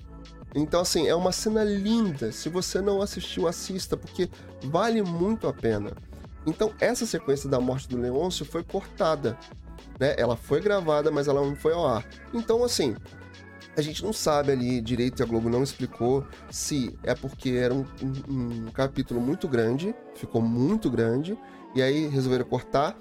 Então, 0.55 0.81
assim, 0.81 1.09
é 1.09 1.15
uma 1.15 1.33
cena 1.33 1.65
linda. 1.65 2.31
Se 2.33 2.49
você 2.49 2.81
não 2.81 3.01
assistiu, 3.01 3.47
assista, 3.49 3.97
porque 3.97 4.29
vale 4.65 5.03
muito 5.03 5.49
a 5.49 5.53
pena. 5.53 5.93
Então, 6.47 6.73
essa 6.81 7.07
sequência 7.07 7.49
da 7.49 7.61
morte 7.61 7.89
do 7.89 7.97
Leôncio 7.97 8.45
foi 8.45 8.63
cortada. 8.63 9.39
Né? 9.99 10.15
Ela 10.19 10.37
foi 10.37 10.61
gravada, 10.61 11.11
mas 11.11 11.29
ela 11.29 11.41
não 11.41 11.55
foi 11.57 11.73
ao 11.73 11.87
ar. 11.87 12.05
Então, 12.35 12.63
assim, 12.65 12.95
a 13.77 13.81
gente 13.81 14.03
não 14.05 14.13
sabe 14.13 14.53
ali 14.53 14.81
direito, 14.81 15.21
e 15.21 15.23
a 15.23 15.27
Globo 15.27 15.49
não 15.49 15.63
explicou 15.63 16.27
se 16.51 16.99
é 17.03 17.15
porque 17.15 17.51
era 17.51 17.73
um, 17.73 17.87
um- 18.03 18.67
um 18.67 18.71
capítulo 18.73 19.21
muito 19.21 19.49
grande, 19.49 19.95
ficou 20.15 20.43
muito 20.43 20.91
grande, 20.91 21.39
e 21.75 21.81
aí 21.81 22.09
resolveram 22.09 22.45
cortar. 22.45 22.97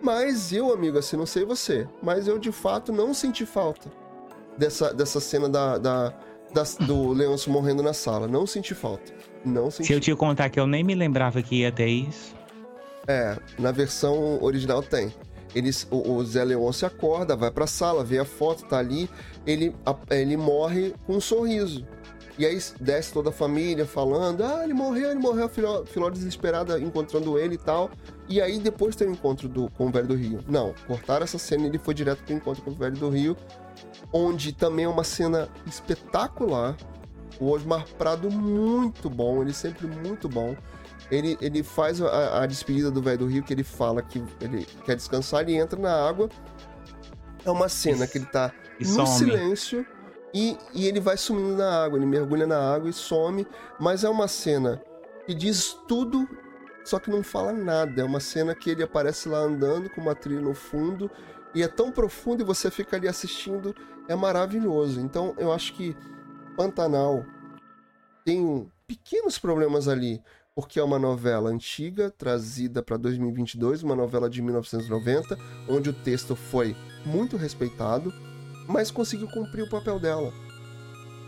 Mas 0.00 0.52
eu, 0.52 0.72
amigo, 0.72 0.98
assim, 0.98 1.16
não 1.16 1.26
sei 1.26 1.44
você, 1.44 1.86
mas 2.02 2.26
eu 2.28 2.38
de 2.38 2.52
fato 2.52 2.92
não 2.92 3.12
senti 3.12 3.44
falta 3.44 3.90
dessa, 4.56 4.94
dessa 4.94 5.18
cena 5.20 5.48
da, 5.48 5.76
da- 5.78 6.14
das- 6.54 6.76
do 6.76 7.08
Leôncio 7.12 7.50
morrendo 7.52 7.82
na 7.82 7.92
sala. 7.92 8.26
Não 8.28 8.46
senti 8.46 8.74
falta. 8.74 9.12
Não 9.44 9.70
senti 9.70 9.88
Se 9.88 9.92
eu 9.92 10.00
te 10.00 10.14
contar 10.14 10.48
que 10.48 10.58
eu 10.58 10.66
nem 10.66 10.82
me 10.82 10.94
lembrava 10.94 11.42
que 11.42 11.56
ia 11.56 11.70
ter 11.72 11.88
isso. 11.88 12.34
É, 13.06 13.36
na 13.58 13.70
versão 13.70 14.42
original 14.42 14.82
tem. 14.82 15.12
Eles, 15.54 15.86
o, 15.90 16.12
o 16.14 16.24
Zé 16.24 16.42
Leôncio 16.42 16.86
acorda, 16.86 17.36
vai 17.36 17.50
pra 17.50 17.66
sala, 17.66 18.02
vê 18.02 18.18
a 18.18 18.24
foto, 18.24 18.64
tá 18.64 18.78
ali, 18.78 19.08
ele, 19.46 19.74
a- 19.84 19.94
ele 20.10 20.36
morre 20.36 20.94
com 21.06 21.16
um 21.16 21.20
sorriso. 21.20 21.86
E 22.36 22.44
aí 22.44 22.58
desce 22.80 23.12
toda 23.12 23.28
a 23.28 23.32
família 23.32 23.86
falando: 23.86 24.42
Ah, 24.42 24.64
ele 24.64 24.74
morreu, 24.74 25.10
ele 25.10 25.20
morreu, 25.20 25.44
a 25.44 25.48
filó, 25.48 25.84
filó 25.84 26.10
desesperada 26.10 26.80
encontrando 26.80 27.38
ele 27.38 27.54
e 27.54 27.58
tal. 27.58 27.90
E 28.28 28.40
aí 28.40 28.58
depois 28.58 28.96
tem 28.96 29.06
o 29.06 29.12
encontro 29.12 29.48
do, 29.48 29.70
com 29.76 29.86
o 29.86 29.90
Velho 29.90 30.08
do 30.08 30.14
Rio. 30.16 30.40
Não, 30.48 30.74
cortaram 30.88 31.22
essa 31.22 31.38
cena 31.38 31.62
e 31.64 31.66
ele 31.66 31.78
foi 31.78 31.94
direto 31.94 32.24
pro 32.24 32.34
encontro 32.34 32.62
com 32.64 32.70
o 32.72 32.74
Velho 32.74 32.96
do 32.96 33.08
Rio, 33.08 33.36
onde 34.12 34.52
também 34.52 34.84
é 34.84 34.88
uma 34.88 35.04
cena 35.04 35.48
espetacular. 35.66 36.76
O 37.40 37.50
Osmar 37.50 37.84
Prado 37.98 38.30
muito 38.30 39.10
bom, 39.10 39.42
ele 39.42 39.52
sempre 39.52 39.86
muito 39.86 40.28
bom. 40.28 40.56
Ele, 41.10 41.36
ele 41.40 41.62
faz 41.62 42.00
a, 42.00 42.42
a 42.42 42.46
despedida 42.46 42.90
do 42.90 43.02
velho 43.02 43.18
do 43.18 43.26
Rio, 43.26 43.42
que 43.42 43.52
ele 43.52 43.64
fala 43.64 44.00
que 44.02 44.22
ele 44.40 44.66
quer 44.84 44.96
descansar, 44.96 45.42
ele 45.42 45.56
entra 45.56 45.78
na 45.78 45.92
água. 45.92 46.28
É 47.44 47.50
uma 47.50 47.68
cena 47.68 48.06
que 48.06 48.18
ele 48.18 48.26
tá 48.26 48.52
E 48.80 48.84
no 48.84 49.06
some. 49.06 49.08
silêncio 49.08 49.86
e, 50.32 50.56
e 50.72 50.86
ele 50.86 50.98
vai 50.98 51.16
sumindo 51.16 51.56
na 51.56 51.84
água, 51.84 51.98
ele 51.98 52.06
mergulha 52.06 52.46
na 52.46 52.58
água 52.74 52.88
e 52.88 52.92
some, 52.92 53.46
mas 53.78 54.02
é 54.02 54.08
uma 54.08 54.26
cena 54.26 54.82
que 55.26 55.34
diz 55.34 55.76
tudo, 55.86 56.28
só 56.84 56.98
que 56.98 57.10
não 57.10 57.22
fala 57.22 57.52
nada. 57.52 58.02
É 58.02 58.04
uma 58.04 58.20
cena 58.20 58.54
que 58.54 58.70
ele 58.70 58.82
aparece 58.82 59.28
lá 59.28 59.38
andando 59.38 59.88
com 59.90 60.00
uma 60.00 60.14
trilha 60.14 60.40
no 60.40 60.54
fundo 60.54 61.10
e 61.54 61.62
é 61.62 61.68
tão 61.68 61.92
profundo 61.92 62.42
e 62.42 62.44
você 62.44 62.70
fica 62.70 62.96
ali 62.96 63.06
assistindo, 63.06 63.74
é 64.08 64.14
maravilhoso. 64.14 65.00
Então 65.00 65.34
eu 65.38 65.52
acho 65.52 65.72
que 65.74 65.96
Pantanal 66.56 67.24
tem 68.24 68.70
pequenos 68.86 69.38
problemas 69.38 69.88
ali, 69.88 70.22
porque 70.54 70.78
é 70.78 70.82
uma 70.82 70.98
novela 70.98 71.50
antiga, 71.50 72.10
trazida 72.10 72.82
para 72.82 72.96
2022, 72.96 73.82
uma 73.82 73.96
novela 73.96 74.30
de 74.30 74.40
1990, 74.40 75.36
onde 75.68 75.90
o 75.90 75.92
texto 75.92 76.36
foi 76.36 76.76
muito 77.04 77.36
respeitado, 77.36 78.12
mas 78.68 78.90
conseguiu 78.90 79.28
cumprir 79.28 79.62
o 79.62 79.70
papel 79.70 79.98
dela. 79.98 80.32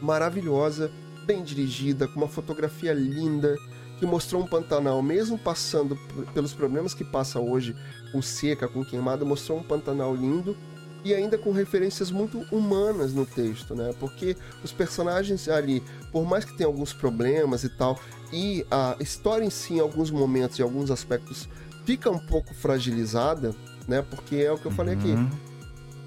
Maravilhosa, 0.01 0.91
bem 1.24 1.43
dirigida, 1.43 2.07
com 2.07 2.20
uma 2.20 2.29
fotografia 2.29 2.93
linda, 2.93 3.57
que 3.99 4.07
mostrou 4.07 4.43
um 4.43 4.47
Pantanal, 4.47 5.03
mesmo 5.03 5.39
passando 5.39 5.97
pelos 6.35 6.53
problemas 6.53 6.95
que 6.95 7.05
passa 7.05 7.41
hoje, 7.41 7.74
com 8.17 8.23
seca, 8.23 8.67
com 8.67 8.83
queimada, 8.83 9.25
mostrou 9.27 9.59
um 9.59 9.62
Pantanal 9.62 10.14
lindo 10.14 10.57
e 11.05 11.14
ainda 11.14 11.37
com 11.37 11.53
referências 11.53 12.11
muito 12.11 12.39
humanas 12.51 13.12
no 13.12 13.27
texto, 13.27 13.75
né? 13.75 13.95
Porque 14.01 14.35
os 14.64 14.73
personagens 14.73 15.49
ali, 15.49 15.83
por 16.11 16.25
mais 16.25 16.45
que 16.45 16.57
tenham 16.57 16.71
alguns 16.71 16.95
problemas 16.95 17.62
e 17.62 17.69
tal, 17.69 18.01
e 18.33 18.67
a 18.71 18.97
história 18.99 19.45
em 19.45 19.51
si, 19.51 19.75
em 19.75 19.81
alguns 19.81 20.11
momentos 20.11 20.59
e 20.59 20.62
alguns 20.62 20.91
aspectos, 20.91 21.47
fica 21.85 22.11
um 22.11 22.19
pouco 22.19 22.55
fragilizada, 22.55 23.55
né? 23.87 24.03
Porque 24.03 24.37
é 24.37 24.51
o 24.51 24.57
que 24.57 24.67
eu 24.67 24.73
falei 24.73 24.95
aqui. 24.95 25.11
Uhum. 25.11 25.31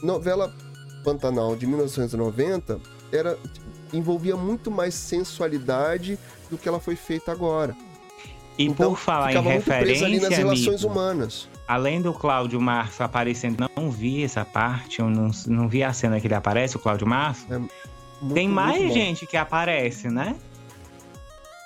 Novela 0.01 0.53
Pantanal 1.03 1.55
de 1.55 1.68
1990 1.68 2.80
era 3.12 3.38
envolvia 3.93 4.36
muito 4.36 4.70
mais 4.72 4.95
sensualidade 4.95 6.18
do 6.49 6.57
que 6.57 6.68
ela 6.68 6.80
foi 6.80 6.95
feita 6.95 7.32
agora. 7.32 7.76
E 8.57 8.66
então, 8.66 8.89
por 8.89 8.99
falar 8.99 9.34
em 9.34 9.62
presa 9.62 10.05
ali 10.05 10.20
nas 10.20 10.30
referência, 10.30 10.38
relações 10.38 10.84
amigo, 10.84 10.88
humanas. 10.89 11.49
Além 11.70 12.01
do 12.01 12.11
Cláudio 12.11 12.59
Março 12.59 13.03
aparecendo, 13.03 13.70
não 13.78 13.91
vi 13.91 14.24
essa 14.24 14.43
parte, 14.43 14.99
eu 14.99 15.07
não, 15.09 15.30
não 15.45 15.70
vi 15.70 15.84
a 15.84 15.93
cena 15.93 16.20
que 16.20 16.26
ele 16.26 16.34
aparece, 16.34 16.76
o 16.76 16.80
Cláudio 16.80 17.05
Março. 17.07 17.45
Muito, 17.47 18.34
Tem 18.34 18.49
mais 18.49 18.91
gente 18.91 19.28
que 19.28 19.38
aparece, 19.38 20.09
né? 20.09 20.36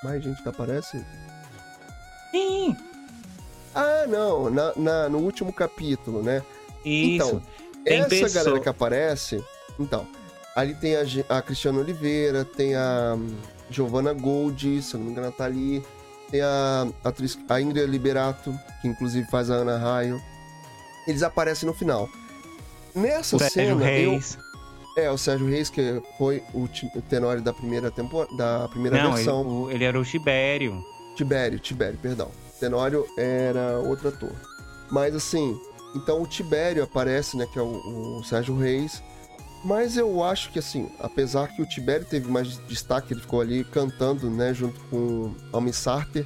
Mais 0.03 0.21
gente 0.21 0.43
que 0.43 0.49
aparece? 0.49 1.03
Sim, 2.31 2.75
Ah, 3.73 4.05
não, 4.07 4.49
na, 4.51 4.73
na- 4.75 5.09
no 5.09 5.19
último 5.19 5.51
capítulo, 5.53 6.21
né? 6.21 6.43
isso. 6.85 7.15
Então, 7.25 7.41
Tem 7.85 7.99
essa 7.99 8.09
pessoa- 8.09 8.43
galera 8.43 8.59
que 8.59 8.69
aparece, 8.69 9.43
então, 9.79 10.05
ali 10.55 10.75
tem 10.75 10.95
a, 10.95 11.03
a 11.29 11.41
Cristiana 11.41 11.79
Oliveira, 11.79 12.43
tem 12.45 12.75
a 12.75 13.15
hum, 13.17 13.35
Giovanna 13.69 14.13
Gold, 14.13 14.81
se 14.81 14.93
eu 14.93 14.99
não 14.99 15.05
me 15.07 15.11
engano, 15.13 15.27
ela 15.27 15.35
tá 15.35 15.45
ali. 15.45 15.81
Tem 16.33 16.41
a 16.41 16.87
atriz, 17.03 17.37
a 17.47 17.61
Ingrid 17.61 17.85
Liberato, 17.85 18.59
que 18.81 18.87
inclusive 18.87 19.29
faz 19.29 19.51
a 19.51 19.53
Ana 19.53 19.77
Raio. 19.77 20.19
Eles 21.07 21.21
aparecem 21.21 21.67
no 21.67 21.75
final. 21.75 22.09
Nessa 22.95 23.35
o 23.35 23.39
Sérgio 23.39 23.51
cena, 23.53 23.71
eu, 23.91 24.09
Reis. 24.11 24.37
é, 24.97 25.11
o 25.11 25.17
Sérgio 25.17 25.47
Reis, 25.47 25.69
que 25.69 26.01
foi 26.17 26.41
o, 26.51 26.67
tenório 27.07 27.39
da 27.43 27.53
primeira 27.53 27.91
temporada, 27.91 28.35
da 28.35 28.67
primeira 28.67 28.97
Não, 28.97 29.09
ele, 29.09 29.15
versão. 29.17 29.47
o- 29.47 29.69
ele 29.69 29.83
era 29.83 29.99
o 29.99 30.03
Tibério. 30.03 30.83
Tibério, 31.15 31.59
Tibério, 31.59 31.99
perdão. 32.01 32.31
Tenório 32.59 33.05
era 33.15 33.77
outro 33.77 34.07
ator. 34.09 34.31
Mas 34.89 35.13
assim, 35.13 35.55
então 35.95 36.19
o 36.19 36.25
Tibério 36.25 36.81
aparece, 36.83 37.37
né, 37.37 37.45
que 37.53 37.59
é 37.59 37.61
o, 37.61 38.17
o 38.17 38.23
Sérgio 38.23 38.57
Reis. 38.57 39.03
Mas 39.63 39.95
eu 39.97 40.23
acho 40.23 40.51
que 40.51 40.59
assim, 40.59 40.89
apesar 40.99 41.47
que 41.47 41.61
o 41.61 41.65
Tibério 41.65 42.05
teve 42.05 42.29
mais 42.29 42.59
destaque, 42.67 43.13
ele 43.13 43.21
ficou 43.21 43.39
ali 43.41 43.63
cantando, 43.63 44.29
né, 44.29 44.53
junto 44.53 44.79
com 44.89 44.97
o 44.97 45.35
Almir 45.53 45.73
Sarter, 45.73 46.25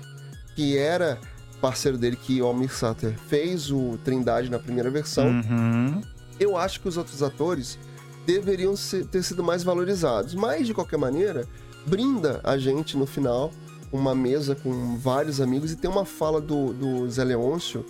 que 0.55 0.75
era 0.77 1.19
parceiro 1.61 1.97
dele, 1.97 2.15
que 2.15 2.41
o 2.41 2.45
Almir 2.47 2.73
Sarter 2.73 3.15
fez 3.27 3.69
o 3.71 3.97
Trindade 4.03 4.49
na 4.49 4.57
primeira 4.59 4.89
versão 4.89 5.27
Uhum. 5.27 6.01
eu 6.39 6.55
acho 6.57 6.79
que 6.81 6.87
os 6.87 6.97
outros 6.97 7.21
atores 7.23 7.77
deveriam 8.25 8.75
ser- 8.75 9.05
ter 9.05 9.23
sido 9.23 9.43
mais 9.43 9.63
valorizados. 9.63 10.33
Mas, 10.35 10.67
de 10.67 10.73
qualquer 10.73 10.97
maneira, 10.97 11.47
brinda 11.85 12.41
a 12.43 12.57
gente 12.57 12.97
no 12.97 13.05
final 13.05 13.51
uma 13.91 14.13
mesa 14.13 14.53
com 14.55 14.97
vários 14.97 15.39
amigos 15.39 15.71
e 15.71 15.75
tem 15.75 15.89
uma 15.89 16.05
fala 16.05 16.41
do, 16.41 16.73
do 16.73 17.09
Zé 17.09 17.23
Leôncio, 17.23 17.85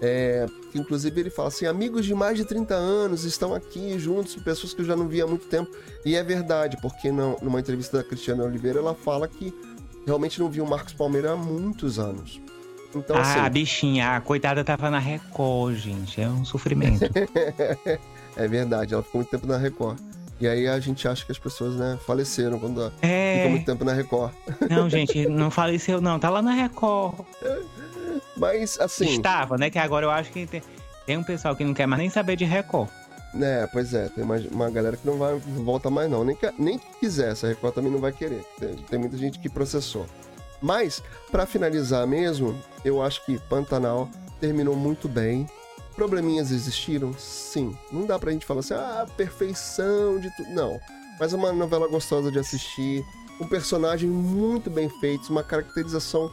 é, 0.00 0.46
que 0.72 0.78
inclusive 0.78 1.20
ele 1.20 1.30
fala 1.30 1.48
assim: 1.48 1.66
amigos 1.66 2.06
de 2.06 2.14
mais 2.14 2.36
de 2.36 2.44
30 2.44 2.74
anos 2.74 3.24
estão 3.24 3.54
aqui 3.54 3.98
juntos, 3.98 4.34
pessoas 4.36 4.72
que 4.72 4.80
eu 4.80 4.86
já 4.86 4.96
não 4.96 5.06
via 5.06 5.24
há 5.24 5.26
muito 5.26 5.46
tempo. 5.46 5.70
E 6.04 6.16
é 6.16 6.22
verdade, 6.24 6.78
porque 6.80 7.12
não- 7.12 7.36
numa 7.42 7.60
entrevista 7.60 7.98
da 7.98 8.02
Cristiana 8.02 8.42
Oliveira 8.42 8.78
ela 8.78 8.94
fala 8.94 9.28
que 9.28 9.54
realmente 10.06 10.40
não 10.40 10.48
viu 10.48 10.64
o 10.64 10.68
Marcos 10.68 10.94
Palmeira 10.94 11.32
há 11.32 11.36
muitos 11.36 11.98
anos. 11.98 12.40
Então, 12.94 13.16
ah, 13.16 13.20
assim, 13.20 13.50
bichinha, 13.50 14.16
a 14.16 14.20
coitada 14.20 14.64
tava 14.64 14.90
na 14.90 14.98
Record, 14.98 15.76
gente. 15.76 16.20
É 16.20 16.28
um 16.28 16.44
sofrimento. 16.44 17.04
é 18.36 18.48
verdade, 18.48 18.94
ela 18.94 19.02
ficou 19.02 19.20
muito 19.20 19.30
tempo 19.30 19.46
na 19.46 19.56
Record. 19.56 19.98
E 20.40 20.46
aí 20.48 20.66
a 20.66 20.78
gente 20.80 21.06
acha 21.06 21.24
que 21.24 21.30
as 21.30 21.38
pessoas, 21.38 21.76
né, 21.76 21.98
faleceram 22.04 22.58
quando 22.58 22.90
ficam 22.96 23.08
é. 23.08 23.48
muito 23.48 23.64
tempo 23.64 23.84
na 23.84 23.92
Record. 23.92 24.32
Não, 24.68 24.90
gente, 24.90 25.26
não 25.28 25.50
faleceu, 25.50 26.00
não. 26.00 26.18
Tá 26.18 26.28
lá 26.28 26.42
na 26.42 26.52
Record. 26.52 27.20
Mas, 28.42 28.76
assim, 28.80 29.04
Estava, 29.04 29.56
né? 29.56 29.70
Que 29.70 29.78
agora 29.78 30.04
eu 30.04 30.10
acho 30.10 30.32
que 30.32 30.44
tem, 30.46 30.60
tem 31.06 31.16
um 31.16 31.22
pessoal 31.22 31.54
que 31.54 31.62
não 31.62 31.72
quer 31.72 31.86
mais 31.86 32.00
nem 32.00 32.10
saber 32.10 32.34
de 32.34 32.44
Record. 32.44 32.88
né, 33.32 33.68
pois 33.72 33.94
é, 33.94 34.08
tem 34.08 34.24
uma, 34.24 34.36
uma 34.50 34.68
galera 34.68 34.96
que 34.96 35.06
não 35.06 35.16
vai 35.16 35.40
não 35.46 35.64
volta 35.64 35.88
mais 35.88 36.10
não. 36.10 36.24
Nem 36.24 36.34
que, 36.34 36.52
nem 36.58 36.76
que 36.76 36.86
quisesse, 36.98 37.46
a 37.46 37.50
Record 37.50 37.72
também 37.72 37.92
não 37.92 38.00
vai 38.00 38.10
querer. 38.10 38.44
Tem, 38.58 38.74
tem 38.74 38.98
muita 38.98 39.16
gente 39.16 39.38
que 39.38 39.48
processou. 39.48 40.06
Mas, 40.60 41.00
pra 41.30 41.46
finalizar 41.46 42.04
mesmo, 42.04 42.60
eu 42.84 43.00
acho 43.00 43.24
que 43.24 43.38
Pantanal 43.48 44.08
terminou 44.40 44.74
muito 44.74 45.08
bem. 45.08 45.48
Probleminhas 45.94 46.50
existiram? 46.50 47.12
Sim. 47.16 47.78
Não 47.92 48.06
dá 48.06 48.18
pra 48.18 48.32
gente 48.32 48.44
falar 48.44 48.60
assim, 48.60 48.74
ah, 48.74 49.06
perfeição 49.16 50.18
de 50.18 50.34
tudo. 50.36 50.50
Não. 50.50 50.80
Mas 51.20 51.32
é 51.32 51.36
uma 51.36 51.52
novela 51.52 51.86
gostosa 51.86 52.28
de 52.30 52.40
assistir. 52.40 53.04
Um 53.40 53.46
personagem 53.46 54.08
muito 54.08 54.68
bem 54.68 54.88
feito, 55.00 55.30
uma 55.30 55.44
caracterização 55.44 56.28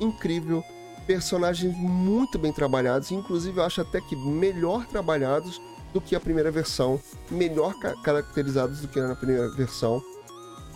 incrível. 0.00 0.64
Personagens 1.06 1.74
muito 1.76 2.38
bem 2.38 2.52
trabalhados. 2.52 3.10
Inclusive, 3.10 3.58
eu 3.58 3.64
acho 3.64 3.80
até 3.80 4.00
que 4.00 4.14
melhor 4.16 4.86
trabalhados 4.86 5.60
do 5.92 6.00
que 6.00 6.14
a 6.14 6.20
primeira 6.20 6.50
versão. 6.50 7.00
Melhor 7.30 7.74
ca- 7.78 7.94
caracterizados 8.02 8.80
do 8.80 8.88
que 8.88 9.00
na 9.00 9.14
primeira 9.14 9.50
versão. 9.50 10.02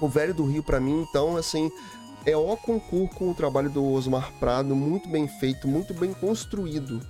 O 0.00 0.08
Velho 0.08 0.34
do 0.34 0.44
Rio, 0.44 0.62
pra 0.62 0.78
mim, 0.80 1.06
então, 1.08 1.36
assim, 1.36 1.70
é 2.26 2.36
o 2.36 2.56
concurso 2.56 3.14
com 3.14 3.30
o 3.30 3.34
trabalho 3.34 3.70
do 3.70 3.82
Osmar 3.84 4.30
Prado, 4.38 4.74
muito 4.76 5.08
bem 5.08 5.26
feito, 5.40 5.66
muito 5.66 5.94
bem 5.94 6.12
construído. 6.12 7.00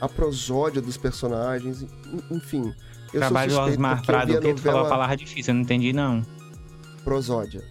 a 0.00 0.08
prosódia 0.08 0.80
dos 0.82 0.96
personagens, 0.96 1.84
enfim. 2.30 2.72
Eu 3.12 3.20
Trabalho 3.20 3.50
do 3.52 3.60
Osmar 3.60 4.04
Prado, 4.04 4.32
o 4.34 4.40
que 4.40 4.54
tu 4.54 4.60
falou 4.62 4.86
a 4.86 4.88
palavra 4.88 5.16
difícil, 5.16 5.50
eu 5.52 5.54
não 5.56 5.62
entendi 5.62 5.92
não. 5.92 6.22
Prosódia. 7.02 7.62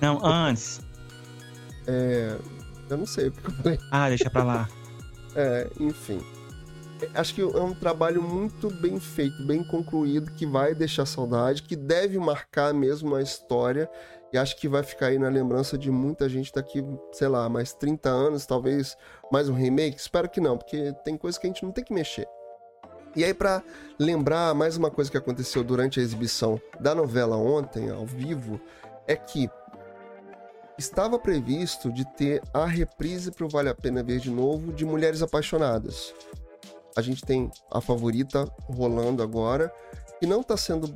Não, 0.00 0.24
antes. 0.24 0.80
é... 1.86 2.38
Eu 2.88 2.96
não 2.96 3.06
sei 3.06 3.28
o 3.28 3.32
que 3.32 3.46
eu 3.46 3.52
falei. 3.52 3.78
Ah, 3.90 4.08
deixa 4.08 4.30
pra 4.30 4.44
lá. 4.44 4.68
é, 5.34 5.68
enfim. 5.80 6.20
Acho 7.14 7.34
que 7.34 7.40
é 7.42 7.44
um 7.44 7.74
trabalho 7.74 8.22
muito 8.22 8.70
bem 8.70 8.98
feito, 8.98 9.44
bem 9.44 9.62
concluído, 9.64 10.30
que 10.32 10.46
vai 10.46 10.74
deixar 10.74 11.04
saudade, 11.04 11.62
que 11.62 11.76
deve 11.76 12.18
marcar 12.18 12.72
mesmo 12.72 13.14
a 13.14 13.20
história 13.20 13.90
e 14.32 14.38
acho 14.38 14.56
que 14.56 14.68
vai 14.68 14.82
ficar 14.82 15.06
aí 15.06 15.18
na 15.18 15.28
lembrança 15.28 15.78
de 15.78 15.92
muita 15.92 16.28
gente 16.28 16.52
daqui, 16.52 16.84
sei 17.12 17.28
lá, 17.28 17.48
mais 17.48 17.72
30 17.72 18.08
anos, 18.08 18.44
talvez 18.44 18.96
mais 19.30 19.48
um 19.48 19.54
remake. 19.54 19.96
Espero 19.96 20.28
que 20.28 20.40
não, 20.40 20.58
porque 20.58 20.92
tem 21.04 21.16
coisa 21.16 21.38
que 21.38 21.46
a 21.46 21.50
gente 21.50 21.64
não 21.64 21.70
tem 21.70 21.84
que 21.84 21.92
mexer. 21.92 22.26
E 23.14 23.22
aí, 23.22 23.32
para 23.32 23.62
lembrar 23.96 24.52
mais 24.52 24.76
uma 24.76 24.90
coisa 24.90 25.08
que 25.08 25.16
aconteceu 25.16 25.62
durante 25.62 26.00
a 26.00 26.02
exibição 26.02 26.60
da 26.80 26.96
novela 26.96 27.36
ontem, 27.36 27.90
ao 27.90 28.04
vivo, 28.04 28.60
é 29.06 29.14
que 29.14 29.48
estava 30.78 31.18
previsto 31.18 31.92
de 31.92 32.04
ter 32.16 32.42
a 32.52 32.66
reprise 32.66 33.30
para 33.30 33.46
o 33.46 33.48
Vale 33.48 33.68
a 33.68 33.74
Pena 33.74 34.02
Ver 34.02 34.18
de 34.18 34.30
Novo 34.30 34.72
de 34.72 34.84
Mulheres 34.84 35.22
Apaixonadas. 35.22 36.14
A 36.96 37.02
gente 37.02 37.22
tem 37.22 37.50
a 37.70 37.80
favorita 37.80 38.48
rolando 38.68 39.22
agora, 39.22 39.72
que 40.20 40.26
não 40.26 40.40
está 40.40 40.56
sendo 40.56 40.94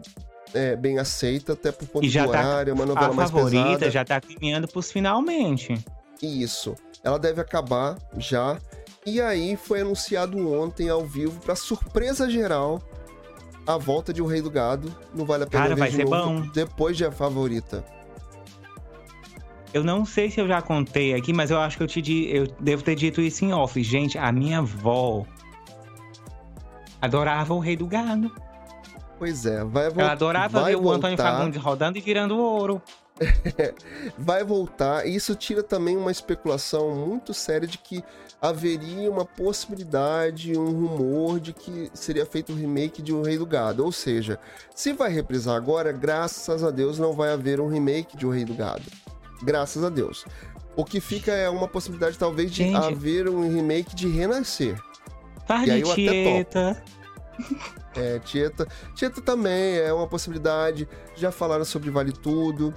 é, 0.54 0.76
bem 0.76 0.98
aceita, 0.98 1.52
até 1.52 1.72
por 1.72 1.88
ponto 1.88 2.06
de 2.06 2.18
tá 2.18 2.26
horário, 2.26 2.74
tá, 2.74 2.80
uma 2.80 2.86
novela 2.86 3.14
mais 3.14 3.30
pesada. 3.30 3.58
A 3.58 3.62
favorita 3.62 3.90
já 3.90 4.04
tá 4.04 4.20
caminhando 4.20 4.68
pros 4.68 4.90
finalmente. 4.90 5.78
Isso. 6.22 6.74
Ela 7.02 7.18
deve 7.18 7.40
acabar 7.40 7.96
já. 8.16 8.58
E 9.06 9.20
aí 9.20 9.56
foi 9.56 9.80
anunciado 9.80 10.36
ontem 10.52 10.88
ao 10.88 11.04
vivo, 11.04 11.40
para 11.40 11.56
surpresa 11.56 12.28
geral, 12.28 12.82
a 13.66 13.76
volta 13.76 14.12
de 14.12 14.20
O 14.20 14.26
Rei 14.26 14.42
do 14.42 14.50
Gado. 14.50 14.94
Não 15.14 15.24
vale 15.24 15.44
a 15.44 15.46
pena 15.46 15.62
Cara, 15.62 15.74
ver 15.74 15.80
vai 15.80 15.90
de 15.90 15.96
ser 15.96 16.04
novo, 16.04 16.40
bom. 16.40 16.48
depois 16.52 16.96
de 16.96 17.04
A 17.04 17.10
Favorita. 17.12 17.84
Eu 19.72 19.84
não 19.84 20.04
sei 20.04 20.30
se 20.30 20.40
eu 20.40 20.48
já 20.48 20.62
contei 20.62 21.14
aqui, 21.14 21.32
mas 21.32 21.50
eu 21.50 21.58
acho 21.58 21.76
que 21.76 21.82
eu 21.82 21.86
te 21.86 22.00
eu 22.30 22.46
devo 22.58 22.82
ter 22.82 22.94
dito 22.94 23.20
isso 23.20 23.44
em 23.44 23.52
off. 23.52 23.82
Gente, 23.82 24.16
a 24.16 24.32
minha 24.32 24.58
avó 24.58 25.26
adorava 27.00 27.54
o 27.54 27.58
Rei 27.58 27.76
do 27.76 27.86
Gado. 27.86 28.32
Pois 29.18 29.44
é, 29.44 29.64
vai 29.64 29.84
voltar. 29.84 30.02
Ela 30.02 30.12
adorava 30.12 30.64
ver 30.64 30.76
voltar. 30.76 30.88
o 30.88 30.92
Antônio 30.92 31.16
Fagundes 31.16 31.62
rodando 31.62 31.98
e 31.98 32.00
virando 32.00 32.38
ouro. 32.38 32.80
vai 34.16 34.44
voltar. 34.44 35.06
Isso 35.06 35.34
tira 35.34 35.62
também 35.62 35.96
uma 35.96 36.12
especulação 36.12 36.94
muito 36.94 37.34
séria 37.34 37.66
de 37.66 37.78
que 37.78 38.02
haveria 38.40 39.10
uma 39.10 39.24
possibilidade, 39.24 40.56
um 40.56 40.70
rumor 40.70 41.40
de 41.40 41.52
que 41.52 41.90
seria 41.92 42.24
feito 42.24 42.52
um 42.52 42.56
remake 42.56 43.02
de 43.02 43.12
O 43.12 43.22
Rei 43.22 43.36
do 43.36 43.44
Gado. 43.44 43.84
Ou 43.84 43.90
seja, 43.90 44.38
se 44.74 44.92
vai 44.92 45.10
reprisar 45.10 45.56
agora, 45.56 45.92
graças 45.92 46.62
a 46.62 46.70
Deus 46.70 46.98
não 46.98 47.12
vai 47.12 47.32
haver 47.32 47.60
um 47.60 47.68
remake 47.68 48.16
de 48.16 48.24
O 48.24 48.30
Rei 48.30 48.44
do 48.44 48.54
Gado. 48.54 48.84
Graças 49.42 49.84
a 49.84 49.88
Deus. 49.88 50.24
O 50.76 50.84
que 50.84 51.00
fica 51.00 51.32
é 51.32 51.48
uma 51.48 51.66
possibilidade, 51.66 52.16
talvez, 52.18 52.50
de 52.50 52.64
Gente. 52.64 52.76
haver 52.76 53.28
um 53.28 53.52
remake 53.52 53.94
de 53.94 54.08
Renascer. 54.08 54.80
Tarde, 55.46 55.70
e 55.70 55.72
aí 55.72 55.80
eu 55.80 55.90
até 55.90 56.44
topo. 56.44 56.98
É, 57.96 58.18
Tieta. 58.20 58.68
Tieta 58.94 59.20
também 59.20 59.76
é 59.76 59.92
uma 59.92 60.06
possibilidade. 60.06 60.88
Já 61.16 61.32
falaram 61.32 61.64
sobre 61.64 61.90
Vale 61.90 62.12
Tudo. 62.12 62.72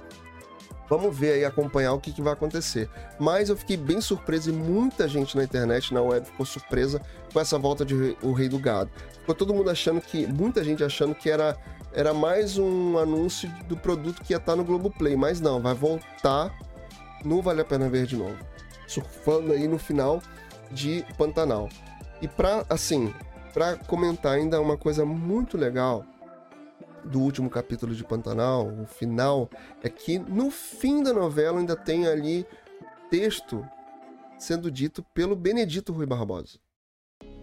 Vamos 0.88 1.16
ver 1.16 1.34
aí, 1.34 1.44
acompanhar 1.44 1.92
o 1.92 2.00
que, 2.00 2.12
que, 2.12 2.20
vai 2.20 2.32
acontecer. 2.32 2.88
Mas 3.18 3.48
eu 3.48 3.56
fiquei 3.56 3.76
bem 3.76 4.00
surpreso 4.00 4.50
e 4.50 4.52
muita 4.52 5.08
gente 5.08 5.36
na 5.36 5.44
internet, 5.44 5.94
na 5.94 6.02
web, 6.02 6.26
ficou 6.26 6.44
surpresa 6.44 7.00
com 7.32 7.40
essa 7.40 7.58
volta 7.58 7.84
de 7.84 8.16
O 8.20 8.32
Rei 8.32 8.48
do 8.48 8.58
Gado. 8.58 8.90
Ficou 9.20 9.34
todo 9.34 9.54
mundo 9.54 9.70
achando 9.70 10.00
que, 10.00 10.26
muita 10.26 10.62
gente 10.62 10.84
achando 10.84 11.14
que 11.14 11.30
era, 11.30 11.56
era 11.94 12.14
mais 12.14 12.58
um 12.58 12.98
anúncio 12.98 13.50
do 13.66 13.76
produto 13.76 14.22
que 14.22 14.32
ia 14.32 14.38
estar 14.38 14.56
no 14.56 14.64
Globoplay. 14.64 15.16
Mas 15.16 15.40
não, 15.40 15.60
vai 15.60 15.74
voltar 15.74 16.56
no 17.24 17.42
Vale 17.42 17.60
a 17.60 17.64
Pena 17.64 17.88
Ver 17.88 18.06
de 18.06 18.16
novo. 18.16 18.38
Surfando 18.86 19.52
aí 19.52 19.68
no 19.68 19.78
final 19.78 20.22
de 20.70 21.04
Pantanal. 21.16 21.68
E 22.20 22.28
pra, 22.28 22.64
assim, 22.68 23.12
para 23.52 23.76
comentar 23.76 24.32
ainda 24.32 24.60
uma 24.60 24.76
coisa 24.76 25.04
muito 25.04 25.56
legal 25.56 26.04
do 27.04 27.20
último 27.20 27.50
capítulo 27.50 27.94
de 27.94 28.04
Pantanal, 28.04 28.68
o 28.68 28.86
final, 28.86 29.50
é 29.82 29.88
que 29.88 30.18
no 30.18 30.50
fim 30.50 31.02
da 31.02 31.12
novela 31.12 31.58
ainda 31.58 31.74
tem 31.74 32.06
ali 32.06 32.46
texto 33.10 33.66
sendo 34.38 34.70
dito 34.70 35.02
pelo 35.14 35.36
Benedito 35.36 35.92
Rui 35.92 36.06
Barbosa. 36.06 36.61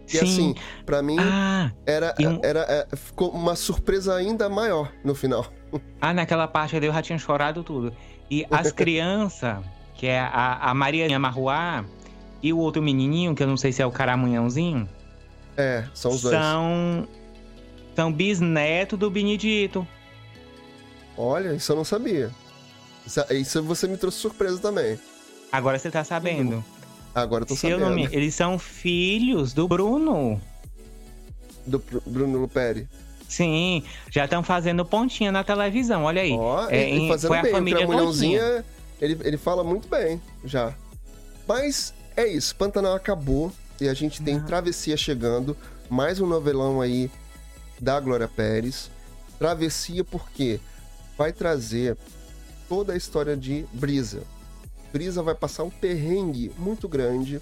E 0.10 0.18
Sim. 0.18 0.26
assim, 0.26 0.56
para 0.86 1.04
mim, 1.04 1.18
ah, 1.20 1.72
era, 1.86 2.16
um... 2.20 2.40
era, 2.44 2.62
é, 2.62 2.96
ficou 2.96 3.30
uma 3.30 3.56
surpresa 3.56 4.16
ainda 4.16 4.50
maior 4.50 4.92
no 5.04 5.14
final. 5.16 5.46
Ah, 6.02 6.16
naquela 6.16 6.48
parte 6.48 6.76
ali 6.76 6.88
eu 6.88 6.94
já 6.94 7.02
tinha 7.04 7.20
chorado 7.20 7.64
tudo. 7.64 7.94
E 8.28 8.44
as 8.50 8.72
crianças, 8.74 9.60
que 9.94 10.08
é 10.08 10.20
a, 10.20 10.72
a 10.72 10.74
Maria 10.74 11.20
Marruá 11.20 11.86
e 12.42 12.52
o 12.52 12.58
outro 12.58 12.82
menininho, 12.82 13.36
que 13.36 13.44
eu 13.44 13.48
não 13.48 13.56
sei 13.56 13.72
se 13.72 13.80
é 13.80 13.86
o 13.86 13.92
Caramunhãozinho, 13.92 14.90
é, 15.60 15.84
são 15.94 16.12
os 16.12 16.22
dois. 16.22 16.36
São, 16.36 17.08
são 17.94 18.12
bisneto 18.12 18.96
do 18.96 19.12
Benedito. 19.12 19.86
Olha, 21.18 21.54
isso 21.54 21.72
eu 21.72 21.76
não 21.76 21.84
sabia. 21.84 22.32
Isso, 23.06 23.22
isso 23.34 23.62
você 23.62 23.88
me 23.88 23.98
trouxe 23.98 24.20
surpresa 24.20 24.58
também. 24.58 24.98
Agora 25.52 25.78
você 25.78 25.92
tá 25.92 26.04
sabendo. 26.04 26.64
Agora 27.22 27.44
eu 27.44 27.48
tô 27.48 27.56
Se 27.56 27.70
sabendo. 27.70 28.14
eles 28.14 28.36
são 28.36 28.58
filhos 28.58 29.54
do 29.54 29.68
Bruno. 29.68 30.42
Do 31.66 31.84
Bruno 32.06 32.40
Luperi. 32.40 32.88
Sim, 33.28 33.84
já 34.10 34.26
estão 34.26 34.42
fazendo 34.42 34.84
pontinha 34.84 35.32
na 35.32 35.44
televisão, 35.44 36.04
olha 36.04 36.22
aí. 36.22 36.32
Ó, 36.32 36.66
oh, 36.66 36.70
é, 36.70 37.08
fazendo 37.08 37.30
foi 37.30 37.42
bem, 37.42 37.52
a 37.52 37.56
família 37.56 38.66
ele, 39.02 39.18
ele 39.24 39.38
fala 39.38 39.64
muito 39.64 39.88
bem, 39.88 40.22
já. 40.44 40.74
Mas 41.48 41.94
é 42.16 42.28
isso, 42.28 42.56
Pantanal 42.56 42.96
acabou. 42.96 43.52
E 43.80 43.88
a 43.88 43.94
gente 43.94 44.22
tem 44.22 44.40
Travessia 44.42 44.98
chegando, 44.98 45.56
mais 45.90 46.20
um 46.20 46.28
novelão 46.28 46.82
aí 46.82 47.10
da 47.80 47.98
Glória 48.00 48.28
Pérez. 48.28 48.92
Travessia 49.38 50.04
porque 50.04 50.60
vai 51.18 51.32
trazer 51.32 51.98
toda 52.68 52.92
a 52.92 52.98
história 52.98 53.38
de 53.38 53.66
Brisa. 53.72 54.24
Brisa 54.92 55.22
vai 55.22 55.36
passar 55.36 55.64
um 55.64 55.70
perrengue 55.70 56.52
muito 56.58 56.88
grande 56.88 57.42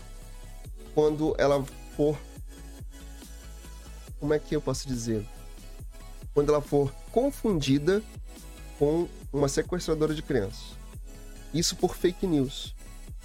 quando 0.93 1.35
ela 1.37 1.63
for. 1.95 2.17
Como 4.19 4.33
é 4.33 4.39
que 4.39 4.55
eu 4.55 4.61
posso 4.61 4.87
dizer? 4.87 5.25
Quando 6.33 6.49
ela 6.49 6.61
for 6.61 6.91
confundida 7.11 8.01
com 8.77 9.07
uma 9.31 9.47
sequestradora 9.47 10.13
de 10.13 10.21
crianças. 10.21 10.75
Isso 11.53 11.75
por 11.75 11.95
fake 11.95 12.27
news. 12.27 12.75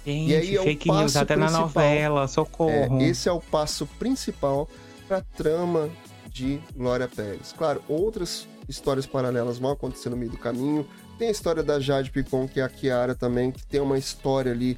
Gente, 0.05 0.31
e 0.31 0.35
aí 0.35 0.57
é 0.57 0.63
fake 0.63 0.89
o 0.89 0.99
news 0.99 1.15
até 1.15 1.35
na 1.35 1.49
novela, 1.49 2.27
socorro. 2.27 3.01
É, 3.01 3.03
esse 3.03 3.29
é 3.29 3.31
o 3.31 3.39
passo 3.39 3.85
principal 3.97 4.67
para 5.07 5.17
a 5.17 5.21
trama 5.21 5.89
de 6.29 6.59
Glória 6.75 7.07
Pérez. 7.07 7.53
Claro, 7.53 7.81
outras 7.87 8.47
histórias 8.67 9.05
paralelas 9.05 9.57
vão 9.57 9.71
acontecer 9.71 10.09
no 10.09 10.17
meio 10.17 10.31
do 10.31 10.37
caminho. 10.37 10.87
Tem 11.17 11.27
a 11.27 11.31
história 11.31 11.63
da 11.63 11.79
Jade 11.79 12.11
Picon, 12.11 12.47
que 12.47 12.59
é 12.59 12.63
a 12.63 12.69
Kiara 12.69 13.15
também, 13.15 13.51
que 13.51 13.65
tem 13.65 13.79
uma 13.79 13.97
história 13.97 14.51
ali 14.51 14.77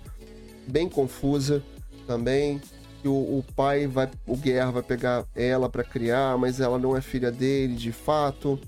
bem 0.67 0.89
confusa 0.89 1.63
também. 2.05 2.61
Que 3.01 3.07
o, 3.07 3.13
o 3.13 3.45
pai 3.55 3.87
vai, 3.87 4.09
o 4.25 4.35
Guerra 4.35 4.71
vai 4.71 4.83
pegar 4.83 5.25
ela 5.35 5.69
para 5.69 5.83
criar, 5.83 6.37
mas 6.37 6.59
ela 6.59 6.77
não 6.77 6.95
é 6.95 7.01
filha 7.01 7.31
dele 7.31 7.75
de 7.75 7.91
fato. 7.91 8.59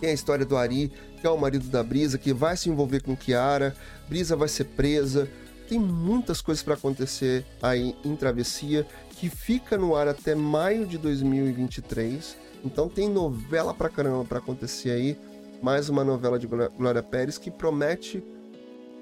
Tem 0.00 0.10
a 0.10 0.14
história 0.14 0.44
do 0.44 0.56
Ari, 0.56 0.92
que 1.20 1.26
é 1.26 1.30
o 1.30 1.38
marido 1.38 1.68
da 1.68 1.82
Brisa, 1.82 2.18
que 2.18 2.32
vai 2.32 2.56
se 2.56 2.68
envolver 2.68 3.02
com 3.02 3.16
Kiara. 3.16 3.74
Brisa 4.08 4.36
vai 4.36 4.48
ser 4.48 4.64
presa 4.64 5.28
tem 5.68 5.78
muitas 5.78 6.40
coisas 6.40 6.62
para 6.62 6.74
acontecer 6.74 7.44
aí 7.60 7.96
em 8.04 8.14
Travessia, 8.14 8.86
que 9.10 9.28
fica 9.28 9.76
no 9.76 9.96
ar 9.96 10.08
até 10.08 10.34
maio 10.34 10.86
de 10.86 10.96
2023. 10.96 12.36
Então 12.64 12.88
tem 12.88 13.08
novela 13.08 13.74
pra 13.74 13.88
caramba 13.88 14.24
para 14.24 14.38
acontecer 14.38 14.90
aí. 14.90 15.18
Mais 15.62 15.88
uma 15.88 16.04
novela 16.04 16.38
de 16.38 16.46
Glória 16.46 17.02
Pérez 17.02 17.38
que 17.38 17.50
promete 17.50 18.22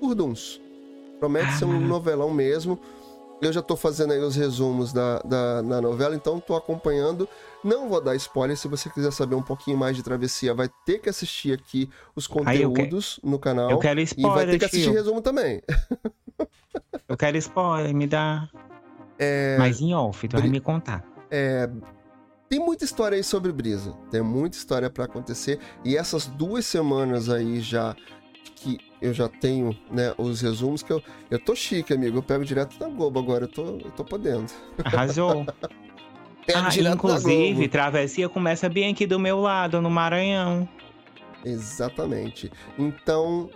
curduns. 0.00 0.60
Promete 1.18 1.48
ah. 1.48 1.52
ser 1.52 1.64
um 1.64 1.80
novelão 1.80 2.30
mesmo. 2.30 2.78
Eu 3.42 3.52
já 3.52 3.60
tô 3.60 3.76
fazendo 3.76 4.12
aí 4.12 4.20
os 4.20 4.36
resumos 4.36 4.92
da, 4.92 5.18
da, 5.18 5.60
da, 5.60 5.80
novela, 5.80 6.14
então 6.14 6.40
tô 6.40 6.54
acompanhando. 6.54 7.28
Não 7.62 7.88
vou 7.88 8.00
dar 8.00 8.14
spoiler, 8.16 8.56
se 8.56 8.68
você 8.68 8.88
quiser 8.88 9.12
saber 9.12 9.34
um 9.34 9.42
pouquinho 9.42 9.76
mais 9.76 9.96
de 9.96 10.02
Travessia, 10.02 10.54
vai 10.54 10.70
ter 10.86 10.98
que 10.98 11.08
assistir 11.08 11.52
aqui 11.52 11.90
os 12.14 12.26
conteúdos 12.26 13.20
no 13.22 13.38
canal. 13.38 13.70
Eu 13.70 13.78
quero 13.78 14.00
spoiler, 14.00 14.32
E 14.32 14.34
vai 14.34 14.46
ter 14.46 14.58
que 14.58 14.64
assistir 14.64 14.84
tio. 14.84 14.92
resumo 14.92 15.20
também. 15.20 15.60
Eu 17.08 17.16
quero 17.16 17.36
spoiler, 17.36 17.94
me 17.94 18.06
dá. 18.06 18.48
É... 19.18 19.56
Mas 19.58 19.80
em 19.80 19.94
off, 19.94 20.26
tu 20.26 20.38
vai 20.38 20.48
me 20.48 20.60
contar. 20.60 21.04
É... 21.30 21.68
Tem 22.54 22.60
muita 22.60 22.84
história 22.84 23.16
aí 23.16 23.24
sobre 23.24 23.50
Brisa. 23.50 23.92
Tem 24.12 24.22
muita 24.22 24.56
história 24.56 24.88
para 24.88 25.06
acontecer. 25.06 25.58
E 25.84 25.96
essas 25.96 26.28
duas 26.28 26.64
semanas 26.64 27.28
aí 27.28 27.60
já 27.60 27.96
que 28.54 28.78
eu 29.02 29.12
já 29.12 29.28
tenho, 29.28 29.76
né, 29.90 30.14
os 30.16 30.40
resumos 30.40 30.80
que 30.80 30.92
eu, 30.92 31.02
eu 31.32 31.38
tô 31.40 31.56
chique, 31.56 31.92
amigo. 31.92 32.18
Eu 32.18 32.22
pego 32.22 32.44
direto 32.44 32.78
da 32.78 32.88
Globo 32.88 33.18
agora, 33.18 33.46
eu 33.46 33.48
tô, 33.48 33.64
eu 33.78 33.90
tô 33.90 34.04
podendo. 34.04 34.52
Arrasou. 34.84 35.44
ah, 36.54 36.92
inclusive, 36.92 37.66
Travessia 37.66 38.28
começa 38.28 38.68
bem 38.68 38.92
aqui 38.92 39.04
do 39.04 39.18
meu 39.18 39.40
lado, 39.40 39.82
no 39.82 39.90
Maranhão. 39.90 40.68
Exatamente. 41.44 42.52
Então, 42.78 43.50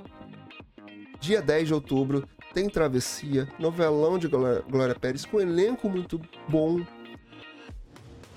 dia 1.20 1.40
10 1.40 1.68
de 1.68 1.74
outubro, 1.74 2.24
tem 2.53 2.68
Travessia, 2.68 3.46
novelão 3.61 4.18
de 4.18 4.26
Glória 4.26 4.96
Pérez, 4.96 5.24
com 5.24 5.36
um 5.36 5.40
elenco 5.40 5.88
muito 5.88 6.20
bom. 6.49 6.84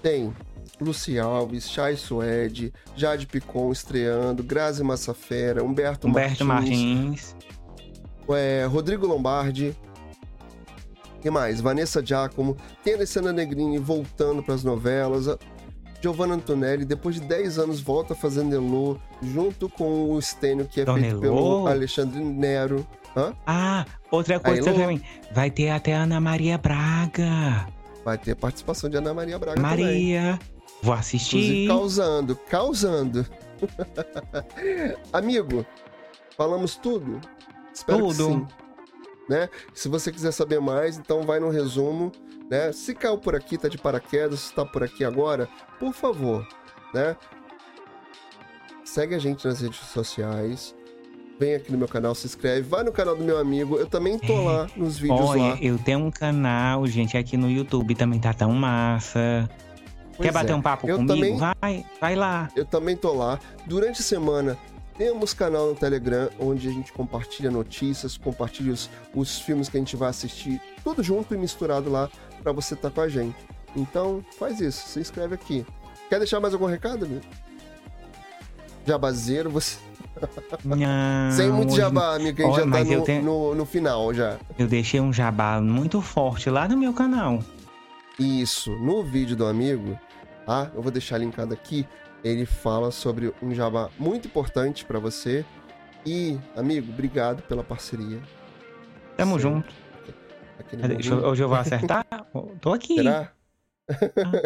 Tem 0.04 0.32
Luci 0.80 1.20
Alves, 1.20 1.70
Chay 1.70 1.96
Suede, 1.96 2.74
Jade 2.96 3.28
Picon 3.28 3.72
estreando, 3.72 4.44
Grazi 4.44 4.84
Massafera, 4.84 5.64
Humberto, 5.64 6.08
Humberto 6.08 6.44
Martins, 6.44 6.78
Martins. 6.78 7.36
É, 8.30 8.66
Rodrigo 8.66 9.06
Lombardi, 9.06 9.76
que 11.22 11.30
mais? 11.30 11.62
Vanessa 11.62 12.04
Giacomo, 12.04 12.58
tem 12.84 12.96
Alessandra 12.96 13.32
Negrini 13.32 13.78
voltando 13.78 14.42
para 14.42 14.56
as 14.56 14.64
novelas, 14.64 15.28
Giovanna 16.02 16.34
Antonelli, 16.34 16.84
depois 16.84 17.16
de 17.16 17.22
10 17.22 17.60
anos, 17.60 17.80
volta 17.80 18.16
fazendo 18.16 18.56
Elô, 18.56 18.98
junto 19.22 19.70
com 19.70 20.12
o 20.12 20.20
Stênio, 20.20 20.66
que 20.66 20.82
é 20.82 20.86
Dona 20.86 21.00
feito 21.00 21.24
Elô? 21.24 21.36
pelo 21.36 21.68
Alexandre 21.68 22.20
Nero. 22.24 22.86
Hã? 23.16 23.34
Ah, 23.46 23.86
outra 24.10 24.40
coisa 24.40 24.64
também. 24.64 25.02
Vai 25.32 25.52
ter 25.52 25.70
até 25.70 25.94
Ana 25.94 26.20
Maria 26.20 26.58
Braga. 26.58 27.68
Vai 28.04 28.18
ter 28.18 28.36
participação 28.36 28.90
de 28.90 28.98
Ana 28.98 29.14
Maria 29.14 29.38
Braga 29.38 29.62
Maria. 29.62 30.40
Também. 30.40 30.40
Vou 30.82 30.94
assistir. 30.94 31.38
Inclusive, 31.38 31.68
causando, 31.68 32.36
causando. 32.36 33.28
Amigo, 35.14 35.66
falamos 36.36 36.76
tudo? 36.76 37.22
Espero 37.74 38.08
tudo. 38.08 38.48
Né? 39.30 39.48
Se 39.74 39.88
você 39.88 40.12
quiser 40.12 40.32
saber 40.32 40.60
mais, 40.60 40.98
então 40.98 41.22
vai 41.22 41.40
no 41.40 41.50
resumo. 41.50 42.12
Né? 42.50 42.72
Se 42.72 42.94
caiu 42.96 43.18
por 43.18 43.36
aqui, 43.36 43.58
tá 43.58 43.68
de 43.68 43.78
paraquedas, 43.78 44.46
está 44.46 44.66
por 44.66 44.84
aqui 44.84 45.06
agora, 45.06 45.48
por 45.80 45.94
favor, 45.94 46.46
né? 46.94 47.16
Segue 48.84 49.16
a 49.16 49.20
gente 49.20 49.48
nas 49.48 49.62
redes 49.62 49.80
sociais. 49.80 50.76
Vem 51.42 51.56
aqui 51.56 51.72
no 51.72 51.78
meu 51.80 51.88
canal, 51.88 52.14
se 52.14 52.28
inscreve, 52.28 52.62
vai 52.62 52.84
no 52.84 52.92
canal 52.92 53.16
do 53.16 53.24
meu 53.24 53.40
amigo. 53.40 53.76
Eu 53.76 53.88
também 53.88 54.20
tô 54.20 54.32
é. 54.32 54.46
lá 54.46 54.70
nos 54.78 55.00
vídeos 55.00 55.20
Olha, 55.22 55.42
lá. 55.42 55.58
Eu 55.60 55.76
tenho 55.80 55.98
um 55.98 56.12
canal, 56.12 56.86
gente, 56.86 57.18
aqui 57.18 57.36
no 57.36 57.50
YouTube 57.50 57.96
também 57.96 58.20
tá 58.20 58.32
tão 58.32 58.52
massa. 58.52 59.50
Pois 60.16 60.30
Quer 60.30 60.32
bater 60.32 60.52
é. 60.52 60.56
um 60.56 60.62
papo 60.62 60.88
eu 60.88 60.98
comigo? 60.98 61.16
Também, 61.16 61.36
vai, 61.36 61.86
vai 62.00 62.16
lá. 62.16 62.48
Eu 62.56 62.64
também 62.64 62.96
tô 62.96 63.12
lá. 63.12 63.40
Durante 63.66 64.02
a 64.02 64.04
semana 64.04 64.56
temos 64.96 65.34
canal 65.34 65.70
no 65.70 65.74
Telegram 65.74 66.30
onde 66.40 66.68
a 66.68 66.72
gente 66.72 66.94
compartilha 66.94 67.50
notícias, 67.50 68.18
compartilha 68.18 68.72
os, 68.72 68.88
os 69.16 69.40
filmes 69.40 69.68
que 69.68 69.78
a 69.78 69.80
gente 69.80 69.96
vai 69.96 70.12
assistir, 70.12 70.62
tudo 70.84 71.02
junto 71.02 71.34
e 71.34 71.38
misturado 71.40 71.90
lá 71.90 72.08
para 72.44 72.52
você 72.52 72.76
estar 72.76 72.92
tá 72.92 72.94
com 72.94 73.02
a 73.02 73.10
gente. 73.10 73.36
Então, 73.76 74.24
faz 74.38 74.62
isso, 74.62 74.88
se 74.88 75.00
inscreve 75.00 75.34
aqui. 75.34 75.66
Quer 76.08 76.20
deixar 76.20 76.40
mais 76.40 76.54
algum 76.54 76.68
recado, 76.68 77.06
amigo? 77.06 77.26
Jabazeiro, 78.86 79.50
você. 79.50 79.80
Não, 80.66 81.32
Sem 81.32 81.50
muito 81.50 81.76
jabá, 81.76 82.16
amigo, 82.16 82.36
que 82.36 82.44
a 82.44 82.46
gente 82.48 82.56
já 82.56 82.70
tá 82.70 82.84
no, 82.84 83.04
tenho... 83.04 83.24
no, 83.24 83.56
no, 83.56 83.66
final 83.66 84.14
já. 84.14 84.38
Eu 84.58 84.68
deixei 84.68 85.00
um 85.00 85.12
jabá 85.12 85.62
muito 85.62 86.02
forte 86.02 86.50
lá 86.50 86.68
no 86.68 86.78
meu 86.78 86.94
canal. 86.94 87.40
Isso, 88.20 88.72
no 88.80 89.04
vídeo 89.04 89.36
do 89.36 89.46
amigo, 89.46 89.98
tá? 90.46 90.70
Eu 90.76 90.82
vou 90.82 90.92
deixar 90.92 91.18
linkado 91.18 91.54
aqui 91.54 91.88
ele 92.24 92.46
fala 92.46 92.92
sobre 92.92 93.34
um 93.42 93.54
jabá 93.54 93.90
muito 93.98 94.28
importante 94.28 94.86
para 94.86 95.00
você. 95.00 95.46
E, 96.06 96.38
amigo, 96.56 96.92
obrigado 96.92 97.42
pela 97.44 97.64
parceria. 97.64 98.22
Tamo 99.18 99.36
Sim. 99.36 99.42
junto. 99.42 99.74
Deixa, 100.88 101.16
hoje 101.16 101.44
eu 101.44 101.50
vou 101.50 101.58
acertar? 101.58 102.06
Tô 102.62 102.74
aqui. 102.74 102.96
Será? 102.96 103.32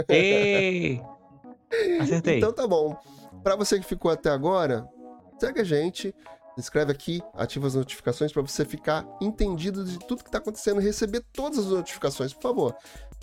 Ei! 0.07 1.01
Acertei. 1.99 2.37
Então 2.37 2.53
tá 2.53 2.65
bom. 2.65 2.97
Para 3.43 3.55
você 3.55 3.79
que 3.79 3.85
ficou 3.85 4.09
até 4.09 4.29
agora, 4.29 4.87
segue 5.39 5.61
a 5.61 5.63
gente, 5.63 6.13
se 6.55 6.59
inscreve 6.59 6.91
aqui, 6.91 7.21
ativa 7.33 7.67
as 7.67 7.75
notificações 7.75 8.31
para 8.31 8.41
você 8.41 8.63
ficar 8.63 9.05
entendido 9.21 9.83
de 9.83 9.99
tudo 9.99 10.23
que 10.23 10.31
tá 10.31 10.37
acontecendo 10.37 10.81
e 10.81 10.83
receber 10.83 11.23
todas 11.33 11.59
as 11.59 11.65
notificações, 11.65 12.33
por 12.33 12.41
favor. 12.41 12.75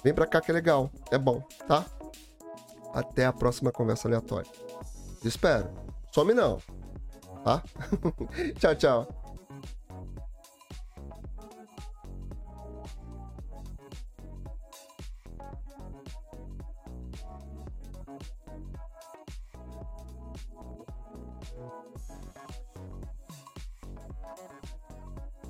Vem 0.05 0.13
pra 0.13 0.27
cá 0.27 0.41
que 0.41 0.51
é 0.51 0.55
legal, 0.55 0.91
é 1.11 1.19
bom, 1.19 1.43
tá? 1.67 1.85
Até 2.93 3.25
a 3.25 3.33
próxima 3.33 3.73
conversa 3.73 4.07
aleatória. 4.07 4.51
Te 5.21 5.29
espero. 5.29 5.71
Some 6.13 6.35
não. 6.35 6.59
Tá? 7.43 7.63
tchau, 8.59 8.75
tchau. 8.75 9.22